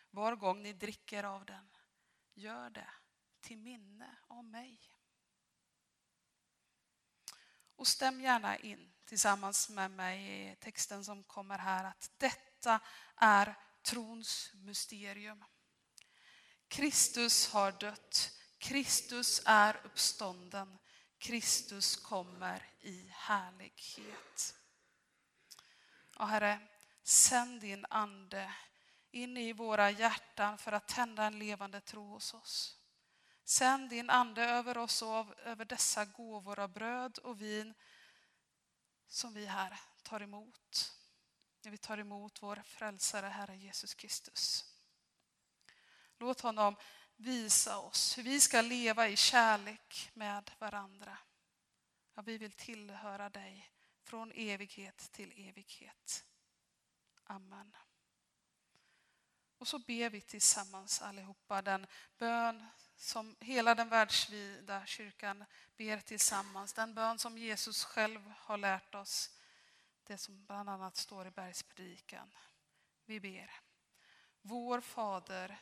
var 0.10 0.36
gång 0.36 0.64
ni 0.64 0.74
dricker 0.74 1.24
av 1.24 1.46
den. 1.46 1.70
Gör 2.34 2.70
det 2.70 2.90
till 3.42 3.58
minne 3.58 4.18
av 4.28 4.46
mig. 4.46 4.80
Och 7.76 7.88
stäm 7.88 8.22
gärna 8.22 8.58
in 8.58 8.94
tillsammans 9.06 9.70
med 9.70 9.92
mig 9.92 10.52
i 10.52 10.56
texten 10.56 11.06
som 11.06 11.24
kommer 11.24 11.58
här 11.58 11.84
att 11.84 12.12
detta 12.18 12.80
är 13.16 13.56
trons 13.82 14.52
mysterium. 14.54 15.46
Kristus 16.68 17.54
har 17.54 17.72
dött. 17.72 18.40
Kristus 18.58 19.42
är 19.46 19.82
uppstånden. 19.86 20.80
Kristus 21.24 21.96
kommer 21.96 22.70
i 22.82 23.08
härlighet. 23.10 24.56
Och 26.16 26.28
Herre, 26.28 26.60
sänd 27.04 27.62
din 27.62 27.86
ande 27.90 28.54
in 29.12 29.38
i 29.38 29.54
våra 29.54 29.92
hjärtan 29.92 30.58
för 30.58 30.72
att 30.72 30.88
tända 30.88 31.24
en 31.24 31.40
levande 31.40 31.82
tro 31.82 32.08
hos 32.08 32.34
oss. 32.34 32.78
Sänd 33.44 33.90
din 33.90 34.10
ande 34.10 34.44
över 34.44 34.78
oss 34.78 35.02
och 35.02 35.40
över 35.40 35.66
dessa 35.66 36.06
gåvor 36.06 36.60
av 36.60 36.70
bröd 36.70 37.18
och 37.18 37.42
vin 37.42 37.74
som 39.08 39.34
vi 39.34 39.46
här 39.46 39.80
tar 40.04 40.22
emot. 40.22 40.94
När 41.62 41.72
vi 41.72 41.78
tar 41.78 41.98
emot 41.98 42.42
vår 42.42 42.56
frälsare 42.66 43.28
Herre 43.28 43.58
Jesus 43.58 43.94
Kristus. 43.94 44.66
Låt 46.18 46.42
honom 46.42 46.76
visa 47.16 47.78
oss 47.78 48.18
hur 48.18 48.24
vi 48.24 48.42
ska 48.42 48.62
leva 48.62 49.08
i 49.08 49.16
kärlek 49.16 50.12
med 50.14 50.52
varandra. 50.60 51.18
Ja, 52.16 52.22
vi 52.22 52.38
vill 52.38 52.52
tillhöra 52.52 53.30
dig 53.30 53.70
från 54.04 54.32
evighet 54.32 55.12
till 55.12 55.48
evighet. 55.50 56.26
Amen. 57.24 57.76
Och 59.58 59.68
så 59.68 59.80
ber 59.80 60.10
vi 60.10 60.22
tillsammans 60.22 61.02
allihopa 61.02 61.62
den 61.62 61.88
bön 62.18 62.68
som 62.96 63.36
hela 63.40 63.76
den 63.76 63.90
världsvida 63.90 64.86
kyrkan 64.86 65.46
ber 65.78 66.00
tillsammans. 66.00 66.74
Den 66.74 66.94
bön 66.94 67.20
som 67.20 67.38
Jesus 67.38 67.84
själv 67.84 68.34
har 68.38 68.58
lärt 68.58 68.96
oss. 68.96 69.30
Det 70.04 70.18
som 70.18 70.46
bland 70.46 70.70
annat 70.70 70.96
står 70.96 71.28
i 71.28 71.32
bergspredikan. 71.32 72.36
Vi 73.06 73.20
ber. 73.20 73.52
Vår 74.42 74.82
Fader, 74.82 75.62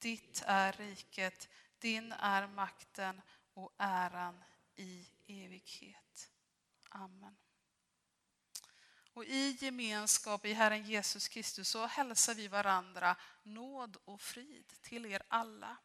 Ditt 0.00 0.42
är 0.46 0.72
riket, 0.72 1.48
din 1.78 2.12
är 2.12 2.46
makten 2.46 3.22
och 3.54 3.74
äran 3.78 4.44
i 4.76 5.06
evighet. 5.26 6.30
Amen. 6.88 7.36
Och 9.12 9.24
i 9.24 9.56
gemenskap 9.60 10.44
i 10.44 10.52
Herren 10.52 10.82
Jesus 10.82 11.28
Kristus 11.28 11.68
så 11.68 11.86
hälsar 11.86 12.34
vi 12.34 12.48
varandra 12.48 13.16
nåd 13.42 13.96
och 14.04 14.20
frid 14.20 14.72
till 14.82 15.06
er 15.06 15.22
alla. 15.28 15.76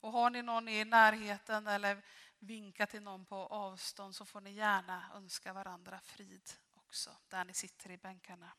Och 0.00 0.12
har 0.12 0.30
ni 0.30 0.42
någon 0.42 0.68
i 0.68 0.84
närheten 0.84 1.66
eller 1.66 2.02
vinka 2.38 2.86
till 2.86 3.02
någon 3.02 3.24
på 3.24 3.36
avstånd 3.36 4.16
så 4.16 4.24
får 4.24 4.40
ni 4.40 4.50
gärna 4.50 5.10
önska 5.14 5.52
varandra 5.52 6.00
frid 6.04 6.50
också 6.74 7.10
där 7.28 7.44
ni 7.44 7.54
sitter 7.54 7.90
i 7.90 7.96
bänkarna. 7.96 8.52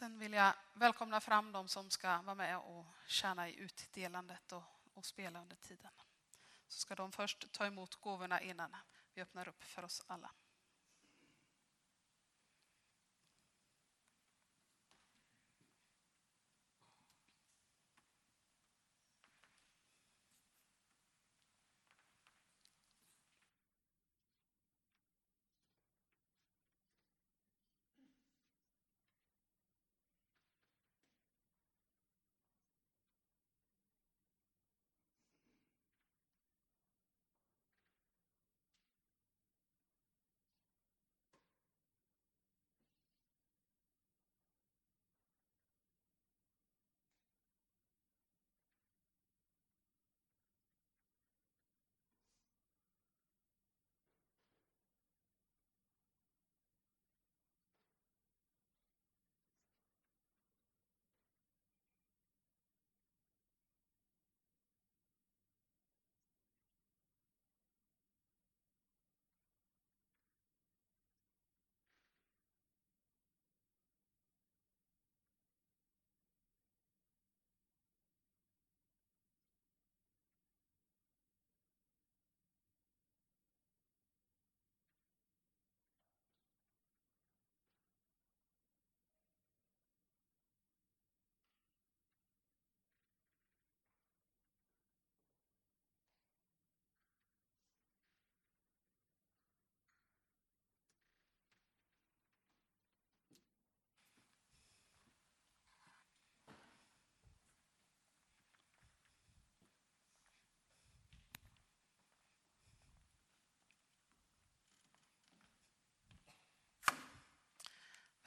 Sen 0.00 0.18
vill 0.18 0.32
jag 0.32 0.54
välkomna 0.74 1.20
fram 1.20 1.52
de 1.52 1.68
som 1.68 1.90
ska 1.90 2.22
vara 2.22 2.34
med 2.34 2.58
och 2.58 2.86
tjäna 3.06 3.48
i 3.48 3.56
utdelandet 3.56 4.52
och, 4.52 4.62
och 4.94 5.04
spela 5.04 5.42
under 5.42 5.56
tiden. 5.56 5.90
Så 6.68 6.80
ska 6.80 6.94
de 6.94 7.12
först 7.12 7.52
ta 7.52 7.66
emot 7.66 7.94
gåvorna 7.94 8.40
innan 8.40 8.76
vi 9.14 9.22
öppnar 9.22 9.48
upp 9.48 9.64
för 9.64 9.84
oss 9.84 10.02
alla. 10.06 10.30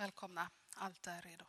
Välkomna, 0.03 0.49
allt 0.75 1.07
är 1.07 1.21
redo. 1.21 1.45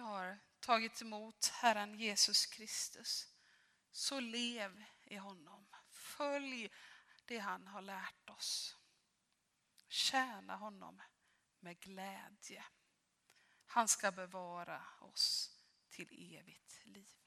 Har 0.00 0.38
tagit 0.60 1.02
emot 1.02 1.46
Herren 1.46 1.98
Jesus 1.98 2.46
Kristus, 2.46 3.28
så 3.92 4.20
lev 4.20 4.84
i 5.04 5.16
honom. 5.16 5.66
Följ 5.90 6.70
det 7.24 7.38
han 7.38 7.66
har 7.66 7.82
lärt 7.82 8.30
oss. 8.30 8.76
Tjäna 9.88 10.56
honom 10.56 11.02
med 11.60 11.80
glädje. 11.80 12.64
Han 13.66 13.88
ska 13.88 14.12
bevara 14.12 14.82
oss 15.00 15.56
till 15.90 16.36
evigt 16.36 16.80
liv. 16.84 17.19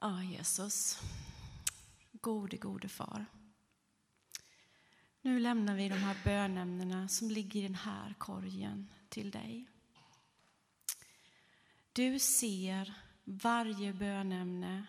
Ja, 0.00 0.22
Jesus. 0.22 1.00
Gode, 2.12 2.56
gode 2.56 2.88
far. 2.88 3.26
Nu 5.22 5.38
lämnar 5.38 5.74
vi 5.74 5.88
de 5.88 5.94
här 5.94 6.16
bönämnena 6.24 7.08
som 7.08 7.30
ligger 7.30 7.60
i 7.60 7.62
den 7.62 7.74
här 7.74 8.14
korgen 8.18 8.90
till 9.08 9.30
dig. 9.30 9.66
Du 11.92 12.18
ser 12.18 12.94
varje 13.24 13.92
bönämne, 13.92 14.86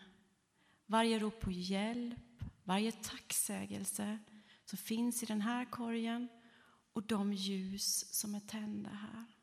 varje 0.85 1.19
rop 1.19 1.39
på 1.39 1.51
hjälp, 1.51 2.43
varje 2.63 2.91
tacksägelse 2.91 4.19
som 4.65 4.77
finns 4.77 5.23
i 5.23 5.25
den 5.25 5.41
här 5.41 5.65
korgen 5.65 6.27
och 6.93 7.03
de 7.03 7.33
ljus 7.33 8.13
som 8.13 8.35
är 8.35 8.39
tända 8.39 8.89
här. 8.89 9.38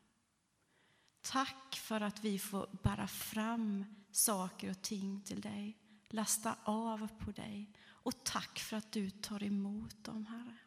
Tack 1.21 1.75
för 1.75 2.01
att 2.01 2.23
vi 2.23 2.39
får 2.39 2.67
bära 2.83 3.07
fram 3.07 3.85
saker 4.11 4.69
och 4.69 4.81
ting 4.81 5.21
till 5.21 5.41
dig, 5.41 5.77
lasta 6.09 6.55
av 6.63 7.07
på 7.19 7.31
dig 7.31 7.71
och 7.87 8.23
tack 8.23 8.59
för 8.59 8.77
att 8.77 8.91
du 8.91 9.09
tar 9.09 9.43
emot 9.43 10.03
dem, 10.03 10.25
Herre. 10.25 10.57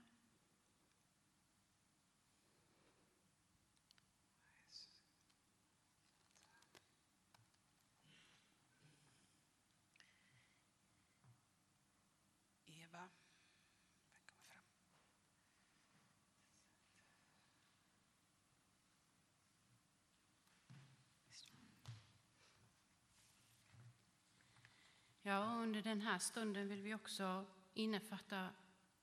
Ja, 25.30 25.56
under 25.62 25.82
den 25.82 26.00
här 26.00 26.18
stunden 26.18 26.68
vill 26.68 26.82
vi 26.82 26.94
också 26.94 27.44
innefatta 27.74 28.48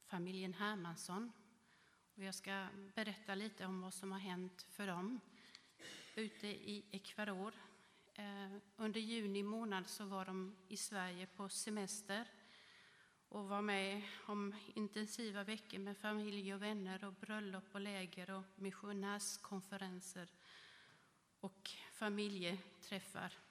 familjen 0.06 0.54
Hermansson. 0.54 1.32
Och 2.16 2.24
jag 2.24 2.36
ska 2.36 2.68
berätta 2.96 3.36
lite 3.36 3.66
om 3.66 3.82
vad 3.82 3.94
som 3.94 4.12
har 4.12 4.20
hänt 4.20 4.62
för 4.62 4.88
dem 4.88 5.20
ute 6.16 6.48
i 6.48 6.86
Ecuador. 6.92 7.54
Eh, 8.14 8.58
under 8.76 9.00
juni 9.00 9.44
månad 9.44 9.88
så 9.88 10.06
var 10.06 10.26
de 10.26 10.56
i 10.68 10.78
Sverige 10.78 11.28
på 11.28 11.50
semester 11.50 12.28
och 13.30 13.50
var 13.50 13.62
med 13.62 14.02
om 14.26 14.56
intensiva 14.76 15.44
veckor 15.44 15.80
med 15.80 15.98
familj 15.98 16.54
och 16.54 16.62
vänner 16.62 17.04
och 17.04 17.14
bröllop 17.14 17.66
och 17.72 17.82
läger 17.82 18.30
och 18.30 18.44
missionärskonferenser 18.56 20.30
och 21.40 21.70
familjeträffar. 21.92 23.47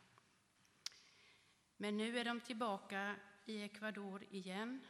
Men 1.77 1.97
nu 1.97 2.19
är 2.19 2.24
de 2.24 2.40
tillbaka 2.40 3.16
i 3.44 3.62
Ecuador 3.62 4.24
igen 4.31 4.81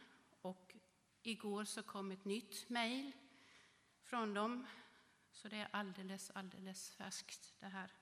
och 0.40 0.74
igår 1.22 1.64
så 1.64 1.82
kom 1.82 2.10
ett 2.10 2.24
nytt 2.24 2.68
mejl 2.68 3.12
från 4.02 4.34
dem. 4.34 4.66
Så 5.30 5.48
det 5.48 5.56
är 5.56 5.68
alldeles, 5.70 6.30
alldeles 6.30 6.90
färskt 6.90 7.54
det 7.60 7.66
här. 7.66 7.92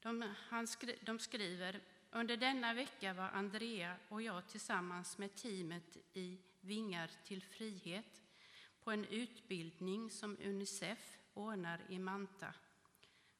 De, 0.00 0.34
han 0.36 0.66
skri, 0.66 0.98
de 1.02 1.18
skriver 1.18 1.80
under 2.10 2.36
denna 2.36 2.74
vecka 2.74 3.14
var 3.14 3.28
Andrea 3.28 3.96
och 4.08 4.22
jag 4.22 4.48
tillsammans 4.48 5.18
med 5.18 5.34
teamet 5.34 5.96
i 6.12 6.40
Vingar 6.60 7.10
till 7.24 7.42
frihet 7.42 8.22
på 8.80 8.90
en 8.90 9.04
utbildning 9.04 10.10
som 10.10 10.36
Unicef 10.40 11.18
ordnar 11.34 11.80
i 11.88 11.98
Manta. 11.98 12.54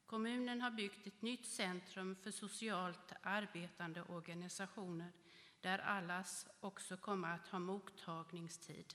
Kommunen 0.07 0.61
har 0.61 0.71
byggt 0.71 1.07
ett 1.07 1.23
nytt 1.23 1.47
centrum 1.47 2.17
för 2.17 2.31
socialt 2.31 3.13
arbetande 3.23 4.03
organisationer 4.03 5.13
där 5.61 5.79
allas 5.79 6.47
också 6.61 6.97
kommer 6.97 7.35
att 7.35 7.49
ha 7.49 7.59
mottagningstid. 7.59 8.95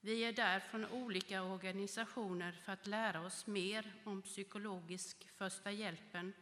Vi 0.00 0.24
är 0.24 0.32
där 0.32 0.60
från 0.60 0.86
olika 0.86 1.42
organisationer 1.42 2.52
för 2.52 2.72
att 2.72 2.86
lära 2.86 3.20
oss 3.20 3.46
mer 3.46 3.94
om 4.04 4.22
psykologisk 4.22 5.28
första 5.36 5.70
hjälpen 5.70 6.32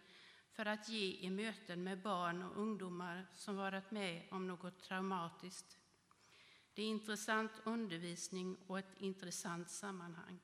för 0.53 0.67
att 0.67 0.89
ge 0.89 1.13
i 1.13 1.31
möten 1.31 1.85
med 1.85 2.03
barn 2.03 2.43
och 2.43 2.61
ungdomar 2.61 3.27
som 3.35 3.57
varit 3.57 3.91
med 3.91 4.23
om 4.31 4.47
något 4.47 4.83
traumatiskt. 4.83 5.79
Det 6.75 6.83
är 6.83 6.87
intressant 6.87 7.53
undervisning 7.65 8.57
och 8.67 8.79
ett 8.79 9.01
intressant 9.01 9.71
sammanhang. 9.71 10.39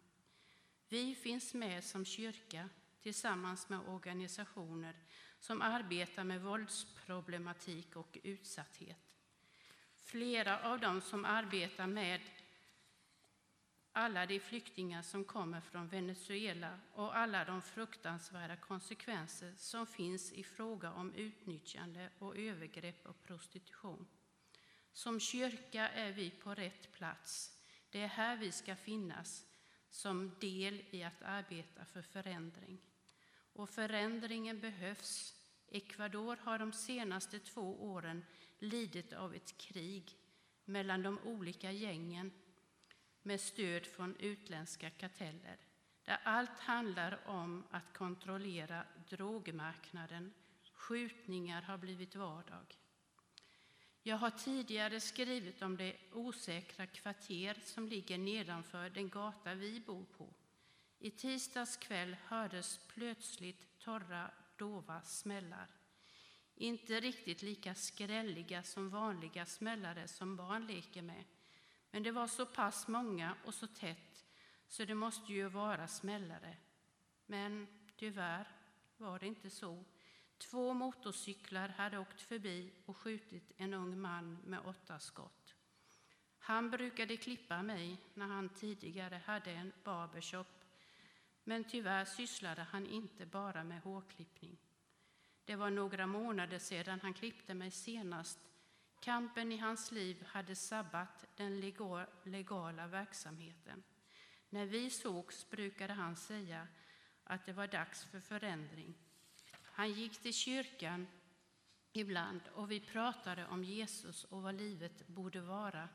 Vi 0.88 1.14
finns 1.14 1.54
med 1.54 1.84
som 1.84 2.04
kyrka 2.04 2.68
tillsammans 3.02 3.68
med 3.68 3.80
organisationer 3.88 4.96
som 5.38 5.62
arbetar 5.62 6.24
med 6.24 6.42
våldsproblematik 6.42 7.96
och 7.96 8.18
utsatthet. 8.22 8.98
Flera 9.94 10.60
av 10.60 10.80
dem 10.80 11.00
som 11.00 11.24
arbetar 11.24 11.86
med 11.86 12.20
alla 13.92 14.26
de 14.26 14.40
flyktingar 14.40 15.02
som 15.02 15.24
kommer 15.24 15.60
från 15.60 15.88
Venezuela 15.88 16.78
och 16.92 17.16
alla 17.16 17.44
de 17.44 17.62
fruktansvärda 17.62 18.56
konsekvenser 18.56 19.54
som 19.56 19.86
finns 19.86 20.32
i 20.32 20.44
fråga 20.44 20.92
om 20.92 21.14
utnyttjande 21.14 22.10
och 22.18 22.36
övergrepp 22.36 23.06
och 23.06 23.22
prostitution. 23.22 24.06
Som 24.92 25.20
kyrka 25.20 25.88
är 25.88 26.12
vi 26.12 26.30
på 26.30 26.54
rätt 26.54 26.92
plats. 26.92 27.58
Det 27.90 28.00
är 28.00 28.08
här 28.08 28.36
vi 28.36 28.52
ska 28.52 28.76
finnas 28.76 29.46
som 29.90 30.34
del 30.40 30.82
i 30.90 31.02
att 31.02 31.22
arbeta 31.22 31.84
för 31.84 32.02
förändring. 32.02 32.78
Och 33.52 33.70
förändringen 33.70 34.60
behövs. 34.60 35.34
Ecuador 35.68 36.38
har 36.42 36.58
de 36.58 36.72
senaste 36.72 37.38
två 37.38 37.92
åren 37.92 38.24
lidit 38.58 39.12
av 39.12 39.34
ett 39.34 39.58
krig 39.58 40.16
mellan 40.64 41.02
de 41.02 41.18
olika 41.18 41.72
gängen 41.72 42.32
med 43.22 43.40
stöd 43.40 43.86
från 43.86 44.16
utländska 44.16 44.90
karteller 44.90 45.58
där 46.04 46.20
allt 46.24 46.58
handlar 46.58 47.28
om 47.28 47.64
att 47.70 47.92
kontrollera 47.92 48.84
drogmarknaden. 49.08 50.32
Skjutningar 50.72 51.62
har 51.62 51.78
blivit 51.78 52.14
vardag. 52.14 52.78
Jag 54.02 54.16
har 54.16 54.30
tidigare 54.30 55.00
skrivit 55.00 55.62
om 55.62 55.76
det 55.76 55.96
osäkra 56.12 56.86
kvarter 56.86 57.58
som 57.64 57.88
ligger 57.88 58.18
nedanför 58.18 58.90
den 58.90 59.08
gata 59.08 59.54
vi 59.54 59.80
bor 59.80 60.04
på. 60.04 60.34
I 61.04 61.10
tisdags 61.10 61.76
kväll 61.76 62.16
hördes 62.26 62.80
plötsligt 62.88 63.78
torra, 63.78 64.30
dova 64.56 65.02
smällar. 65.02 65.66
Inte 66.54 67.00
riktigt 67.00 67.42
lika 67.42 67.74
skrälliga 67.74 68.62
som 68.62 68.90
vanliga 68.90 69.46
smällare 69.46 70.08
som 70.08 70.36
barn 70.36 70.66
leker 70.66 71.02
med. 71.02 71.24
Men 71.90 72.02
det 72.02 72.10
var 72.10 72.26
så 72.26 72.46
pass 72.46 72.88
många 72.88 73.36
och 73.44 73.54
så 73.54 73.66
tätt 73.66 74.24
så 74.68 74.84
det 74.84 74.94
måste 74.94 75.32
ju 75.32 75.48
vara 75.48 75.88
smällare. 75.88 76.56
Men 77.26 77.66
tyvärr 77.96 78.48
var 78.96 79.18
det 79.18 79.26
inte 79.26 79.50
så. 79.50 79.84
Två 80.38 80.74
motorcyklar 80.74 81.68
hade 81.68 81.98
åkt 81.98 82.20
förbi 82.20 82.72
och 82.86 82.96
skjutit 82.96 83.52
en 83.56 83.74
ung 83.74 84.00
man 84.00 84.38
med 84.44 84.60
åtta 84.60 84.98
skott. 84.98 85.54
Han 86.38 86.70
brukade 86.70 87.16
klippa 87.16 87.62
mig 87.62 87.96
när 88.14 88.26
han 88.26 88.48
tidigare 88.48 89.22
hade 89.26 89.50
en 89.50 89.72
barbershop 89.84 90.61
men 91.44 91.64
tyvärr 91.64 92.04
sysslade 92.04 92.62
han 92.62 92.86
inte 92.86 93.26
bara 93.26 93.64
med 93.64 93.82
hårklippning. 93.82 94.58
Det 95.44 95.56
var 95.56 95.70
några 95.70 96.06
månader 96.06 96.58
sedan 96.58 97.00
han 97.02 97.14
klippte 97.14 97.54
mig 97.54 97.70
senast. 97.70 98.38
Kampen 99.00 99.52
i 99.52 99.56
hans 99.56 99.92
liv 99.92 100.24
hade 100.26 100.56
sabbat 100.56 101.24
den 101.36 101.60
legala 102.24 102.86
verksamheten. 102.86 103.82
När 104.48 104.66
vi 104.66 104.90
sågs 104.90 105.50
brukade 105.50 105.92
han 105.92 106.16
säga 106.16 106.68
att 107.24 107.46
det 107.46 107.52
var 107.52 107.66
dags 107.66 108.04
för 108.04 108.20
förändring. 108.20 108.94
Han 109.62 109.92
gick 109.92 110.22
till 110.22 110.34
kyrkan 110.34 111.06
ibland 111.92 112.40
och 112.54 112.70
vi 112.70 112.80
pratade 112.80 113.46
om 113.46 113.64
Jesus 113.64 114.24
och 114.24 114.42
vad 114.42 114.54
livet 114.54 115.06
borde 115.06 115.40
vara, 115.40 115.88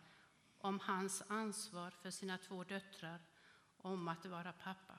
om 0.58 0.80
hans 0.80 1.24
ansvar 1.28 1.92
för 1.92 2.10
sina 2.12 2.38
två 2.38 2.64
döttrar 2.64 3.20
om 3.78 4.08
att 4.08 4.26
vara 4.26 4.54
pappa. 4.54 4.97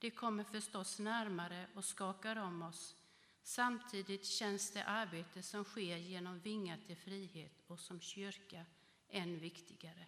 Det 0.00 0.10
kommer 0.10 0.44
förstås 0.44 0.98
närmare 0.98 1.66
och 1.74 1.84
skakar 1.84 2.36
om 2.36 2.62
oss. 2.62 2.96
Samtidigt 3.42 4.26
känns 4.26 4.70
det 4.70 4.84
arbete 4.84 5.42
som 5.42 5.64
sker 5.64 5.96
genom 5.96 6.40
Vingar 6.40 6.78
till 6.86 6.96
frihet 6.96 7.52
och 7.66 7.80
som 7.80 8.00
kyrka 8.00 8.66
än 9.08 9.38
viktigare. 9.38 10.06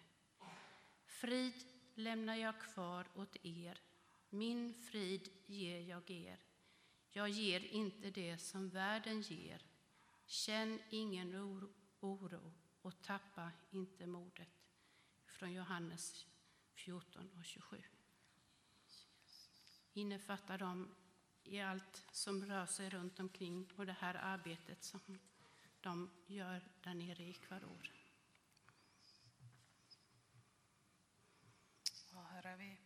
Frid 1.05 1.65
lämnar 1.95 2.35
jag 2.35 2.61
kvar 2.61 3.07
åt 3.15 3.45
er, 3.45 3.81
min 4.29 4.73
frid 4.73 5.29
ger 5.45 5.79
jag 5.79 6.11
er. 6.11 6.39
Jag 7.09 7.29
ger 7.29 7.59
inte 7.59 8.09
det 8.09 8.37
som 8.37 8.69
världen 8.69 9.21
ger. 9.21 9.65
Känn 10.25 10.79
ingen 10.89 11.35
oro 11.99 12.53
och 12.81 13.01
tappa 13.01 13.51
inte 13.71 14.05
modet. 14.05 14.49
Från 15.25 15.53
Johannes 15.53 16.25
14 16.73 17.29
och 17.37 17.45
27. 17.45 17.83
Innefattar 19.93 20.57
dem 20.57 20.95
i 21.43 21.59
allt 21.59 22.05
som 22.11 22.45
rör 22.45 22.65
sig 22.65 22.89
runt 22.89 23.19
omkring 23.19 23.71
och 23.75 23.85
det 23.85 23.93
här 23.99 24.15
arbetet 24.15 24.83
som 24.83 25.19
de 25.81 26.11
gör 26.27 26.61
där 26.81 26.93
nere 26.93 27.23
i 27.23 27.29
Ecuador. 27.29 27.91
Ja, 32.11 32.21
Herre, 32.21 32.55
vi, 32.55 32.79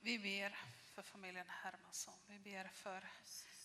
vi 0.00 0.18
ber 0.18 0.58
för 0.96 1.02
familjen 1.02 1.46
Hermansson. 1.48 2.18
Vi 2.26 2.38
ber 2.38 2.68
för 2.68 3.08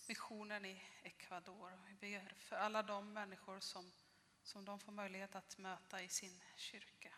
missionen 0.08 0.64
i 0.64 0.82
Ecuador. 1.02 1.78
Vi 1.86 1.94
ber 1.94 2.34
för 2.38 2.56
alla 2.56 2.82
de 2.82 3.12
människor 3.12 3.60
som, 3.60 3.92
som 4.42 4.64
de 4.64 4.80
får 4.80 4.92
möjlighet 4.92 5.34
att 5.34 5.58
möta 5.58 6.02
i 6.02 6.08
sin 6.08 6.42
kyrka. 6.56 7.14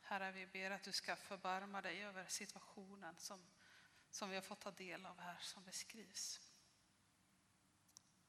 Herre, 0.00 0.32
vi 0.32 0.46
ber 0.46 0.70
att 0.70 0.82
du 0.82 0.92
ska 0.92 1.16
förbarma 1.16 1.82
dig 1.82 2.04
över 2.04 2.26
situationen 2.26 3.16
som, 3.18 3.40
som 4.16 4.30
vi 4.30 4.34
har 4.34 4.42
fått 4.42 4.60
ta 4.60 4.70
del 4.70 5.06
av 5.06 5.20
här, 5.20 5.38
som 5.38 5.64
beskrivs. 5.64 6.40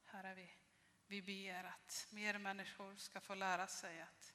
Herre, 0.04 0.34
vi, 0.36 0.52
vi 1.08 1.22
ber 1.22 1.64
att 1.64 2.08
mer 2.12 2.38
människor 2.38 2.96
ska 2.96 3.22
få 3.22 3.36
lära 3.36 3.68
sig 3.68 4.02
att, 4.02 4.34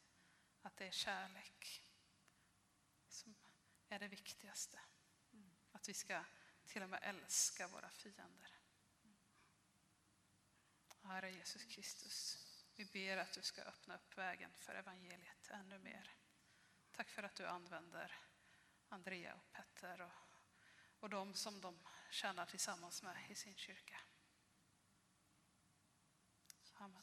att 0.62 0.76
det 0.76 0.86
är 0.86 0.90
kärlek 0.90 1.82
som 3.08 3.34
är 3.88 3.98
det 3.98 4.08
viktigaste. 4.08 4.80
Att 5.72 5.88
vi 5.88 5.94
ska 5.94 6.24
till 6.66 6.82
och 6.82 6.88
med 6.88 7.00
älska 7.02 7.68
våra 7.68 7.90
fiender. 7.90 8.58
Herre 11.02 11.30
Jesus 11.30 11.64
Kristus, 11.64 12.38
vi 12.76 12.84
ber 12.84 13.16
att 13.16 13.32
du 13.32 13.42
ska 13.42 13.62
öppna 13.62 13.94
upp 13.94 14.18
vägen 14.18 14.52
för 14.58 14.74
evangeliet 14.74 15.48
ännu 15.48 15.78
mer. 15.78 16.16
Tack 16.92 17.08
för 17.08 17.22
att 17.22 17.34
du 17.34 17.46
använder 17.46 18.18
Andrea 18.88 19.34
och 19.34 19.52
Petter 19.52 20.00
och, 20.00 20.31
och 21.02 21.10
de 21.10 21.34
som 21.34 21.60
de 21.60 21.78
tjänar 22.10 22.46
tillsammans 22.46 23.02
med 23.02 23.16
i 23.28 23.34
sin 23.34 23.54
kyrka. 23.54 24.00
Amen. 26.74 27.02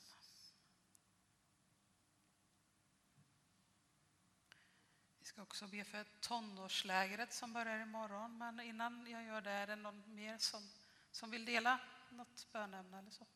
Vi 5.19 5.25
ska 5.25 5.41
också 5.41 5.67
be 5.67 5.83
för 5.83 6.05
tonårslägret 6.19 7.33
som 7.33 7.53
börjar 7.53 7.79
imorgon. 7.79 8.37
Men 8.37 8.59
innan 8.59 9.07
jag 9.07 9.23
gör 9.23 9.41
det, 9.41 9.51
är 9.51 9.67
det 9.67 9.75
någon 9.75 10.15
mer 10.15 10.37
som, 10.37 10.69
som 11.11 11.31
vill 11.31 11.45
dela 11.45 11.79
något 12.09 12.47
bönämne 12.51 12.99
eller 12.99 13.11
så? 13.11 13.27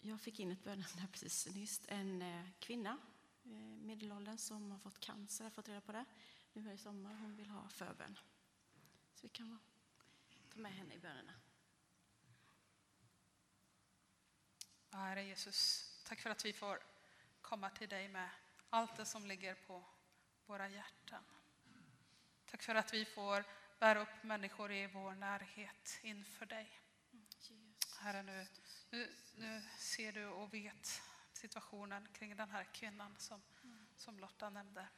Jag 0.00 0.20
fick 0.20 0.40
in 0.40 0.52
ett 0.52 0.64
bönämne 0.64 1.08
precis 1.12 1.54
nyss. 1.54 1.82
En 1.88 2.22
eh, 2.22 2.46
kvinna, 2.58 2.98
medelåldern, 3.82 4.38
som 4.38 4.70
har 4.70 4.78
fått 4.78 5.00
cancer, 5.00 5.44
har 5.44 5.50
fått 5.50 5.68
reda 5.68 5.80
på 5.80 5.92
det. 5.92 6.04
Nu 6.52 6.72
i 6.72 6.78
sommar. 6.78 7.14
Hon 7.14 7.36
vill 7.36 7.50
ha 7.50 7.68
förbön. 7.68 8.18
Så 9.14 9.22
vi 9.22 9.28
kan 9.28 9.58
ta 10.50 10.58
med 10.58 10.72
henne 10.72 10.94
i 10.94 10.98
bönerna. 10.98 11.32
Herre 14.90 15.24
Jesus, 15.24 15.90
tack 16.04 16.20
för 16.20 16.30
att 16.30 16.44
vi 16.44 16.52
får 16.52 16.78
komma 17.40 17.70
till 17.70 17.88
dig 17.88 18.08
med 18.08 18.30
allt 18.70 18.96
det 18.96 19.06
som 19.06 19.26
ligger 19.26 19.54
på 19.54 19.84
våra 20.46 20.68
hjärtan. 20.68 21.24
Tack 22.46 22.62
för 22.62 22.74
att 22.74 22.94
vi 22.94 23.04
får 23.04 23.44
bära 23.78 24.02
upp 24.02 24.22
människor 24.22 24.72
i 24.72 24.86
vår 24.86 25.14
närhet 25.14 26.00
inför 26.02 26.46
dig. 26.46 26.80
Herre, 27.98 28.22
nu, 28.22 28.46
nu, 28.90 29.08
nu 29.36 29.62
ser 29.78 30.12
du 30.12 30.26
och 30.26 30.54
vet 30.54 31.02
situationen 31.44 32.08
kring 32.12 32.36
den 32.36 32.50
här 32.50 32.64
kvinnan 32.64 33.16
som, 33.18 33.42
som 33.96 34.18
Lotta 34.18 34.50
nämnde. 34.50 34.88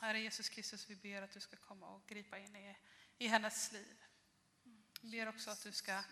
Herre 0.00 0.20
Jesus 0.20 0.48
Kristus, 0.48 0.90
vi 0.90 0.96
ber 0.96 1.22
att 1.22 1.30
du 1.30 1.40
ska 1.40 1.56
komma 1.56 1.88
och 1.88 2.06
gripa 2.06 2.38
in 2.38 2.56
i, 2.56 2.76
i 3.18 3.26
hennes 3.26 3.72
liv. 3.72 4.04
Vi 5.00 5.10
ber 5.10 5.28
också 5.28 5.50
att 5.50 5.62
du 5.62 5.72
ska, 5.72 6.02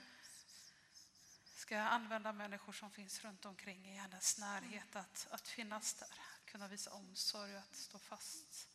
ska 1.44 1.78
använda 1.78 2.32
människor 2.32 2.72
som 2.72 2.90
finns 2.90 3.24
runt 3.24 3.44
omkring 3.44 3.88
i 3.88 3.96
hennes 3.96 4.38
närhet 4.38 4.96
att, 4.96 5.26
att 5.30 5.48
finnas 5.48 5.94
där, 5.94 6.18
kunna 6.44 6.68
visa 6.68 6.92
omsorg 6.92 7.52
och 7.52 7.60
att 7.60 7.76
stå 7.76 7.98
fast 7.98 8.68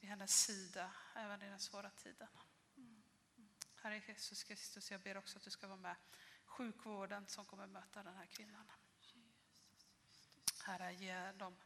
vid 0.00 0.10
hennes 0.10 0.44
sida 0.44 0.92
även 1.14 1.42
i 1.42 1.48
den 1.48 1.60
svåra 1.60 1.90
tiden. 1.90 2.28
Herre 3.74 4.02
Jesus 4.06 4.42
Kristus, 4.42 4.90
jag 4.90 5.00
ber 5.00 5.16
också 5.16 5.38
att 5.38 5.44
du 5.44 5.50
ska 5.50 5.66
vara 5.66 5.76
med 5.76 5.96
sjukvården 6.44 7.26
som 7.26 7.44
kommer 7.44 7.66
möta 7.66 8.02
den 8.02 8.16
här 8.16 8.26
kvinnan. 8.26 8.70
Herre, 10.68 10.94
ge 10.94 11.32
dem 11.32 11.56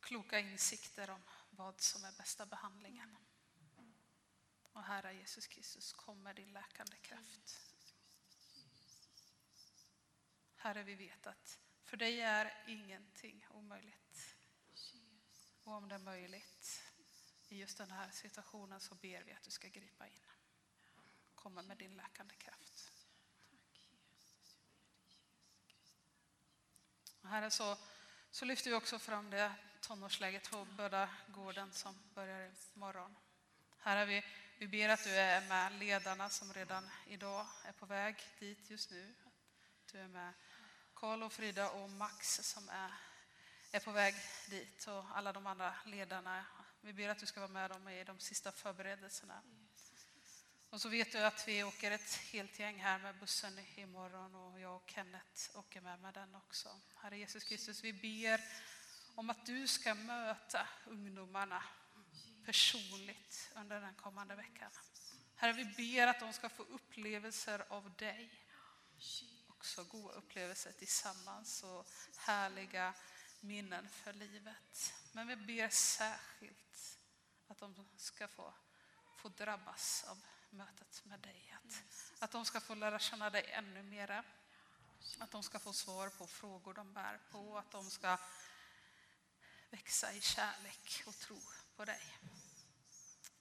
kloka 0.00 0.38
insikter 0.38 1.10
om 1.10 1.22
vad 1.50 1.80
som 1.80 2.04
är 2.04 2.12
bästa 2.12 2.46
behandlingen. 2.46 3.16
Och 4.72 4.82
Herre 4.82 5.14
Jesus 5.14 5.46
Kristus, 5.46 5.92
kom 5.92 6.22
med 6.22 6.36
din 6.36 6.52
läkande 6.52 6.96
kraft. 6.96 7.74
Herre, 10.56 10.82
vi 10.82 10.94
vet 10.94 11.26
att 11.26 11.58
för 11.84 11.96
dig 11.96 12.20
är 12.20 12.64
ingenting 12.66 13.46
omöjligt. 13.50 14.36
Och 15.64 15.72
om 15.72 15.88
det 15.88 15.94
är 15.94 15.98
möjligt 15.98 16.82
i 17.48 17.58
just 17.58 17.78
den 17.78 17.90
här 17.90 18.10
situationen 18.10 18.80
så 18.80 18.94
ber 18.94 19.22
vi 19.22 19.32
att 19.32 19.42
du 19.42 19.50
ska 19.50 19.68
gripa 19.68 20.06
in. 20.06 20.24
Komma 21.34 21.62
med 21.62 21.76
din 21.76 21.96
läkande 21.96 22.34
kraft. 22.34 22.92
Och 27.20 27.28
Herre, 27.28 27.50
så, 27.50 27.78
så 28.36 28.44
lyfter 28.44 28.70
vi 28.70 28.76
också 28.76 28.98
fram 28.98 29.30
det 29.30 29.52
tonårsläget 29.80 30.50
på 30.50 30.64
Böda 30.64 31.08
gården 31.28 31.72
som 31.72 31.94
börjar 32.14 32.50
imorgon. 32.74 33.16
Herre, 33.78 34.04
vi, 34.06 34.24
vi 34.58 34.68
ber 34.68 34.88
att 34.88 35.04
du 35.04 35.10
är 35.10 35.48
med 35.48 35.72
ledarna 35.72 36.30
som 36.30 36.52
redan 36.52 36.90
idag 37.06 37.46
är 37.64 37.72
på 37.72 37.86
väg 37.86 38.16
dit 38.38 38.70
just 38.70 38.90
nu. 38.90 39.14
Du 39.92 39.98
är 39.98 40.08
med 40.08 40.32
Karl 40.94 41.22
och 41.22 41.32
Frida 41.32 41.70
och 41.70 41.90
Max 41.90 42.34
som 42.42 42.68
är, 42.68 42.92
är 43.72 43.80
på 43.80 43.92
väg 43.92 44.14
dit 44.50 44.86
och 44.86 45.04
alla 45.14 45.32
de 45.32 45.46
andra 45.46 45.74
ledarna. 45.86 46.46
Vi 46.80 46.92
ber 46.92 47.08
att 47.08 47.18
du 47.18 47.26
ska 47.26 47.40
vara 47.40 47.50
med 47.50 47.70
dem 47.70 47.88
i 47.88 48.04
de 48.04 48.18
sista 48.18 48.52
förberedelserna. 48.52 49.42
Och 50.76 50.82
så 50.82 50.88
vet 50.88 51.12
du 51.12 51.18
att 51.18 51.48
vi 51.48 51.64
åker 51.64 51.90
ett 51.90 52.14
helt 52.14 52.58
gäng 52.58 52.80
här 52.80 52.98
med 52.98 53.18
bussen 53.18 53.58
imorgon 53.76 54.34
och 54.34 54.60
jag 54.60 54.76
och 54.76 54.90
Kenneth 54.90 55.58
åker 55.58 55.80
med 55.80 56.00
med 56.00 56.14
den 56.14 56.34
också. 56.34 56.80
Herre 56.94 57.18
Jesus 57.18 57.44
Kristus, 57.44 57.84
vi 57.84 57.92
ber 57.92 58.40
om 59.14 59.30
att 59.30 59.46
du 59.46 59.68
ska 59.68 59.94
möta 59.94 60.68
ungdomarna 60.86 61.62
personligt 62.44 63.50
under 63.54 63.80
den 63.80 63.94
kommande 63.94 64.34
veckan. 64.34 64.70
Herre, 65.34 65.52
vi 65.52 65.64
ber 65.64 66.06
att 66.06 66.20
de 66.20 66.32
ska 66.32 66.48
få 66.48 66.62
upplevelser 66.62 67.64
av 67.68 67.96
dig. 67.96 68.30
Också 69.48 69.84
goda 69.84 70.14
upplevelser 70.14 70.72
tillsammans 70.72 71.62
och 71.62 71.86
härliga 72.16 72.94
minnen 73.40 73.88
för 73.88 74.12
livet. 74.12 74.94
Men 75.12 75.28
vi 75.28 75.36
ber 75.36 75.68
särskilt 75.68 76.98
att 77.48 77.58
de 77.58 77.88
ska 77.96 78.28
få, 78.28 78.54
få 79.16 79.28
drabbas 79.28 80.04
av 80.08 80.22
mötet 80.50 81.04
med 81.04 81.20
dig. 81.20 81.54
Att, 81.64 81.82
att 82.18 82.32
de 82.32 82.44
ska 82.44 82.60
få 82.60 82.74
lära 82.74 82.98
känna 82.98 83.30
dig 83.30 83.44
ännu 83.50 83.82
mera. 83.82 84.24
Att 85.18 85.30
de 85.30 85.42
ska 85.42 85.58
få 85.58 85.72
svar 85.72 86.08
på 86.08 86.26
frågor 86.26 86.74
de 86.74 86.92
bär 86.92 87.20
på. 87.30 87.58
Att 87.58 87.70
de 87.70 87.90
ska 87.90 88.18
växa 89.70 90.12
i 90.12 90.20
kärlek 90.20 91.02
och 91.06 91.18
tro 91.18 91.40
på 91.76 91.84
dig. 91.84 92.18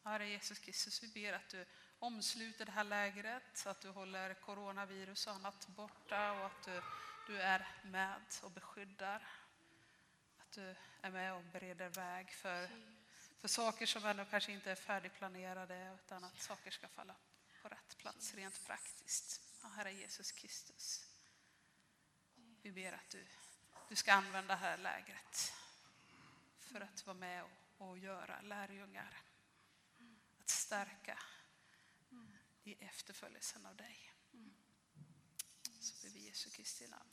Herre 0.03 0.30
Jesus 0.30 0.60
Kristus, 0.60 1.03
vi 1.03 1.07
ber 1.07 1.34
att 1.34 1.49
du 1.49 1.65
omsluter 1.99 2.65
det 2.65 2.72
här 2.72 2.84
lägret, 2.84 3.65
att 3.65 3.82
du 3.82 3.90
håller 3.90 4.34
coronavirus 4.34 5.27
och 5.27 5.34
annat 5.34 5.68
borta 5.68 6.32
och 6.32 6.45
att 6.45 6.64
du, 6.65 6.82
du 7.27 7.41
är 7.41 7.68
med 7.84 8.22
och 8.44 8.52
beskyddar. 8.52 9.27
Att 10.38 10.52
du 10.52 10.76
är 11.02 11.11
med 11.11 11.34
och 11.34 11.44
bereder 11.44 11.90
väg 11.90 12.32
för, 12.32 12.69
för 13.40 13.48
saker 13.48 13.86
som 13.86 14.06
ännu 14.06 14.26
kanske 14.26 14.52
inte 14.52 14.72
är 14.72 14.76
färdigplanerade 14.76 15.98
utan 16.03 16.24
att 16.24 16.41
saker 16.41 16.72
ska 16.72 16.88
falla 16.88 17.16
på 17.62 17.70
rätt 17.70 17.98
plats 17.98 18.34
rent 18.34 18.66
praktiskt. 18.66 19.41
Ja, 19.62 19.68
Herre 19.68 19.91
Jesus 19.91 20.32
Kristus, 20.32 21.06
vi 22.62 22.72
ber 22.72 22.94
att 22.94 23.10
du, 23.10 23.28
du 23.90 23.95
ska 23.95 24.14
använda 24.14 24.53
det 24.53 24.60
här 24.60 24.78
lägret 24.78 25.53
för 26.60 26.82
att 26.82 27.06
vara 27.06 27.18
med 27.18 27.44
och, 27.44 27.90
och 27.90 27.98
göra 27.98 28.41
lärjungar 28.41 29.22
stärka 30.49 31.20
i 32.64 32.74
efterföljelsen 32.86 33.66
av 33.66 33.76
dig. 33.76 34.14
Så 35.80 35.95
ber 36.02 36.14
vi 36.14 36.28
Jesu 36.28 36.49
Kristi 36.49 36.88
namn. 36.88 37.12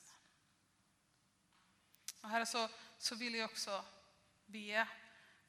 Och 2.21 2.29
herre, 2.29 2.47
så, 2.47 2.69
så 2.99 3.15
vill 3.15 3.35
jag 3.35 3.51
också 3.51 3.85
be 4.47 4.89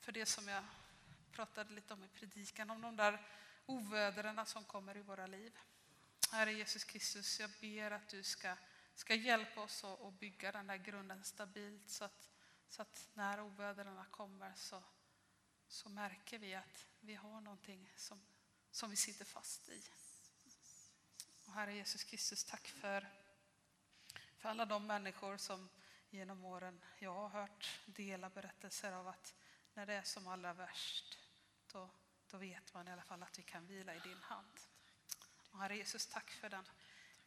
för 0.03 0.11
det 0.11 0.25
som 0.25 0.47
jag 0.47 0.63
pratade 1.31 1.73
lite 1.73 1.93
om 1.93 2.03
i 2.03 2.07
predikan, 2.07 2.69
om 2.69 2.81
de 2.81 2.95
där 2.95 3.21
ovädren 3.65 4.45
som 4.45 4.63
kommer 4.63 4.97
i 4.97 5.01
våra 5.01 5.27
liv. 5.27 5.59
Herre 6.31 6.53
Jesus 6.53 6.83
Kristus, 6.83 7.39
jag 7.39 7.49
ber 7.61 7.91
att 7.91 8.09
du 8.09 8.23
ska, 8.23 8.55
ska 8.95 9.15
hjälpa 9.15 9.61
oss 9.61 9.83
att, 9.83 10.13
bygga 10.19 10.51
den 10.51 10.67
där 10.67 10.77
grunden 10.77 11.23
stabilt 11.23 11.89
så 11.89 12.03
att, 12.03 12.29
så 12.69 12.81
att 12.81 13.09
när 13.13 13.41
ovädren 13.41 14.05
kommer 14.11 14.53
så, 14.55 14.83
så 15.67 15.89
märker 15.89 16.39
vi 16.39 16.55
att 16.55 16.87
vi 16.99 17.15
har 17.15 17.41
någonting 17.41 17.93
som, 17.95 18.21
som 18.71 18.89
vi 18.89 18.95
sitter 18.95 19.25
fast 19.25 19.69
i. 19.69 19.83
Och 21.45 21.53
Herre 21.53 21.75
Jesus 21.75 22.03
Kristus, 22.03 22.43
tack 22.43 22.67
för, 22.67 23.07
för 24.37 24.49
alla 24.49 24.65
de 24.65 24.87
människor 24.87 25.37
som 25.37 25.69
genom 26.09 26.45
åren 26.45 26.81
jag 26.99 27.13
har 27.13 27.29
hört 27.29 27.79
dela 27.85 28.29
berättelser 28.29 28.91
av 28.91 29.07
att 29.07 29.35
när 29.73 29.85
det 29.85 29.93
är 29.93 30.03
som 30.03 30.27
allra 30.27 30.53
värst, 30.53 31.17
då, 31.71 31.89
då 32.27 32.37
vet 32.37 32.73
man 32.73 32.87
i 32.87 32.91
alla 32.91 33.03
fall 33.03 33.23
att 33.23 33.39
vi 33.39 33.43
kan 33.43 33.67
vila 33.67 33.95
i 33.95 33.99
din 33.99 34.21
hand. 34.21 34.59
Och 35.51 35.59
Herre 35.59 35.77
Jesus, 35.77 36.07
tack 36.07 36.31
för 36.31 36.49
den 36.49 36.65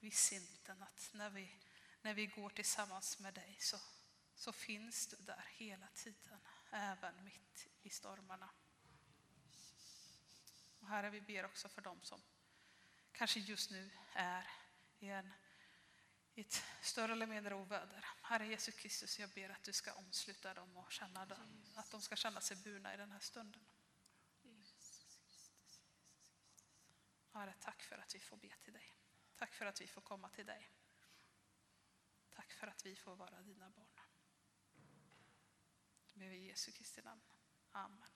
vissheten 0.00 0.82
att 0.82 1.10
när 1.12 1.30
vi, 1.30 1.58
när 2.02 2.14
vi 2.14 2.26
går 2.26 2.50
tillsammans 2.50 3.18
med 3.18 3.34
dig 3.34 3.56
så, 3.60 3.76
så 4.34 4.52
finns 4.52 5.06
du 5.06 5.16
där 5.16 5.44
hela 5.56 5.88
tiden, 5.94 6.38
även 6.70 7.24
mitt 7.24 7.68
i 7.82 7.90
stormarna. 7.90 8.50
Och 10.80 10.88
Herre, 10.88 11.10
vi 11.10 11.20
ber 11.20 11.44
också 11.44 11.68
för 11.68 11.82
dem 11.82 12.02
som 12.02 12.22
kanske 13.12 13.40
just 13.40 13.70
nu 13.70 13.90
är 14.12 14.50
i, 14.98 15.08
en, 15.08 15.32
i 16.36 16.40
ett 16.40 16.64
större 16.82 17.12
eller 17.12 17.26
mindre 17.26 17.54
oväder. 17.54 18.04
Herre 18.22 18.46
Jesus 18.46 18.74
Kristus, 18.74 19.18
jag 19.18 19.30
ber 19.30 19.50
att 19.50 19.64
du 19.64 19.72
ska 19.72 19.92
omsluta 19.94 20.54
dem 20.54 20.76
och 20.76 20.92
känna 20.92 21.26
dem, 21.26 21.64
att 21.74 21.90
de 21.90 22.02
ska 22.02 22.16
känna 22.16 22.40
sig 22.40 22.56
burna 22.56 22.94
i 22.94 22.96
den 22.96 23.12
här 23.12 23.20
stunden. 23.20 23.66
Herre, 27.32 27.54
tack 27.60 27.82
för 27.82 27.98
att 27.98 28.14
vi 28.14 28.20
får 28.20 28.36
be 28.36 28.56
till 28.64 28.72
dig. 28.72 28.94
Tack 29.36 29.54
för 29.54 29.66
att 29.66 29.80
vi 29.80 29.86
får 29.86 30.00
komma 30.00 30.28
till 30.28 30.46
dig. 30.46 30.70
Tack 32.30 32.52
för 32.52 32.66
att 32.66 32.86
vi 32.86 32.96
får 32.96 33.16
vara 33.16 33.42
dina 33.42 33.70
barn. 33.70 34.00
Det 36.06 36.18
ber 36.18 36.28
vi 36.28 36.36
i 36.36 36.48
Jesu 36.48 36.72
Kristi 36.72 37.02
namn. 37.02 37.22
Amen. 37.70 38.15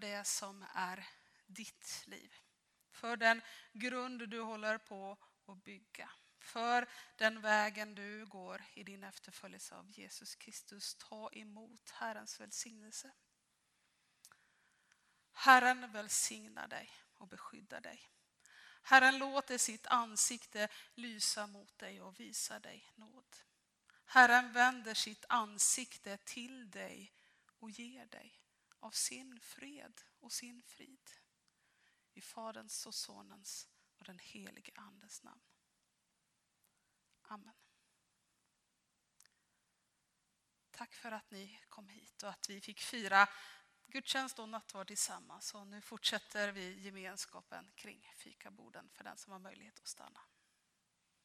Det 0.00 0.26
som 0.26 0.64
är 0.74 1.06
ditt 1.46 2.02
liv. 2.06 2.34
För 2.90 3.16
den 3.16 3.42
grund 3.72 4.28
du 4.28 4.40
håller 4.40 4.78
på 4.78 5.16
att 5.46 5.64
bygga. 5.64 6.10
för 6.42 6.88
den 7.16 7.40
vägen 7.40 7.94
du 7.94 8.26
går 8.26 8.64
i 8.74 8.84
din 8.84 9.04
efterföljelse 9.04 9.74
av 9.74 9.90
Jesus 9.90 10.34
Kristus. 10.34 10.94
Ta 10.94 11.30
emot 11.32 11.90
Herrens 11.90 12.40
välsignelse. 12.40 13.10
Herren 15.32 15.92
välsignar 15.92 16.68
dig 16.68 16.90
och 17.14 17.28
beskyddar 17.28 17.80
dig. 17.80 18.08
Herren 18.82 19.18
låter 19.18 19.58
sitt 19.58 19.86
ansikte 19.86 20.68
lysa 20.94 21.46
mot 21.46 21.78
dig 21.78 22.02
och 22.02 22.20
visa 22.20 22.58
dig 22.58 22.92
nåd. 22.94 23.36
Herren 24.04 24.52
vänder 24.52 24.94
sitt 24.94 25.24
ansikte 25.28 26.16
till 26.16 26.70
dig 26.70 27.12
och 27.58 27.70
ger 27.70 28.06
dig 28.06 28.40
av 28.80 28.90
sin 28.90 29.40
fred 29.40 30.00
och 30.20 30.32
sin 30.32 30.62
frid. 30.62 31.10
I 32.14 32.20
Faderns 32.20 32.86
och 32.86 32.94
Sonens 32.94 33.68
och 33.98 34.04
den 34.04 34.18
helige 34.18 34.72
Andes 34.74 35.22
namn. 35.22 35.42
Amen. 37.22 37.54
Tack 40.70 40.94
för 40.94 41.12
att 41.12 41.30
ni 41.30 41.60
kom 41.68 41.88
hit 41.88 42.22
och 42.22 42.28
att 42.28 42.50
vi 42.50 42.60
fick 42.60 42.80
fira 42.80 43.28
gudstjänst 43.86 44.38
och 44.38 44.48
nattvard 44.48 44.86
tillsammans. 44.86 45.54
Och 45.54 45.66
nu 45.66 45.80
fortsätter 45.80 46.52
vi 46.52 46.80
gemenskapen 46.80 47.72
kring 47.74 48.12
fikaborden 48.16 48.90
för 48.92 49.04
den 49.04 49.16
som 49.16 49.32
har 49.32 49.38
möjlighet 49.38 49.78
att 49.78 49.86
stanna. 49.86 50.20